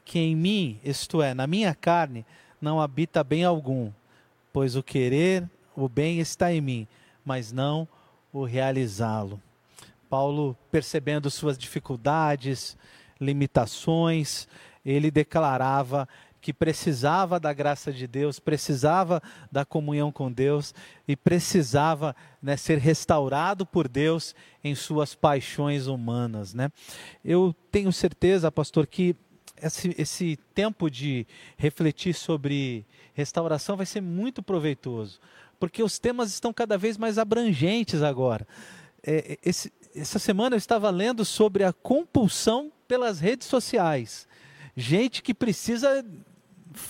que 0.06 0.20
em 0.20 0.36
mim, 0.36 0.80
isto 0.84 1.22
é, 1.22 1.34
na 1.34 1.46
minha 1.46 1.74
carne, 1.76 2.26
não 2.62 2.82
habita 2.82 3.24
bem 3.24 3.44
algum, 3.44 3.92
pois 4.52 4.76
o 4.76 4.84
querer, 4.84 5.50
o 5.76 5.88
bem 5.88 6.20
está 6.20 6.52
em 6.52 6.62
mim, 6.62 6.88
mas 7.24 7.52
não 7.52 7.88
o 8.34 8.44
realizá-lo. 8.44 9.42
Paulo, 10.10 10.58
percebendo 10.72 11.30
suas 11.30 11.58
dificuldades, 11.58 12.76
limitações, 13.20 14.48
ele 14.84 15.12
declarava 15.12 16.08
que 16.42 16.54
precisava 16.54 17.40
da 17.40 17.54
graça 17.54 17.92
de 17.92 18.08
Deus, 18.08 18.40
precisava 18.40 19.22
da 19.52 19.66
comunhão 19.66 20.12
com 20.12 20.32
Deus 20.32 20.74
e 21.08 21.16
precisava 21.16 22.16
né, 22.42 22.56
ser 22.56 22.78
restaurado 22.78 23.66
por 23.66 23.88
Deus 23.88 24.34
em 24.64 24.74
suas 24.76 25.14
paixões 25.16 25.88
humanas. 25.88 26.54
Né? 26.54 26.72
Eu 27.24 27.56
tenho 27.72 27.92
certeza, 27.92 28.52
pastor, 28.52 28.88
que 28.88 29.16
esse, 29.62 29.94
esse 29.98 30.40
tempo 30.54 30.90
de 30.90 31.28
refletir 31.58 32.14
sobre 32.14 32.86
restauração 33.14 33.76
vai 33.76 33.86
ser 33.86 34.02
muito 34.02 34.42
proveitoso, 34.42 35.20
porque 35.60 35.84
os 35.84 36.00
temas 36.00 36.32
estão 36.32 36.54
cada 36.54 36.78
vez 36.78 36.98
mais 36.98 37.18
abrangentes 37.18 38.02
agora. 38.02 38.48
É, 39.06 39.38
esse, 39.44 39.72
essa 39.96 40.20
semana 40.20 40.56
eu 40.56 40.58
estava 40.58 40.90
lendo 40.90 41.26
sobre 41.26 41.64
a 41.64 41.74
compulsão 41.74 42.72
pelas 42.88 43.20
redes 43.20 43.48
sociais. 43.48 44.28
Gente 44.76 45.22
que 45.22 45.34
precisa 45.34 46.06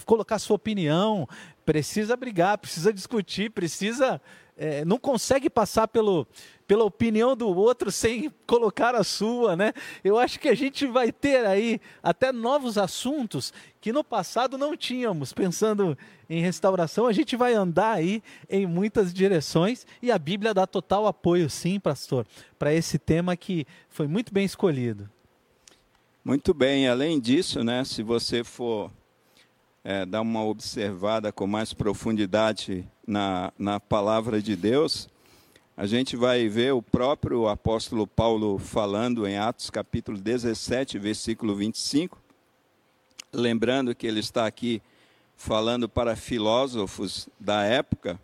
colocar 0.05 0.39
sua 0.39 0.55
opinião, 0.55 1.27
precisa 1.65 2.15
brigar, 2.15 2.57
precisa 2.57 2.91
discutir, 2.91 3.51
precisa. 3.51 4.21
É, 4.57 4.83
não 4.83 4.97
consegue 4.97 5.49
passar 5.49 5.87
pelo, 5.87 6.27
pela 6.67 6.83
opinião 6.83 7.35
do 7.35 7.47
outro 7.47 7.91
sem 7.91 8.29
colocar 8.45 8.93
a 8.93 9.03
sua, 9.03 9.55
né? 9.55 9.71
Eu 10.03 10.19
acho 10.19 10.37
que 10.39 10.49
a 10.49 10.53
gente 10.53 10.85
vai 10.85 11.11
ter 11.11 11.45
aí 11.45 11.79
até 12.03 12.31
novos 12.31 12.77
assuntos 12.77 13.53
que 13.79 13.93
no 13.93 14.03
passado 14.03 14.57
não 14.57 14.75
tínhamos. 14.75 15.31
Pensando 15.31 15.97
em 16.29 16.41
restauração, 16.41 17.07
a 17.07 17.13
gente 17.13 17.35
vai 17.37 17.53
andar 17.53 17.93
aí 17.93 18.21
em 18.49 18.67
muitas 18.67 19.13
direções 19.13 19.87
e 20.01 20.11
a 20.11 20.19
Bíblia 20.19 20.53
dá 20.53 20.67
total 20.67 21.07
apoio, 21.07 21.49
sim, 21.49 21.79
pastor, 21.79 22.27
para 22.57 22.73
esse 22.73 22.99
tema 22.99 23.37
que 23.37 23.65
foi 23.87 24.07
muito 24.07 24.33
bem 24.33 24.43
escolhido. 24.43 25.09
Muito 26.23 26.53
bem. 26.53 26.87
Além 26.87 27.19
disso, 27.19 27.63
né, 27.63 27.83
se 27.83 28.03
você 28.03 28.43
for 28.43 28.91
é, 29.83 30.05
dar 30.05 30.21
uma 30.21 30.43
observada 30.43 31.31
com 31.31 31.47
mais 31.47 31.73
profundidade 31.73 32.87
na, 33.05 33.51
na 33.57 33.79
palavra 33.79 34.41
de 34.41 34.55
Deus, 34.55 35.09
a 35.75 35.87
gente 35.87 36.15
vai 36.15 36.47
ver 36.47 36.73
o 36.73 36.81
próprio 36.81 37.47
apóstolo 37.47 38.05
Paulo 38.05 38.59
falando 38.59 39.25
em 39.25 39.37
Atos 39.37 39.69
capítulo 39.69 40.17
17, 40.17 40.99
versículo 40.99 41.55
25, 41.55 42.17
lembrando 43.31 43.95
que 43.95 44.05
ele 44.05 44.19
está 44.19 44.45
aqui 44.45 44.81
falando 45.37 45.87
para 45.87 46.17
filósofos 46.17 47.29
da 47.39 47.63
época, 47.63 48.19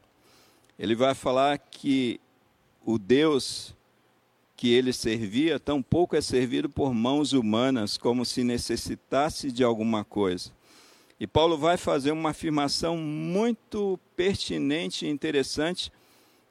ele 0.77 0.95
vai 0.95 1.15
falar 1.15 1.57
que 1.57 2.19
o 2.85 2.99
Deus 2.99 3.73
que 4.55 4.73
ele 4.73 4.93
servia, 4.93 5.59
tampouco 5.59 6.15
é 6.15 6.21
servido 6.21 6.69
por 6.69 6.93
mãos 6.93 7.33
humanas, 7.33 7.97
como 7.97 8.25
se 8.25 8.43
necessitasse 8.43 9.51
de 9.51 9.63
alguma 9.63 10.03
coisa. 10.03 10.51
E 11.19 11.25
Paulo 11.25 11.57
vai 11.57 11.77
fazer 11.77 12.11
uma 12.11 12.31
afirmação 12.31 12.97
muito 12.97 13.99
pertinente 14.15 15.05
e 15.05 15.09
interessante 15.09 15.91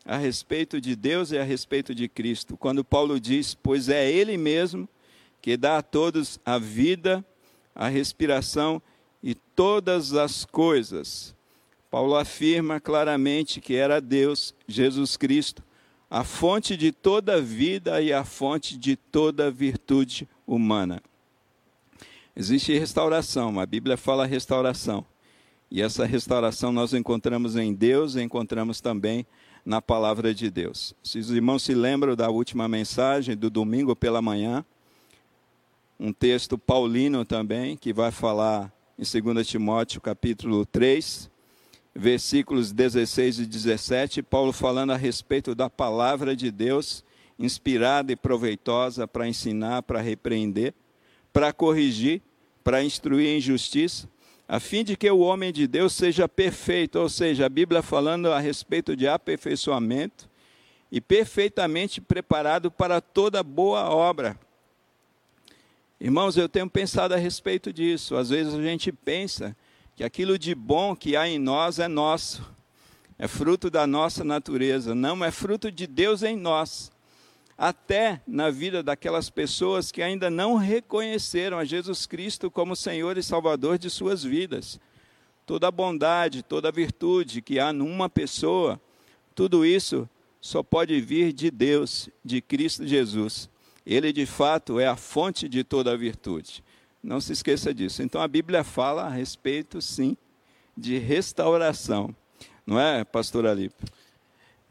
a 0.04 0.16
respeito 0.16 0.80
de 0.80 0.96
Deus 0.96 1.32
e 1.32 1.38
a 1.38 1.42
respeito 1.42 1.94
de 1.94 2.08
Cristo. 2.08 2.56
Quando 2.56 2.84
Paulo 2.84 3.20
diz: 3.20 3.54
Pois 3.54 3.88
é 3.88 4.10
Ele 4.10 4.36
mesmo 4.36 4.88
que 5.42 5.56
dá 5.56 5.78
a 5.78 5.82
todos 5.82 6.40
a 6.44 6.58
vida, 6.58 7.22
a 7.74 7.88
respiração 7.88 8.80
e 9.22 9.34
todas 9.34 10.14
as 10.14 10.44
coisas. 10.46 11.34
Paulo 11.90 12.16
afirma 12.16 12.80
claramente 12.80 13.60
que 13.60 13.74
era 13.74 14.00
Deus, 14.00 14.54
Jesus 14.66 15.16
Cristo, 15.16 15.62
a 16.10 16.24
fonte 16.24 16.76
de 16.76 16.90
toda 16.90 17.40
vida 17.40 18.00
e 18.00 18.12
a 18.12 18.24
fonte 18.24 18.78
de 18.78 18.96
toda 18.96 19.50
virtude 19.50 20.28
humana. 20.46 21.02
Existe 22.36 22.76
restauração, 22.76 23.60
a 23.60 23.66
Bíblia 23.66 23.96
fala 23.96 24.26
restauração. 24.26 25.06
E 25.70 25.80
essa 25.80 26.04
restauração 26.04 26.72
nós 26.72 26.92
encontramos 26.92 27.56
em 27.56 27.72
Deus 27.72 28.16
e 28.16 28.22
encontramos 28.22 28.80
também 28.80 29.24
na 29.64 29.80
palavra 29.80 30.34
de 30.34 30.50
Deus. 30.50 30.94
Se 31.02 31.18
os 31.18 31.30
irmãos 31.30 31.62
se 31.62 31.74
lembram 31.74 32.16
da 32.16 32.28
última 32.28 32.68
mensagem 32.68 33.36
do 33.36 33.48
domingo 33.48 33.94
pela 33.94 34.20
manhã, 34.20 34.64
um 35.98 36.12
texto 36.12 36.58
paulino 36.58 37.24
também, 37.24 37.76
que 37.76 37.92
vai 37.92 38.10
falar 38.10 38.72
em 38.98 39.04
2 39.22 39.46
Timóteo 39.46 40.00
capítulo 40.00 40.66
3, 40.66 41.30
versículos 41.94 42.72
16 42.72 43.38
e 43.38 43.46
17, 43.46 44.22
Paulo 44.22 44.52
falando 44.52 44.90
a 44.90 44.96
respeito 44.96 45.54
da 45.54 45.70
palavra 45.70 46.34
de 46.34 46.50
Deus, 46.50 47.04
inspirada 47.38 48.12
e 48.12 48.16
proveitosa 48.16 49.06
para 49.06 49.28
ensinar, 49.28 49.82
para 49.84 50.00
repreender, 50.00 50.74
para 51.34 51.52
corrigir, 51.52 52.22
para 52.62 52.84
instruir 52.84 53.26
em 53.26 53.40
justiça, 53.40 54.08
a 54.46 54.60
fim 54.60 54.84
de 54.84 54.96
que 54.96 55.10
o 55.10 55.18
homem 55.18 55.52
de 55.52 55.66
Deus 55.66 55.92
seja 55.92 56.28
perfeito, 56.28 56.96
ou 56.96 57.08
seja, 57.08 57.46
a 57.46 57.48
Bíblia 57.48 57.82
falando 57.82 58.30
a 58.30 58.38
respeito 58.38 58.94
de 58.94 59.08
aperfeiçoamento 59.08 60.30
e 60.92 61.00
perfeitamente 61.00 62.00
preparado 62.00 62.70
para 62.70 63.00
toda 63.00 63.42
boa 63.42 63.90
obra. 63.90 64.38
Irmãos, 66.00 66.36
eu 66.36 66.48
tenho 66.48 66.70
pensado 66.70 67.14
a 67.14 67.16
respeito 67.16 67.72
disso. 67.72 68.14
Às 68.14 68.30
vezes 68.30 68.54
a 68.54 68.62
gente 68.62 68.92
pensa 68.92 69.56
que 69.96 70.04
aquilo 70.04 70.38
de 70.38 70.54
bom 70.54 70.94
que 70.94 71.16
há 71.16 71.28
em 71.28 71.38
nós 71.38 71.80
é 71.80 71.88
nosso, 71.88 72.46
é 73.18 73.26
fruto 73.26 73.68
da 73.68 73.88
nossa 73.88 74.22
natureza, 74.22 74.94
não 74.94 75.24
é 75.24 75.32
fruto 75.32 75.72
de 75.72 75.88
Deus 75.88 76.22
em 76.22 76.36
nós. 76.36 76.92
Até 77.56 78.20
na 78.26 78.50
vida 78.50 78.82
daquelas 78.82 79.30
pessoas 79.30 79.92
que 79.92 80.02
ainda 80.02 80.28
não 80.28 80.56
reconheceram 80.56 81.58
a 81.58 81.64
Jesus 81.64 82.04
Cristo 82.04 82.50
como 82.50 82.74
Senhor 82.74 83.16
e 83.16 83.22
Salvador 83.22 83.78
de 83.78 83.88
suas 83.88 84.24
vidas. 84.24 84.80
Toda 85.46 85.68
a 85.68 85.70
bondade, 85.70 86.42
toda 86.42 86.68
a 86.68 86.72
virtude 86.72 87.40
que 87.40 87.58
há 87.58 87.72
numa 87.72 88.08
pessoa, 88.08 88.80
tudo 89.34 89.64
isso 89.64 90.08
só 90.40 90.62
pode 90.62 91.00
vir 91.00 91.32
de 91.32 91.50
Deus, 91.50 92.08
de 92.24 92.40
Cristo 92.40 92.86
Jesus. 92.86 93.48
Ele 93.86 94.12
de 94.12 94.26
fato 94.26 94.80
é 94.80 94.86
a 94.86 94.96
fonte 94.96 95.48
de 95.48 95.62
toda 95.62 95.92
a 95.92 95.96
virtude. 95.96 96.64
Não 97.02 97.20
se 97.20 97.32
esqueça 97.32 97.72
disso. 97.72 98.02
Então 98.02 98.20
a 98.20 98.28
Bíblia 98.28 98.64
fala 98.64 99.04
a 99.04 99.10
respeito, 99.10 99.80
sim, 99.80 100.16
de 100.76 100.98
restauração. 100.98 102.14
Não 102.66 102.80
é, 102.80 103.04
pastor 103.04 103.46
Alípio? 103.46 103.86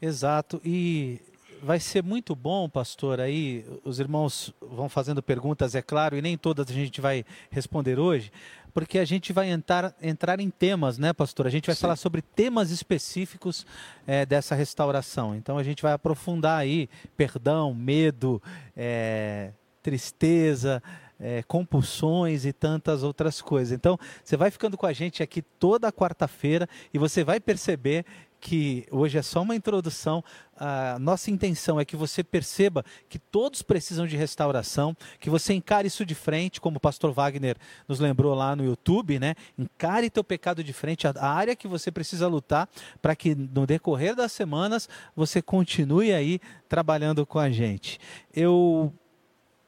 Exato. 0.01 0.59
E 0.65 1.19
vai 1.64 1.80
ser 1.80 2.03
muito 2.03 2.36
bom, 2.36 2.68
pastor, 2.68 3.22
aí 3.22 3.66
os 3.86 3.99
irmãos 3.99 4.53
vão 4.61 4.89
fazendo 4.89 5.24
perguntas, 5.24 5.76
é 5.76 5.82
claro, 5.82 6.18
e 6.18 6.22
nem 6.22 6.38
todas 6.38 6.70
a 6.70 6.74
gente 6.74 6.99
vai 6.99 7.26
responder 7.49 7.97
hoje, 7.97 8.32
porque 8.74 8.99
a 8.99 9.05
gente 9.05 9.32
vai 9.32 9.49
entrar, 9.49 9.95
entrar 10.01 10.39
em 10.41 10.49
temas, 10.49 10.97
né, 10.97 11.14
pastor? 11.14 11.47
A 11.47 11.49
gente 11.49 11.68
vai 11.68 11.76
Sim. 11.76 11.82
falar 11.82 11.95
sobre 11.95 12.22
temas 12.22 12.70
específicos 12.70 13.66
é, 14.05 14.26
dessa 14.26 14.55
restauração. 14.55 15.36
Então 15.36 15.57
a 15.57 15.64
gente 15.64 15.82
vai 15.82 15.93
aprofundar 15.93 16.59
aí 16.59 16.89
perdão, 17.16 17.74
medo, 17.74 18.41
é, 18.76 19.51
tristeza, 19.82 20.82
é, 21.20 21.43
compulsões 21.43 22.45
e 22.45 22.51
tantas 22.51 23.03
outras 23.03 23.41
coisas. 23.41 23.72
Então, 23.72 23.97
você 24.24 24.36
vai 24.36 24.51
ficando 24.51 24.78
com 24.78 24.86
a 24.86 24.91
gente 24.91 25.24
aqui 25.24 25.41
toda 25.41 25.91
quarta-feira 25.91 26.68
e 26.93 26.97
você 26.97 27.24
vai 27.24 27.39
perceber 27.39 28.05
que 28.43 28.85
hoje 28.91 29.17
é 29.17 29.21
só 29.21 29.41
uma 29.41 29.55
introdução. 29.55 30.21
A 30.57 30.99
nossa 30.99 31.31
intenção 31.31 31.79
é 31.79 31.85
que 31.85 31.95
você 31.95 32.21
perceba 32.21 32.83
que 33.07 33.17
todos 33.17 33.61
precisam 33.61 34.05
de 34.05 34.17
restauração, 34.17 34.93
que 35.17 35.29
você 35.29 35.53
encare 35.53 35.87
isso 35.87 36.05
de 36.05 36.13
frente, 36.13 36.59
como 36.59 36.75
o 36.75 36.79
pastor 36.79 37.13
Wagner 37.13 37.55
nos 37.87 38.01
lembrou 38.01 38.35
lá 38.35 38.53
no 38.53 38.65
YouTube, 38.65 39.17
né? 39.17 39.33
Encare 39.57 40.09
teu 40.09 40.25
pecado 40.25 40.61
de 40.61 40.73
frente, 40.73 41.07
a 41.07 41.25
área 41.25 41.55
que 41.55 41.69
você 41.69 41.89
precisa 41.89 42.27
lutar 42.27 42.67
para 43.01 43.15
que 43.15 43.33
no 43.33 43.65
decorrer 43.65 44.13
das 44.13 44.33
semanas 44.33 44.89
você 45.15 45.41
continue 45.41 46.11
aí 46.11 46.41
trabalhando 46.67 47.25
com 47.25 47.39
a 47.39 47.49
gente. 47.49 47.97
Eu 48.35 48.93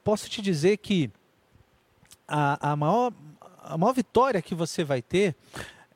posso 0.04 0.30
te 0.30 0.42
dizer 0.42 0.78
que 0.78 1.10
a, 2.28 2.74
a, 2.74 2.76
maior, 2.76 3.14
a 3.64 3.78
maior 3.78 3.94
vitória 3.94 4.42
que 4.42 4.54
você 4.54 4.84
vai 4.84 5.02
ter 5.02 5.34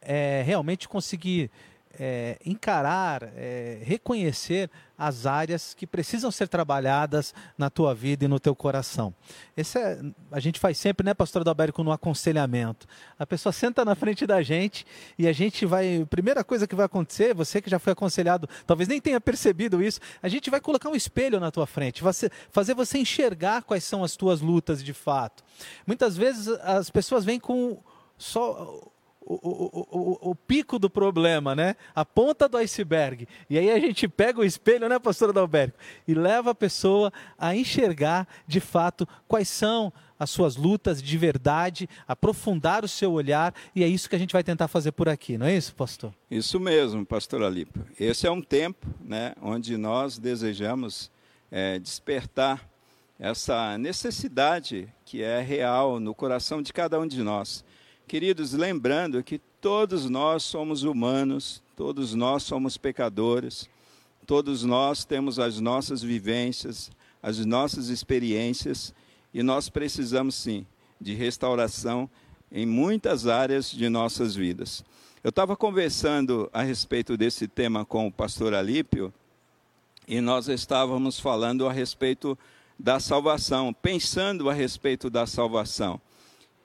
é 0.02 0.42
realmente 0.46 0.88
conseguir 0.88 1.52
é, 2.00 2.38
encarar, 2.46 3.24
é, 3.36 3.80
reconhecer 3.84 4.70
as 4.98 5.26
áreas 5.26 5.74
que 5.74 5.86
precisam 5.86 6.32
ser 6.32 6.48
trabalhadas 6.48 7.34
na 7.58 7.70
tua 7.70 7.94
vida 7.94 8.26
e 8.26 8.28
no 8.28 8.40
teu 8.40 8.56
coração. 8.56 9.14
Esse 9.56 9.78
é, 9.78 10.00
a 10.32 10.40
gente 10.40 10.60
faz 10.60 10.78
sempre, 10.78 11.06
né, 11.06 11.14
pastor 11.14 11.42
Adalberto, 11.42 11.84
no 11.84 11.92
aconselhamento. 11.92 12.88
A 13.18 13.26
pessoa 13.26 13.52
senta 13.52 13.84
na 13.84 13.96
frente 13.96 14.26
da 14.26 14.42
gente 14.42 14.86
e 15.18 15.28
a 15.28 15.34
gente 15.34 15.66
vai, 15.66 16.06
primeira 16.10 16.44
coisa 16.44 16.66
que 16.66 16.76
vai 16.76 16.86
acontecer, 16.86 17.34
você 17.34 17.62
que 17.62 17.70
já 17.70 17.80
foi 17.80 17.94
aconselhado, 17.94 18.48
talvez 18.66 18.88
nem 18.88 19.02
tenha 19.02 19.20
percebido 19.20 19.84
isso, 19.84 20.00
a 20.22 20.28
gente 20.30 20.50
vai 20.50 20.62
colocar 20.62 20.90
um 20.90 20.96
espelho 20.96 21.40
na 21.40 21.52
tua 21.52 21.68
frente, 21.68 22.02
fazer 22.52 22.74
você 22.74 22.98
enxergar 22.98 23.64
quais 23.64 23.84
são 23.84 24.04
as 24.04 24.16
tuas 24.16 24.42
lutas 24.42 24.84
de 24.84 24.94
fato. 24.94 25.44
Muitas 25.86 26.16
vezes 26.16 26.48
as 26.64 26.90
pessoas 26.90 27.26
vêm 27.26 27.40
com 27.40 27.82
só 28.18 28.92
o, 29.22 29.34
o, 29.34 29.88
o, 29.92 30.32
o, 30.32 30.36
pico 30.36 30.80
do 30.80 30.90
problema, 30.90 31.56
né? 31.56 31.76
A 31.94 32.04
ponta 32.04 32.48
do 32.48 32.58
iceberg. 32.58 33.28
E 33.50 33.58
aí 33.58 33.70
a 33.70 33.80
gente 33.80 34.08
pega 34.08 34.40
o 34.40 34.46
espelho, 34.46 34.88
né, 34.90 34.98
pastor 34.98 35.30
Adalberto? 35.30 35.78
E 36.08 36.14
leva 36.14 36.52
a 36.52 36.56
pessoa 36.56 37.12
a 37.38 37.56
enxergar 37.56 38.28
de 38.48 38.60
fato 38.60 39.08
quais 39.28 39.50
são 39.50 39.94
as 40.18 40.30
suas 40.30 40.58
lutas 40.58 41.02
de 41.02 41.18
verdade, 41.18 41.88
aprofundar 42.06 42.84
o 42.84 42.88
seu 42.90 43.14
olhar, 43.14 43.54
e 43.74 43.84
é 43.84 43.88
isso 43.88 44.10
que 44.10 44.16
a 44.18 44.20
gente 44.20 44.34
vai 44.34 44.44
tentar 44.44 44.68
fazer 44.68 44.92
por 44.92 45.08
aqui, 45.08 45.38
não 45.38 45.46
é 45.46 45.56
isso, 45.56 45.74
pastor? 45.74 46.14
Isso 46.30 46.60
mesmo, 46.60 47.06
pastor 47.06 47.42
Alipo. 47.42 47.80
Esse 47.98 48.28
é 48.28 48.32
um 48.32 48.42
tempo 48.42 48.86
né, 49.00 49.34
onde 49.42 49.78
nós 49.78 50.18
desejamos 50.18 51.10
é, 51.50 51.80
despertar 51.80 52.68
essa 53.18 53.78
necessidade 53.78 54.94
que 55.06 55.24
é 55.24 55.40
real 55.40 56.02
no 56.02 56.14
coração 56.14 56.62
de 56.62 56.74
cada 56.74 57.00
um 57.00 57.08
de 57.08 57.24
nós 57.24 57.64
Queridos, 58.10 58.54
lembrando 58.54 59.22
que 59.22 59.38
todos 59.62 60.10
nós 60.10 60.42
somos 60.42 60.82
humanos, 60.82 61.62
todos 61.76 62.16
nós 62.16 62.42
somos 62.42 62.76
pecadores, 62.76 63.70
todos 64.26 64.64
nós 64.64 65.06
temos 65.06 65.38
as 65.38 65.60
nossas 65.60 66.02
vivências, 66.02 66.90
as 67.22 67.46
nossas 67.46 67.90
experiências, 67.90 68.96
e 69.32 69.44
nós 69.44 69.70
precisamos 69.70 70.34
sim 70.34 70.66
de 71.00 71.14
restauração 71.14 72.10
em 72.52 72.66
muitas 72.66 73.28
áreas 73.28 73.70
de 73.70 73.88
nossas 73.90 74.34
vidas. 74.34 74.84
Eu 75.24 75.30
estava 75.30 75.56
conversando 75.56 76.50
a 76.52 76.64
respeito 76.64 77.16
desse 77.16 77.48
tema 77.48 77.86
com 77.86 78.08
o 78.08 78.12
pastor 78.12 78.56
Alípio, 78.56 79.14
e 80.08 80.20
nós 80.20 80.48
estávamos 80.48 81.20
falando 81.20 81.68
a 81.68 81.72
respeito 81.72 82.36
da 82.78 83.00
salvação, 83.00 83.72
pensando 83.72 84.50
a 84.50 84.54
respeito 84.54 85.12
da 85.12 85.28
salvação. 85.28 86.02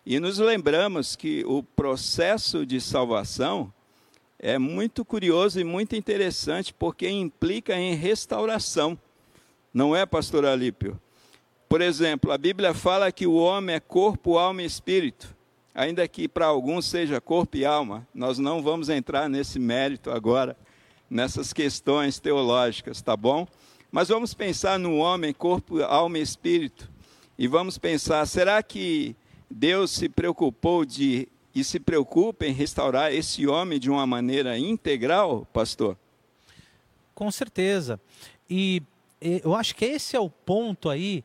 E 0.07 0.21
nos 0.21 0.39
lembramos 0.39 1.17
que 1.17 1.43
o 1.47 1.63
processo 1.63 2.67
de 2.67 2.79
salvação 2.79 3.73
é 4.39 4.59
muito 4.59 5.03
curioso 5.03 5.59
e 5.59 5.65
muito 5.65 5.97
interessante, 5.97 6.75
porque 6.75 7.09
implica 7.09 7.75
em 7.75 7.95
restauração. 7.95 8.99
Não 9.73 9.97
é, 9.97 10.05
pastor 10.05 10.45
Alípio? 10.45 11.01
Por 11.67 11.81
exemplo, 11.81 12.31
a 12.31 12.37
Bíblia 12.37 12.75
fala 12.75 13.11
que 13.11 13.27
o 13.27 13.35
homem 13.35 13.77
é 13.77 13.81
corpo, 13.81 14.37
alma 14.37 14.63
e 14.63 14.67
espírito. 14.67 15.35
Ainda 15.75 16.07
que 16.07 16.29
para 16.29 16.45
alguns 16.45 16.85
seja 16.85 17.19
corpo 17.19 17.57
e 17.57 17.65
alma, 17.65 18.07
nós 18.15 18.39
não 18.39 18.63
vamos 18.63 18.91
entrar 18.91 19.29
nesse 19.29 19.59
mérito 19.59 20.11
agora, 20.11 20.55
nessas 21.09 21.53
questões 21.53 22.21
teológicas, 22.21 23.01
tá 23.01 23.17
bom? 23.17 23.49
Mas 23.91 24.09
vamos 24.09 24.35
pensar 24.35 24.79
no 24.79 24.99
homem, 24.99 25.33
corpo, 25.33 25.83
alma 25.83 26.19
e 26.19 26.23
espírito. 26.23 26.91
E 27.39 27.49
vamos 27.49 27.79
pensar, 27.79 28.25
será 28.27 28.63
que 28.63 29.17
Deus 29.57 29.93
se 29.93 30.09
preocupou 30.09 30.85
de 30.85 31.29
e 31.55 31.63
se 31.63 31.79
preocupa 31.79 32.45
em 32.45 32.53
restaurar 32.53 33.15
esse 33.15 33.47
homem 33.47 33.79
de 33.79 33.89
uma 33.89 34.05
maneira 34.05 34.59
integral, 34.59 35.47
pastor? 35.53 35.97
Com 37.15 37.31
certeza. 37.31 38.01
E 38.51 38.83
eu 39.21 39.55
acho 39.55 39.77
que 39.77 39.85
esse 39.85 40.17
é 40.17 40.21
o 40.21 40.29
ponto 40.29 40.91
aí 40.91 41.23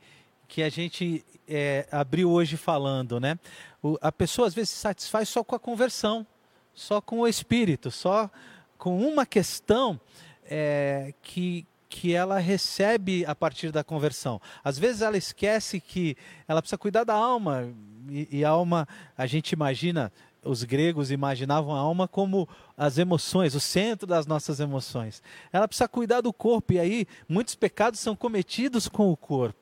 que 0.48 0.62
a 0.62 0.70
gente 0.70 1.26
é, 1.48 1.88
abriu 1.92 2.30
hoje 2.30 2.56
falando, 2.56 3.20
né? 3.20 3.40
O, 3.82 3.98
a 4.00 4.12
pessoa 4.12 4.48
às 4.48 4.54
vezes 4.54 4.70
se 4.70 4.78
satisfaz 4.78 5.28
só 5.28 5.44
com 5.44 5.56
a 5.56 5.60
conversão, 5.60 6.24
só 6.72 7.02
com 7.02 7.22
o 7.22 7.28
espírito, 7.28 7.90
só 7.90 8.30
com 8.78 9.00
uma 9.00 9.26
questão 9.26 10.00
é, 10.46 11.16
que, 11.24 11.66
que 11.90 12.14
ela 12.14 12.38
recebe 12.38 13.26
a 13.26 13.34
partir 13.34 13.72
da 13.72 13.84
conversão. 13.84 14.40
Às 14.64 14.78
vezes 14.78 15.02
ela 15.02 15.18
esquece 15.18 15.80
que 15.80 16.16
ela 16.48 16.62
precisa 16.62 16.78
cuidar 16.78 17.04
da 17.04 17.16
alma, 17.16 17.74
e, 18.08 18.40
e 18.40 18.46
a 18.46 18.50
alma, 18.50 18.88
a 19.18 19.26
gente 19.26 19.52
imagina, 19.52 20.12
os 20.44 20.64
gregos 20.64 21.12
imaginavam 21.12 21.76
a 21.76 21.80
alma 21.80 22.08
como 22.08 22.48
as 22.78 22.98
emoções, 22.98 23.56
o 23.56 23.60
centro 23.60 24.08
das 24.08 24.26
nossas 24.26 24.60
emoções. 24.60 25.22
Ela 25.52 25.68
precisa 25.68 25.88
cuidar 25.88 26.22
do 26.22 26.32
corpo, 26.32 26.74
e 26.74 26.80
aí 26.80 27.08
muitos 27.28 27.56
pecados 27.56 28.00
são 28.00 28.16
cometidos 28.16 28.88
com 28.88 29.12
o 29.12 29.18
corpo. 29.18 29.60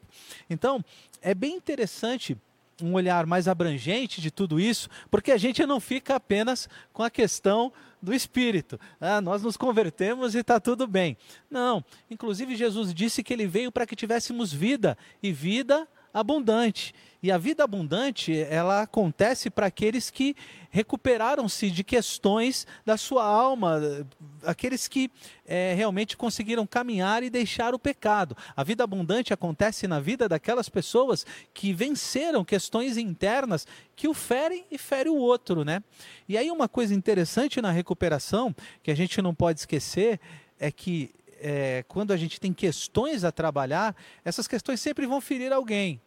Então, 0.50 0.84
é 1.22 1.34
bem 1.34 1.56
interessante 1.56 2.38
um 2.82 2.94
olhar 2.94 3.26
mais 3.26 3.48
abrangente 3.48 4.22
de 4.22 4.30
tudo 4.30 4.60
isso, 4.60 4.88
porque 5.10 5.32
a 5.32 5.38
gente 5.38 5.66
não 5.66 5.80
fica 5.80 6.16
apenas 6.16 6.70
com 6.94 7.02
a 7.02 7.10
questão 7.10 7.74
do 8.02 8.14
espírito. 8.14 8.80
Ah, 9.02 9.20
nós 9.20 9.42
nos 9.42 9.58
convertemos 9.58 10.36
e 10.36 10.40
está 10.40 10.60
tudo 10.60 10.86
bem. 10.86 11.18
Não. 11.50 11.84
Inclusive, 12.10 12.56
Jesus 12.56 12.94
disse 12.94 13.24
que 13.24 13.34
ele 13.34 13.48
veio 13.48 13.72
para 13.72 13.88
que 13.88 13.96
tivéssemos 13.96 14.54
vida 14.54 14.96
e 15.22 15.32
vida 15.32 15.88
abundante. 16.20 16.94
E 17.22 17.32
a 17.32 17.38
vida 17.38 17.64
abundante, 17.64 18.40
ela 18.40 18.84
acontece 18.84 19.50
para 19.50 19.66
aqueles 19.66 20.12
que 20.12 20.36
recuperaram-se 20.70 21.72
de 21.72 21.84
questões 21.84 22.68
da 22.86 22.96
sua 22.96 23.26
alma, 23.26 23.82
aqueles 24.44 24.88
que 24.88 25.10
é, 25.44 25.74
realmente 25.76 26.16
conseguiram 26.16 26.68
caminhar 26.68 27.24
e 27.24 27.30
deixar 27.32 27.74
o 27.74 27.80
pecado. 27.80 28.38
A 28.56 28.64
vida 28.64 28.84
abundante 28.84 29.34
acontece 29.34 29.88
na 29.88 30.00
vida 30.00 30.30
daquelas 30.30 30.70
pessoas 30.70 31.26
que 31.56 31.74
venceram 31.74 32.46
questões 32.46 32.98
internas 32.98 33.66
que 33.96 34.08
o 34.08 34.14
ferem 34.14 34.66
e 34.70 34.78
ferem 34.78 35.12
o 35.12 35.18
outro, 35.18 35.66
né? 35.66 35.82
E 36.30 36.38
aí 36.38 36.52
uma 36.52 36.70
coisa 36.70 36.94
interessante 36.94 37.60
na 37.62 37.72
recuperação, 37.72 38.56
que 38.84 38.92
a 38.92 38.96
gente 38.96 39.20
não 39.24 39.34
pode 39.34 39.60
esquecer, 39.60 40.20
é 40.60 40.72
que 40.72 41.16
é, 41.40 41.84
quando 41.88 42.12
a 42.12 42.18
gente 42.18 42.40
tem 42.40 42.54
questões 42.54 43.24
a 43.24 43.32
trabalhar, 43.32 43.96
essas 44.24 44.48
questões 44.48 44.80
sempre 44.80 45.08
vão 45.08 45.20
ferir 45.20 45.52
alguém 45.52 46.00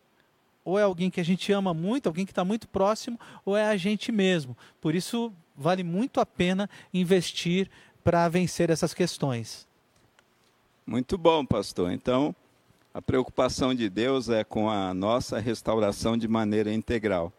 ou 0.70 0.78
é 0.78 0.82
alguém 0.82 1.10
que 1.10 1.20
a 1.20 1.24
gente 1.24 1.52
ama 1.52 1.74
muito, 1.74 2.06
alguém 2.06 2.24
que 2.24 2.32
está 2.32 2.44
muito 2.44 2.68
próximo, 2.68 3.18
ou 3.44 3.56
é 3.56 3.66
a 3.66 3.76
gente 3.76 4.12
mesmo. 4.12 4.56
Por 4.80 4.94
isso, 4.94 5.32
vale 5.56 5.82
muito 5.82 6.20
a 6.20 6.26
pena 6.26 6.70
investir 6.94 7.68
para 8.02 8.28
vencer 8.28 8.70
essas 8.70 8.94
questões. 8.94 9.68
Muito 10.86 11.18
bom, 11.18 11.44
pastor. 11.44 11.92
Então, 11.92 12.34
a 12.92 13.02
preocupação 13.02 13.74
de 13.74 13.88
Deus 13.88 14.28
é 14.28 14.42
com 14.42 14.70
a 14.70 14.92
nossa 14.94 15.38
restauração 15.38 16.16
de 16.16 16.26
maneira 16.26 16.72
integral. 16.72 17.32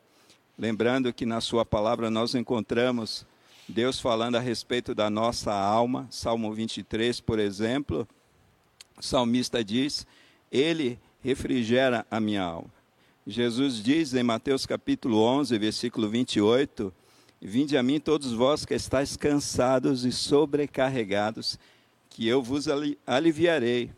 Lembrando 0.57 1.11
que 1.11 1.25
na 1.25 1.41
Sua 1.41 1.65
palavra 1.65 2.09
nós 2.09 2.36
encontramos 2.36 3.25
Deus 3.67 3.99
falando 3.99 4.36
a 4.36 4.39
respeito 4.39 4.93
da 4.93 5.09
nossa 5.09 5.53
alma, 5.53 6.07
Salmo 6.09 6.53
23, 6.53 7.21
por 7.21 7.39
exemplo, 7.39 8.07
o 8.97 9.01
salmista 9.01 9.63
diz: 9.63 10.05
Ele 10.51 10.99
refrigera 11.23 12.05
a 12.11 12.19
minha 12.19 12.43
alma. 12.43 12.69
Jesus 13.26 13.76
diz 13.84 14.15
em 14.15 14.24
Mateus 14.24 14.65
capítulo 14.65 15.22
11, 15.22 15.55
versículo 15.59 16.09
28, 16.09 16.91
Vinde 17.39 17.78
a 17.78 17.84
mim 17.84 17.99
todos 17.99 18.34
vós 18.34 18.65
que 18.65 18.74
estáis 18.74 19.15
cansados 19.15 20.05
e 20.05 20.11
sobrecarregados, 20.11 21.59
que 22.09 22.28
eu 22.28 22.41
vos 22.41 22.67
aliviarei, 23.05 23.91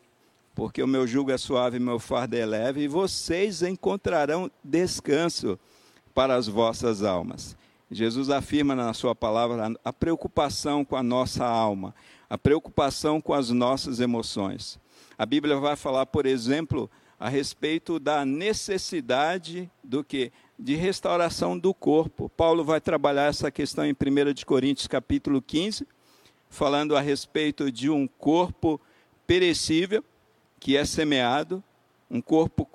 porque 0.53 0.83
o 0.83 0.87
meu 0.87 1.07
jugo 1.07 1.31
é 1.31 1.37
suave 1.37 1.77
e 1.77 1.79
meu 1.79 1.99
fardo 1.99 2.35
é 2.35 2.45
leve, 2.45 2.81
e 2.81 2.87
vocês 2.89 3.63
encontrarão 3.63 4.51
descanso 4.61 5.57
para 6.13 6.35
as 6.35 6.47
vossas 6.47 7.01
almas. 7.01 7.55
Jesus 7.89 8.29
afirma 8.29 8.75
na 8.75 8.93
sua 8.93 9.15
palavra 9.15 9.73
a 9.85 9.93
preocupação 9.93 10.83
com 10.83 10.97
a 10.97 11.03
nossa 11.03 11.45
alma, 11.45 11.95
a 12.29 12.37
preocupação 12.37 13.21
com 13.21 13.33
as 13.33 13.49
nossas 13.49 14.01
emoções. 14.01 14.77
A 15.17 15.25
Bíblia 15.25 15.55
vai 15.57 15.77
falar, 15.77 16.07
por 16.07 16.25
exemplo, 16.25 16.89
a 17.23 17.29
respeito 17.29 18.01
da 18.01 18.25
necessidade 18.25 19.71
do 19.81 20.03
que 20.03 20.29
de 20.59 20.75
restauração 20.75 21.57
do 21.57 21.73
corpo. 21.73 22.27
Paulo 22.27 22.65
vai 22.65 22.81
trabalhar 22.81 23.29
essa 23.29 23.49
questão 23.49 23.85
em 23.85 23.93
1 23.93 24.33
de 24.33 24.45
Coríntios 24.45 24.87
capítulo 24.87 25.41
15, 25.41 25.87
falando 26.49 26.97
a 26.97 26.99
respeito 26.99 27.71
de 27.71 27.89
um 27.89 28.09
corpo 28.09 28.77
perecível 29.25 30.03
que 30.59 30.75
é 30.75 30.83
semeado, 30.83 31.63
um 32.11 32.19
corpo 32.19 32.65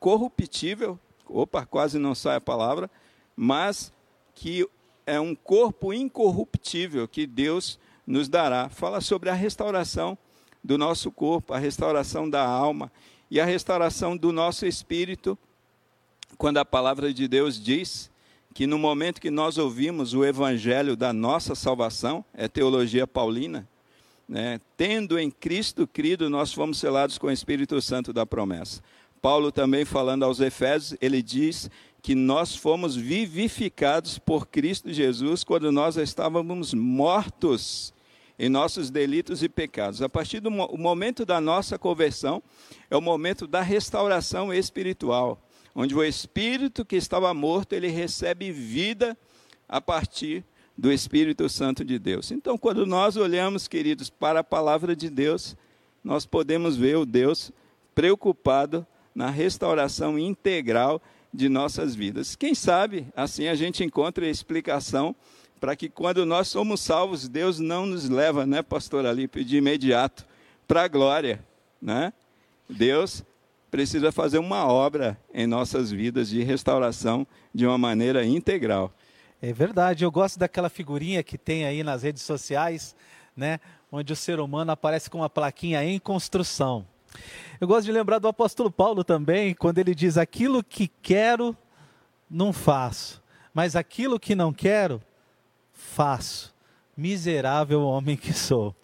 corruptível, 0.00 0.98
opa, 1.28 1.66
quase 1.66 1.98
não 1.98 2.14
sai 2.14 2.36
a 2.36 2.40
palavra, 2.40 2.90
mas 3.36 3.92
que 4.34 4.66
é 5.04 5.20
um 5.20 5.34
corpo 5.34 5.92
incorruptível 5.92 7.06
que 7.06 7.26
Deus 7.26 7.78
nos 8.06 8.30
dará. 8.30 8.70
Fala 8.70 9.02
sobre 9.02 9.28
a 9.28 9.34
restauração 9.34 10.16
do 10.64 10.78
nosso 10.78 11.12
corpo, 11.12 11.52
a 11.52 11.58
restauração 11.58 12.30
da 12.30 12.42
alma 12.42 12.90
e 13.30 13.40
a 13.40 13.44
restauração 13.44 14.16
do 14.16 14.32
nosso 14.32 14.66
espírito, 14.66 15.38
quando 16.36 16.58
a 16.58 16.64
palavra 16.64 17.12
de 17.12 17.26
Deus 17.26 17.62
diz 17.62 18.10
que 18.52 18.66
no 18.66 18.78
momento 18.78 19.20
que 19.20 19.30
nós 19.30 19.58
ouvimos 19.58 20.14
o 20.14 20.24
evangelho 20.24 20.96
da 20.96 21.12
nossa 21.12 21.54
salvação, 21.54 22.24
é 22.32 22.46
teologia 22.46 23.06
paulina, 23.06 23.68
né, 24.28 24.60
tendo 24.76 25.18
em 25.18 25.30
Cristo 25.30 25.86
crido, 25.86 26.30
nós 26.30 26.52
fomos 26.52 26.78
selados 26.78 27.18
com 27.18 27.26
o 27.26 27.32
Espírito 27.32 27.80
Santo 27.82 28.12
da 28.12 28.24
promessa. 28.24 28.82
Paulo 29.20 29.50
também 29.50 29.84
falando 29.84 30.22
aos 30.22 30.38
Efésios, 30.38 30.96
ele 31.00 31.22
diz 31.22 31.70
que 32.02 32.14
nós 32.14 32.54
fomos 32.54 32.94
vivificados 32.94 34.18
por 34.18 34.46
Cristo 34.46 34.92
Jesus 34.92 35.42
quando 35.42 35.72
nós 35.72 35.96
estávamos 35.96 36.74
mortos 36.74 37.93
em 38.38 38.48
nossos 38.48 38.90
delitos 38.90 39.42
e 39.42 39.48
pecados. 39.48 40.02
A 40.02 40.08
partir 40.08 40.40
do 40.40 40.50
mo 40.50 40.68
momento 40.76 41.24
da 41.24 41.40
nossa 41.40 41.78
conversão, 41.78 42.42
é 42.90 42.96
o 42.96 43.00
momento 43.00 43.46
da 43.46 43.62
restauração 43.62 44.52
espiritual, 44.52 45.40
onde 45.74 45.94
o 45.94 46.02
espírito 46.02 46.84
que 46.84 46.96
estava 46.96 47.32
morto, 47.32 47.72
ele 47.72 47.88
recebe 47.88 48.50
vida 48.50 49.16
a 49.68 49.80
partir 49.80 50.44
do 50.76 50.92
Espírito 50.92 51.48
Santo 51.48 51.84
de 51.84 51.98
Deus. 51.98 52.32
Então, 52.32 52.58
quando 52.58 52.84
nós 52.84 53.16
olhamos, 53.16 53.68
queridos, 53.68 54.10
para 54.10 54.40
a 54.40 54.44
palavra 54.44 54.96
de 54.96 55.08
Deus, 55.08 55.56
nós 56.02 56.26
podemos 56.26 56.76
ver 56.76 56.96
o 56.96 57.06
Deus 57.06 57.52
preocupado 57.94 58.84
na 59.14 59.30
restauração 59.30 60.18
integral 60.18 61.00
de 61.32 61.48
nossas 61.48 61.94
vidas. 61.94 62.34
Quem 62.36 62.54
sabe, 62.54 63.06
assim 63.14 63.46
a 63.46 63.54
gente 63.54 63.84
encontra 63.84 64.26
a 64.26 64.30
explicação 64.30 65.14
para 65.64 65.74
que 65.74 65.88
quando 65.88 66.26
nós 66.26 66.48
somos 66.48 66.82
salvos, 66.82 67.26
Deus 67.26 67.58
não 67.58 67.86
nos 67.86 68.06
leva, 68.06 68.44
né, 68.44 68.60
pastor 68.60 69.06
Alipe, 69.06 69.42
de 69.42 69.56
imediato 69.56 70.26
para 70.68 70.82
a 70.82 70.88
glória, 70.88 71.42
né? 71.80 72.12
Deus 72.68 73.24
precisa 73.70 74.12
fazer 74.12 74.36
uma 74.36 74.66
obra 74.66 75.18
em 75.32 75.46
nossas 75.46 75.90
vidas 75.90 76.28
de 76.28 76.42
restauração 76.42 77.26
de 77.54 77.66
uma 77.66 77.78
maneira 77.78 78.26
integral. 78.26 78.92
É 79.40 79.54
verdade, 79.54 80.04
eu 80.04 80.10
gosto 80.10 80.38
daquela 80.38 80.68
figurinha 80.68 81.22
que 81.22 81.38
tem 81.38 81.64
aí 81.64 81.82
nas 81.82 82.02
redes 82.02 82.24
sociais, 82.24 82.94
né, 83.34 83.58
onde 83.90 84.12
o 84.12 84.16
ser 84.16 84.40
humano 84.40 84.70
aparece 84.70 85.08
com 85.08 85.20
uma 85.20 85.30
plaquinha 85.30 85.82
em 85.82 85.98
construção. 85.98 86.86
Eu 87.58 87.66
gosto 87.66 87.86
de 87.86 87.92
lembrar 87.92 88.18
do 88.18 88.28
apóstolo 88.28 88.70
Paulo 88.70 89.02
também, 89.02 89.54
quando 89.54 89.78
ele 89.78 89.94
diz: 89.94 90.18
Aquilo 90.18 90.62
que 90.62 90.88
quero, 91.00 91.56
não 92.28 92.52
faço, 92.52 93.22
mas 93.54 93.74
aquilo 93.74 94.20
que 94.20 94.34
não 94.34 94.52
quero, 94.52 95.00
faço, 95.84 96.54
miserável 96.96 97.82
homem 97.82 98.16
que 98.16 98.32
sou. 98.32 98.74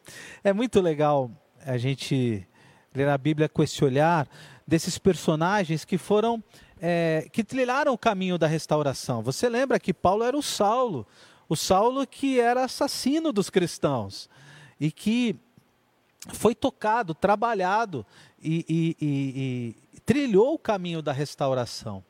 É 0.44 0.53
muito 0.53 0.80
legal 0.80 1.30
a 1.64 1.76
gente 1.76 2.46
ler 2.94 3.09
a 3.09 3.18
Bíblia 3.18 3.48
com 3.48 3.62
esse 3.62 3.84
olhar 3.84 4.28
desses 4.66 4.98
personagens 4.98 5.84
que 5.84 5.98
foram, 5.98 6.42
é, 6.80 7.28
que 7.32 7.42
trilharam 7.42 7.92
o 7.92 7.98
caminho 7.98 8.38
da 8.38 8.46
restauração. 8.46 9.22
Você 9.22 9.48
lembra 9.48 9.80
que 9.80 9.92
Paulo 9.92 10.22
era 10.24 10.36
o 10.36 10.42
Saulo, 10.42 11.07
o 11.48 11.57
Saulo 11.57 12.07
que 12.07 12.38
era 12.38 12.64
assassino 12.64 13.32
dos 13.32 13.51
cristãos 13.51 14.28
e 14.78 14.92
que 14.92 15.36
foi 16.28 16.55
tocado, 16.55 17.14
trabalhado 17.14 18.07
e, 18.40 18.64
e, 18.68 18.96
e, 19.01 19.76
e 19.96 20.01
trilhou 20.01 20.55
o 20.55 20.59
caminho 20.59 21.03
da 21.03 21.12
restauração. 21.12 22.05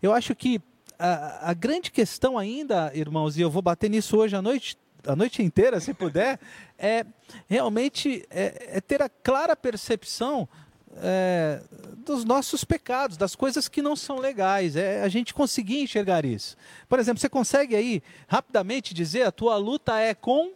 Eu 0.00 0.12
acho 0.12 0.34
que 0.34 0.60
a, 0.98 1.50
a, 1.50 1.54
grande 1.54 1.90
questão 1.90 2.36
ainda, 2.36 2.90
irmãos, 2.94 3.36
e 3.36 3.40
eu 3.40 3.50
vou 3.50 3.62
bater 3.62 3.88
nisso 3.88 4.16
hoje 4.16 4.34
à 4.34 4.42
noite, 4.42 4.76
a 5.06 5.14
noite 5.14 5.42
inteira, 5.42 5.80
se 5.80 5.94
puder, 5.94 6.40
é 6.78 7.06
realmente 7.46 8.26
é, 8.30 8.76
é 8.76 8.80
ter 8.80 9.00
a 9.02 9.08
clara 9.08 9.54
percepção 9.54 10.48
é, 10.96 11.62
dos 11.98 12.24
nossos 12.24 12.64
pecados, 12.64 13.16
das 13.16 13.36
coisas 13.36 13.68
que 13.68 13.80
não 13.80 13.94
são 13.94 14.18
legais, 14.18 14.74
é 14.74 15.02
a 15.02 15.08
gente 15.08 15.32
conseguir 15.32 15.82
enxergar 15.82 16.24
isso. 16.24 16.56
Por 16.88 16.98
exemplo, 16.98 17.20
você 17.20 17.28
consegue 17.28 17.76
aí 17.76 18.02
rapidamente 18.26 18.92
dizer 18.92 19.22
a 19.22 19.32
tua 19.32 19.56
luta 19.56 19.98
é 19.98 20.14
com? 20.14 20.52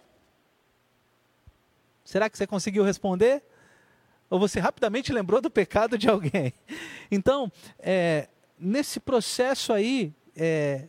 Será 2.04 2.28
que 2.28 2.36
você 2.36 2.46
conseguiu 2.46 2.82
responder? 2.82 3.42
ou 4.32 4.38
você 4.38 4.58
rapidamente 4.58 5.12
lembrou 5.12 5.42
do 5.42 5.50
pecado 5.50 5.98
de 5.98 6.08
alguém. 6.08 6.54
Então, 7.14 7.52
é, 7.78 8.26
nesse 8.58 8.98
processo 8.98 9.70
aí, 9.70 10.14
é, 10.36 10.88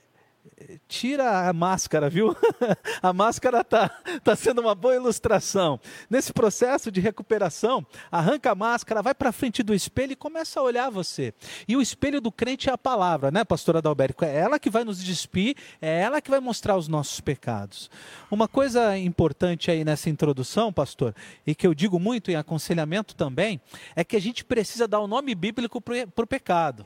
tira 0.87 1.47
a 1.49 1.53
máscara, 1.53 2.09
viu? 2.09 2.35
a 3.01 3.13
máscara 3.13 3.61
está 3.61 3.89
tá 4.23 4.35
sendo 4.35 4.61
uma 4.61 4.75
boa 4.75 4.95
ilustração. 4.95 5.79
Nesse 6.09 6.31
processo 6.33 6.91
de 6.91 6.99
recuperação, 6.99 7.85
arranca 8.11 8.51
a 8.51 8.55
máscara, 8.55 9.01
vai 9.01 9.13
para 9.13 9.31
frente 9.31 9.63
do 9.63 9.73
espelho 9.73 10.13
e 10.13 10.15
começa 10.15 10.59
a 10.59 10.63
olhar 10.63 10.89
você. 10.89 11.33
E 11.67 11.75
o 11.75 11.81
espelho 11.81 12.21
do 12.21 12.31
crente 12.31 12.69
é 12.69 12.73
a 12.73 12.77
palavra, 12.77 13.31
né, 13.31 13.43
pastora 13.43 13.79
Adalberico? 13.79 14.25
É 14.25 14.35
ela 14.35 14.59
que 14.59 14.69
vai 14.69 14.83
nos 14.83 15.03
despir, 15.03 15.55
é 15.81 16.01
ela 16.01 16.21
que 16.21 16.29
vai 16.29 16.39
mostrar 16.39 16.77
os 16.77 16.87
nossos 16.87 17.19
pecados. 17.19 17.89
Uma 18.29 18.47
coisa 18.47 18.97
importante 18.97 19.71
aí 19.71 19.83
nessa 19.83 20.09
introdução, 20.09 20.71
pastor, 20.71 21.15
e 21.45 21.55
que 21.55 21.65
eu 21.65 21.73
digo 21.73 21.99
muito 21.99 22.31
em 22.31 22.35
aconselhamento 22.35 23.15
também, 23.15 23.61
é 23.95 24.03
que 24.03 24.15
a 24.15 24.21
gente 24.21 24.43
precisa 24.43 24.87
dar 24.87 24.99
o 24.99 25.05
um 25.05 25.07
nome 25.07 25.33
bíblico 25.35 25.81
para 25.81 26.23
o 26.23 26.27
pecado. 26.27 26.85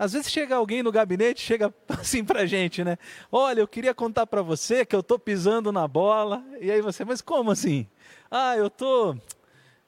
Às 0.00 0.14
vezes 0.14 0.32
chega 0.32 0.56
alguém 0.56 0.82
no 0.82 0.90
gabinete, 0.90 1.42
chega 1.42 1.74
assim 1.86 2.24
para 2.24 2.46
gente, 2.46 2.82
né? 2.82 2.96
Olha, 3.30 3.60
eu 3.60 3.68
queria 3.68 3.92
contar 3.92 4.26
para 4.26 4.40
você 4.40 4.82
que 4.82 4.96
eu 4.96 5.00
estou 5.00 5.18
pisando 5.18 5.70
na 5.70 5.86
bola. 5.86 6.42
E 6.58 6.70
aí 6.70 6.80
você, 6.80 7.04
mas 7.04 7.20
como 7.20 7.50
assim? 7.50 7.86
Ah, 8.30 8.56
eu 8.56 8.68
estou 8.68 9.20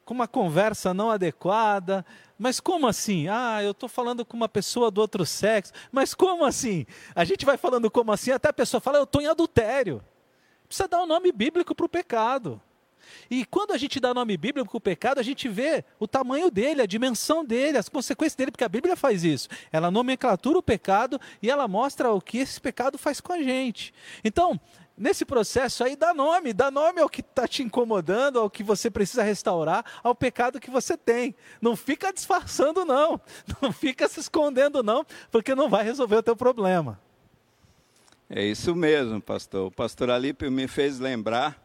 com 0.05 0.13
uma 0.13 0.27
conversa 0.27 0.93
não 0.93 1.09
adequada. 1.09 2.05
Mas 2.37 2.59
como 2.59 2.85
assim? 2.85 3.27
Ah, 3.27 3.63
eu 3.63 3.71
estou 3.71 3.89
falando 3.89 4.23
com 4.23 4.37
uma 4.37 4.47
pessoa 4.47 4.91
do 4.91 5.01
outro 5.01 5.25
sexo. 5.25 5.73
Mas 5.91 6.13
como 6.13 6.45
assim? 6.45 6.85
A 7.15 7.25
gente 7.25 7.43
vai 7.43 7.57
falando 7.57 7.89
como 7.89 8.11
assim, 8.11 8.29
até 8.29 8.49
a 8.49 8.53
pessoa 8.53 8.79
fala, 8.79 8.99
eu 8.99 9.05
estou 9.05 9.19
em 9.19 9.25
adultério. 9.25 9.99
Precisa 10.67 10.87
dar 10.87 11.01
um 11.01 11.07
nome 11.07 11.31
bíblico 11.31 11.73
para 11.73 11.87
o 11.87 11.89
pecado. 11.89 12.61
E 13.29 13.45
quando 13.45 13.71
a 13.71 13.77
gente 13.77 13.99
dá 13.99 14.13
nome 14.13 14.37
bíblico 14.37 14.69
para 14.69 14.77
o 14.77 14.81
pecado, 14.81 15.19
a 15.19 15.23
gente 15.23 15.47
vê 15.49 15.83
o 15.99 16.07
tamanho 16.07 16.49
dele, 16.49 16.81
a 16.81 16.85
dimensão 16.85 17.43
dele, 17.43 17.77
as 17.77 17.89
consequências 17.89 18.35
dele, 18.35 18.51
porque 18.51 18.63
a 18.63 18.69
Bíblia 18.69 18.95
faz 18.95 19.23
isso. 19.23 19.47
Ela 19.71 19.89
nomenclatura 19.89 20.57
o 20.57 20.63
pecado 20.63 21.19
e 21.41 21.49
ela 21.49 21.67
mostra 21.67 22.11
o 22.11 22.21
que 22.21 22.37
esse 22.37 22.59
pecado 22.59 22.97
faz 22.97 23.19
com 23.19 23.33
a 23.33 23.41
gente. 23.41 23.93
Então, 24.23 24.59
nesse 24.97 25.25
processo 25.25 25.83
aí, 25.83 25.95
dá 25.95 26.13
nome, 26.13 26.53
dá 26.53 26.69
nome 26.69 27.01
ao 27.01 27.09
que 27.09 27.21
está 27.21 27.47
te 27.47 27.63
incomodando, 27.63 28.39
ao 28.39 28.49
que 28.49 28.63
você 28.63 28.89
precisa 28.89 29.23
restaurar, 29.23 29.83
ao 30.03 30.15
pecado 30.15 30.59
que 30.59 30.69
você 30.69 30.95
tem. 30.95 31.35
Não 31.61 31.75
fica 31.75 32.13
disfarçando, 32.13 32.85
não. 32.85 33.19
Não 33.61 33.71
fica 33.71 34.07
se 34.07 34.19
escondendo, 34.19 34.83
não, 34.83 35.05
porque 35.31 35.55
não 35.55 35.69
vai 35.69 35.83
resolver 35.83 36.17
o 36.17 36.23
teu 36.23 36.35
problema. 36.35 36.99
É 38.29 38.43
isso 38.43 38.75
mesmo, 38.75 39.21
pastor. 39.21 39.67
O 39.67 39.71
pastor 39.71 40.09
Alípio 40.09 40.51
me 40.51 40.67
fez 40.67 40.99
lembrar 40.99 41.62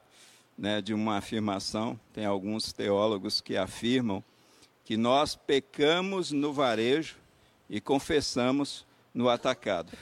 né, 0.58 0.82
de 0.82 0.92
uma 0.92 1.18
afirmação. 1.18 1.98
Tem 2.12 2.26
alguns 2.26 2.72
teólogos 2.72 3.40
que 3.40 3.56
afirmam 3.56 4.22
que 4.84 4.96
nós 4.96 5.36
pecamos 5.36 6.32
no 6.32 6.52
varejo 6.52 7.16
e 7.70 7.80
confessamos 7.80 8.84
no 9.14 9.28
atacado. 9.28 9.92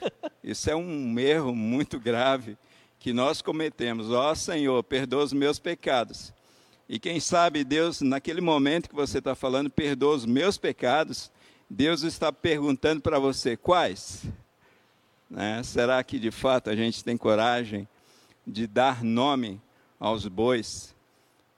Isso 0.43 0.71
é 0.71 0.75
um 0.75 1.19
erro 1.19 1.55
muito 1.55 2.01
grave 2.01 2.57
que 2.99 3.13
nós 3.13 3.43
cometemos. 3.43 4.11
Ó 4.11 4.31
oh, 4.31 4.35
Senhor, 4.35 4.83
perdoa 4.83 5.25
os 5.25 5.33
meus 5.33 5.59
pecados. 5.59 6.33
E 6.89 6.99
quem 6.99 7.19
sabe 7.19 7.65
Deus, 7.65 8.01
naquele 8.01 8.41
momento 8.41 8.89
que 8.89 8.95
você 8.95 9.19
está 9.19 9.35
falando, 9.35 9.69
perdoa 9.69 10.15
os 10.15 10.25
meus 10.25 10.57
pecados, 10.57 11.33
Deus 11.69 12.03
está 12.03 12.33
perguntando 12.33 13.03
para 13.03 13.19
você 13.19 13.57
quais. 13.57 14.23
Né? 15.29 15.61
Será 15.65 16.03
que 16.05 16.19
de 16.19 16.31
fato 16.31 16.71
a 16.71 16.77
gente 16.77 17.03
tem 17.03 17.17
coragem 17.17 17.89
de 18.47 18.69
dar 18.69 19.03
nome 19.03 19.61
aos 19.99 20.27
bois. 20.27 20.95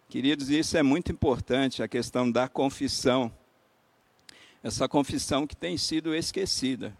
Queridos, 0.08 0.48
isso 0.48 0.76
é 0.76 0.82
muito 0.82 1.12
importante, 1.12 1.82
a 1.82 1.88
questão 1.88 2.30
da 2.30 2.48
confissão. 2.48 3.30
Essa 4.62 4.88
confissão 4.88 5.46
que 5.46 5.56
tem 5.56 5.76
sido 5.76 6.14
esquecida 6.14 6.96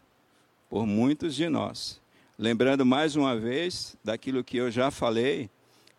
por 0.69 0.85
muitos 0.85 1.35
de 1.35 1.49
nós. 1.49 1.99
Lembrando 2.37 2.85
mais 2.85 3.15
uma 3.15 3.35
vez 3.35 3.97
daquilo 4.03 4.43
que 4.43 4.57
eu 4.57 4.71
já 4.71 4.91
falei 4.91 5.49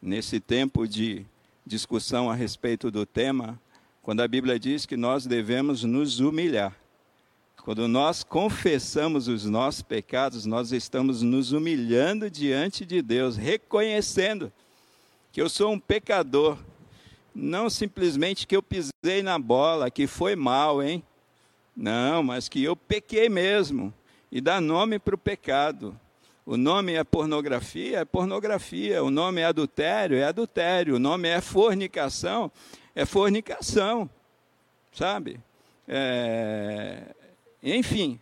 nesse 0.00 0.40
tempo 0.40 0.86
de 0.86 1.26
discussão 1.66 2.30
a 2.30 2.34
respeito 2.34 2.90
do 2.90 3.04
tema, 3.04 3.60
quando 4.02 4.20
a 4.20 4.28
Bíblia 4.28 4.58
diz 4.58 4.86
que 4.86 4.96
nós 4.96 5.26
devemos 5.26 5.84
nos 5.84 6.20
humilhar. 6.20 6.74
Quando 7.62 7.86
nós 7.86 8.24
confessamos 8.24 9.28
os 9.28 9.44
nossos 9.44 9.82
pecados, 9.82 10.46
nós 10.46 10.72
estamos 10.72 11.20
nos 11.20 11.52
humilhando 11.52 12.30
diante 12.30 12.86
de 12.86 13.02
Deus, 13.02 13.36
reconhecendo 13.36 14.50
que 15.32 15.40
eu 15.40 15.48
sou 15.48 15.72
um 15.72 15.78
pecador. 15.78 16.58
Não 17.34 17.70
simplesmente 17.70 18.46
que 18.46 18.56
eu 18.56 18.62
pisei 18.62 19.22
na 19.22 19.38
bola, 19.38 19.90
que 19.90 20.06
foi 20.06 20.34
mal, 20.34 20.82
hein? 20.82 21.02
Não, 21.76 22.22
mas 22.22 22.48
que 22.48 22.62
eu 22.62 22.74
pequei 22.74 23.28
mesmo. 23.28 23.94
E 24.30 24.40
dá 24.40 24.60
nome 24.60 24.98
para 24.98 25.14
o 25.14 25.18
pecado. 25.18 25.98
O 26.44 26.56
nome 26.56 26.94
é 26.94 27.04
pornografia, 27.04 28.00
é 28.00 28.04
pornografia. 28.04 29.02
O 29.04 29.10
nome 29.10 29.40
é 29.40 29.44
adultério, 29.44 30.16
é 30.16 30.24
adultério. 30.24 30.96
O 30.96 30.98
nome 30.98 31.28
é 31.28 31.40
fornicação, 31.40 32.50
é 32.94 33.04
fornicação. 33.04 34.10
Sabe? 34.92 35.40
É... 35.86 37.14
Enfim, 37.62 38.18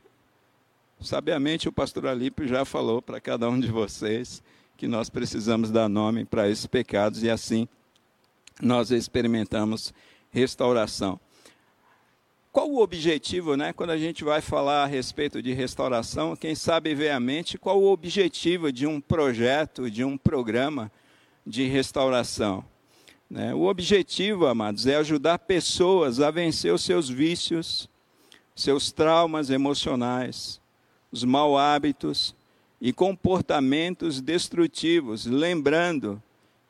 sabiamente 1.01 1.69
o 1.69 1.73
pastor 1.73 2.07
Alípio 2.07 2.47
já 2.47 2.65
falou 2.65 3.01
para 3.01 3.21
cada 3.21 3.49
um 3.49 3.59
de 3.59 3.69
vocês 3.69 4.43
que 4.79 4.87
nós 4.87 5.11
precisamos 5.11 5.72
dar 5.72 5.89
nome 5.89 6.24
para 6.24 6.49
esses 6.49 6.64
pecados 6.64 7.24
e 7.24 7.29
assim 7.29 7.66
nós 8.62 8.93
experimentamos 8.93 9.93
restauração. 10.31 11.18
Qual 12.53 12.70
o 12.70 12.81
objetivo, 12.81 13.57
né? 13.57 13.72
Quando 13.72 13.91
a 13.91 13.99
gente 13.99 14.22
vai 14.22 14.41
falar 14.41 14.85
a 14.85 14.87
respeito 14.87 15.43
de 15.43 15.53
restauração, 15.53 16.37
quem 16.37 16.55
sabe 16.55 16.95
ver 16.95 17.11
a 17.11 17.18
mente, 17.18 17.59
qual 17.59 17.81
o 17.83 17.91
objetivo 17.91 18.70
de 18.70 18.87
um 18.87 19.01
projeto, 19.01 19.91
de 19.91 20.05
um 20.05 20.16
programa 20.16 20.93
de 21.45 21.64
restauração? 21.64 22.64
Né? 23.29 23.53
O 23.53 23.64
objetivo, 23.64 24.47
amados, 24.47 24.87
é 24.87 24.95
ajudar 24.95 25.41
pessoas 25.41 26.20
a 26.20 26.31
vencer 26.31 26.72
os 26.72 26.85
seus 26.85 27.09
vícios, 27.09 27.89
seus 28.55 28.93
traumas 28.93 29.51
emocionais, 29.51 30.61
os 31.11 31.24
mau 31.24 31.59
hábitos, 31.59 32.35
e 32.81 32.93
comportamentos 32.93 34.20
destrutivos, 34.20 35.26
lembrando 35.26 36.22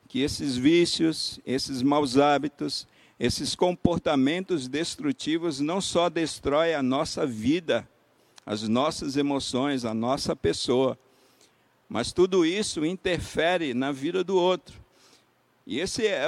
que 0.08 0.20
esses 0.20 0.56
vícios, 0.56 1.38
esses 1.44 1.82
maus 1.82 2.16
hábitos, 2.16 2.86
esses 3.20 3.54
comportamentos 3.54 4.68
destrutivos 4.68 5.60
não 5.60 5.80
só 5.80 6.08
destroem 6.08 6.74
a 6.74 6.82
nossa 6.82 7.26
vida, 7.26 7.86
as 8.46 8.66
nossas 8.66 9.16
emoções, 9.16 9.84
a 9.84 9.92
nossa 9.92 10.34
pessoa, 10.34 10.98
mas 11.88 12.12
tudo 12.12 12.46
isso 12.46 12.84
interfere 12.86 13.74
na 13.74 13.92
vida 13.92 14.24
do 14.24 14.36
outro. 14.36 14.80
E 15.66 15.80
esse 15.80 16.06
é, 16.06 16.24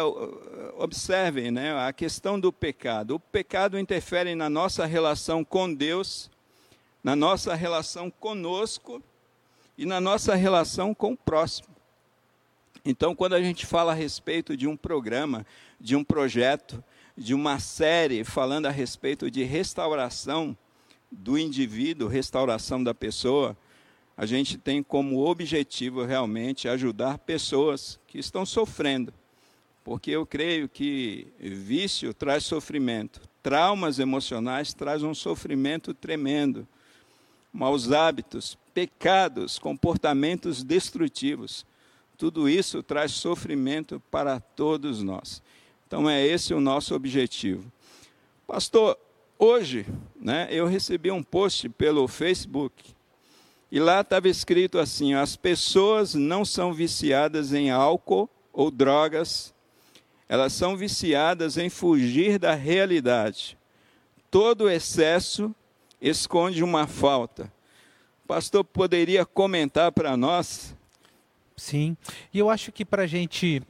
observem, 0.76 1.50
né, 1.50 1.72
a 1.74 1.90
questão 1.94 2.38
do 2.38 2.52
pecado. 2.52 3.14
O 3.14 3.20
pecado 3.20 3.78
interfere 3.78 4.34
na 4.34 4.50
nossa 4.50 4.84
relação 4.84 5.42
com 5.42 5.72
Deus, 5.72 6.30
na 7.02 7.16
nossa 7.16 7.54
relação 7.54 8.10
conosco 8.10 9.02
e 9.80 9.86
na 9.86 9.98
nossa 9.98 10.34
relação 10.34 10.92
com 10.92 11.12
o 11.12 11.16
próximo. 11.16 11.74
Então, 12.84 13.16
quando 13.16 13.32
a 13.32 13.40
gente 13.40 13.64
fala 13.64 13.92
a 13.92 13.94
respeito 13.94 14.54
de 14.54 14.68
um 14.68 14.76
programa, 14.76 15.46
de 15.80 15.96
um 15.96 16.04
projeto, 16.04 16.84
de 17.16 17.32
uma 17.32 17.58
série 17.58 18.22
falando 18.22 18.66
a 18.66 18.70
respeito 18.70 19.30
de 19.30 19.42
restauração 19.42 20.54
do 21.10 21.38
indivíduo, 21.38 22.08
restauração 22.08 22.84
da 22.84 22.92
pessoa, 22.92 23.56
a 24.18 24.26
gente 24.26 24.58
tem 24.58 24.82
como 24.82 25.26
objetivo 25.26 26.04
realmente 26.04 26.68
ajudar 26.68 27.16
pessoas 27.16 27.98
que 28.06 28.18
estão 28.18 28.44
sofrendo. 28.44 29.14
Porque 29.82 30.10
eu 30.10 30.26
creio 30.26 30.68
que 30.68 31.26
vício 31.40 32.12
traz 32.12 32.44
sofrimento, 32.44 33.22
traumas 33.42 33.98
emocionais 33.98 34.74
trazem 34.74 35.08
um 35.08 35.14
sofrimento 35.14 35.94
tremendo 35.94 36.68
maus 37.52 37.90
hábitos, 37.90 38.58
pecados, 38.80 39.58
comportamentos 39.58 40.64
destrutivos. 40.64 41.66
Tudo 42.16 42.48
isso 42.48 42.82
traz 42.82 43.12
sofrimento 43.12 44.00
para 44.10 44.40
todos 44.40 45.02
nós. 45.02 45.42
Então 45.86 46.08
é 46.08 46.24
esse 46.26 46.54
o 46.54 46.60
nosso 46.60 46.94
objetivo. 46.94 47.70
Pastor, 48.46 48.98
hoje, 49.38 49.84
né, 50.18 50.48
eu 50.50 50.66
recebi 50.66 51.10
um 51.10 51.22
post 51.22 51.68
pelo 51.68 52.08
Facebook 52.08 52.94
e 53.70 53.78
lá 53.78 54.00
estava 54.00 54.28
escrito 54.28 54.78
assim: 54.78 55.12
as 55.12 55.36
pessoas 55.36 56.14
não 56.14 56.42
são 56.42 56.72
viciadas 56.72 57.52
em 57.52 57.70
álcool 57.70 58.30
ou 58.50 58.70
drogas, 58.70 59.52
elas 60.26 60.54
são 60.54 60.74
viciadas 60.74 61.58
em 61.58 61.68
fugir 61.68 62.38
da 62.38 62.54
realidade. 62.54 63.58
Todo 64.30 64.70
excesso 64.70 65.54
esconde 66.00 66.64
uma 66.64 66.86
falta. 66.86 67.52
Pastor 68.30 68.62
poderia 68.62 69.26
comentar 69.26 69.90
para 69.90 70.16
nós? 70.16 70.72
Sim, 71.56 71.96
e 72.32 72.38
eu 72.38 72.48
acho 72.48 72.70
que 72.70 72.84
para 72.84 73.02
a 73.02 73.06
gente 73.06 73.60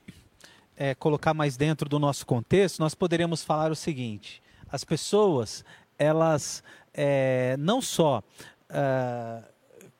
é, 0.76 0.94
colocar 0.94 1.32
mais 1.32 1.56
dentro 1.56 1.88
do 1.88 1.98
nosso 1.98 2.26
contexto, 2.26 2.78
nós 2.78 2.94
poderíamos 2.94 3.42
falar 3.42 3.72
o 3.72 3.74
seguinte: 3.74 4.42
as 4.70 4.84
pessoas, 4.84 5.64
elas 5.98 6.62
é, 6.92 7.56
não 7.58 7.80
só. 7.80 8.22
Uh, 8.68 9.42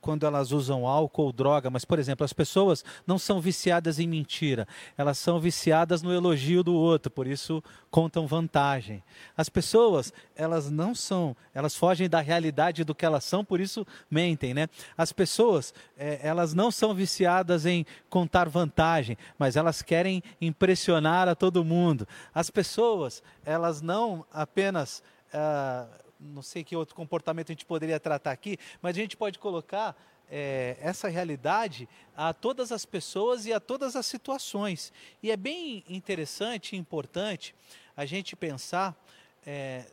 quando 0.01 0.25
elas 0.25 0.53
usam 0.53 0.87
álcool 0.87 1.25
ou 1.25 1.33
droga, 1.33 1.71
mas, 1.71 1.85
por 1.85 1.99
exemplo, 1.99 2.25
as 2.25 2.33
pessoas 2.33 2.85
não 3.07 3.19
são 3.19 3.41
viciadas 3.41 3.99
em 3.99 4.07
mentira, 4.07 4.67
elas 4.97 5.19
são 5.19 5.39
viciadas 5.39 6.03
no 6.03 6.13
elogio 6.13 6.63
do 6.63 6.75
outro, 6.75 7.11
por 7.11 7.27
isso 7.27 7.63
contam 7.91 8.27
vantagem. 8.27 9.03
As 9.37 9.49
pessoas, 9.49 10.13
elas 10.35 10.71
não 10.71 10.95
são, 10.95 11.37
elas 11.55 11.75
fogem 11.75 12.09
da 12.09 12.21
realidade 12.21 12.85
do 12.85 12.95
que 12.95 13.05
elas 13.05 13.25
são, 13.25 13.45
por 13.45 13.61
isso 13.61 13.87
mentem, 14.11 14.55
né? 14.55 14.69
As 14.97 15.13
pessoas, 15.13 15.75
é, 15.97 16.21
elas 16.23 16.55
não 16.55 16.71
são 16.71 16.95
viciadas 16.95 17.67
em 17.67 17.85
contar 18.09 18.49
vantagem, 18.49 19.17
mas 19.39 19.57
elas 19.57 19.83
querem 19.83 20.23
impressionar 20.41 21.29
a 21.29 21.35
todo 21.35 21.65
mundo. 21.65 22.07
As 22.35 22.51
pessoas, 22.51 23.23
elas 23.45 23.83
não 23.83 24.25
apenas. 24.33 25.03
Uh, 25.33 26.10
não 26.21 26.43
sei 26.43 26.63
que 26.63 26.77
outro 26.77 26.95
comportamento 26.95 27.51
a 27.51 27.55
gente 27.55 27.65
poderia 27.65 27.99
tratar 27.99 28.33
aqui, 28.33 28.59
mas 28.83 28.97
a 28.97 29.01
gente 29.01 29.17
pode 29.17 29.39
colocar 29.39 29.97
é, 30.31 30.77
essa 30.81 31.09
realidade 31.09 31.89
a 32.17 32.33
todas 32.33 32.71
as 32.71 32.85
pessoas 32.85 33.47
e 33.47 33.53
a 33.53 33.59
todas 33.59 33.97
as 33.97 34.07
situações. 34.07 34.93
E 35.23 35.31
é 35.31 35.37
bem 35.37 35.83
interessante 35.89 36.77
e 36.77 36.79
importante 36.79 37.55
a 37.97 38.05
gente 38.05 38.37
pensar 38.37 38.97
é, 39.45 39.87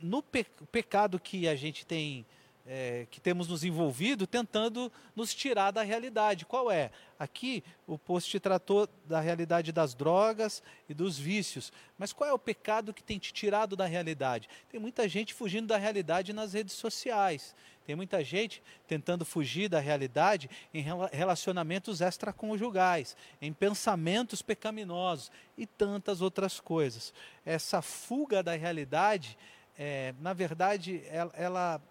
no 0.00 0.22
pe 0.22 0.44
pecado 0.70 1.18
que 1.18 1.48
a 1.48 1.56
gente 1.56 1.84
tem 1.84 2.24
é, 2.72 3.04
que 3.10 3.20
temos 3.20 3.48
nos 3.48 3.64
envolvido 3.64 4.28
tentando 4.28 4.92
nos 5.16 5.34
tirar 5.34 5.72
da 5.72 5.82
realidade. 5.82 6.46
Qual 6.46 6.70
é? 6.70 6.92
Aqui 7.18 7.64
o 7.84 7.98
post 7.98 8.38
tratou 8.38 8.88
da 9.04 9.18
realidade 9.18 9.72
das 9.72 9.92
drogas 9.92 10.62
e 10.88 10.94
dos 10.94 11.18
vícios. 11.18 11.72
Mas 11.98 12.12
qual 12.12 12.30
é 12.30 12.32
o 12.32 12.38
pecado 12.38 12.94
que 12.94 13.02
tem 13.02 13.18
te 13.18 13.32
tirado 13.32 13.74
da 13.74 13.86
realidade? 13.86 14.48
Tem 14.70 14.78
muita 14.78 15.08
gente 15.08 15.34
fugindo 15.34 15.66
da 15.66 15.76
realidade 15.76 16.32
nas 16.32 16.52
redes 16.52 16.74
sociais. 16.74 17.56
Tem 17.84 17.96
muita 17.96 18.22
gente 18.22 18.62
tentando 18.86 19.24
fugir 19.24 19.68
da 19.68 19.80
realidade 19.80 20.48
em 20.72 20.84
relacionamentos 21.10 22.00
extraconjugais, 22.00 23.16
em 23.42 23.52
pensamentos 23.52 24.42
pecaminosos 24.42 25.32
e 25.58 25.66
tantas 25.66 26.20
outras 26.20 26.60
coisas. 26.60 27.12
Essa 27.44 27.82
fuga 27.82 28.44
da 28.44 28.54
realidade, 28.54 29.36
é, 29.76 30.14
na 30.20 30.32
verdade, 30.32 31.02
ela, 31.08 31.32
ela 31.34 31.82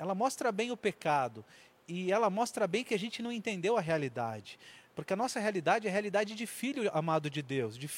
ela 0.00 0.14
mostra 0.14 0.50
bem 0.50 0.72
o 0.72 0.76
pecado 0.76 1.44
e 1.86 2.10
ela 2.10 2.30
mostra 2.30 2.66
bem 2.66 2.82
que 2.82 2.94
a 2.94 2.98
gente 2.98 3.22
não 3.22 3.30
entendeu 3.30 3.76
a 3.76 3.80
realidade. 3.82 4.58
Porque 4.94 5.12
a 5.12 5.16
nossa 5.16 5.38
realidade 5.38 5.86
é 5.86 5.90
a 5.90 5.92
realidade 5.92 6.34
de 6.34 6.46
filho 6.46 6.90
amado 6.94 7.28
de 7.28 7.42
Deus, 7.42 7.76
de, 7.76 7.86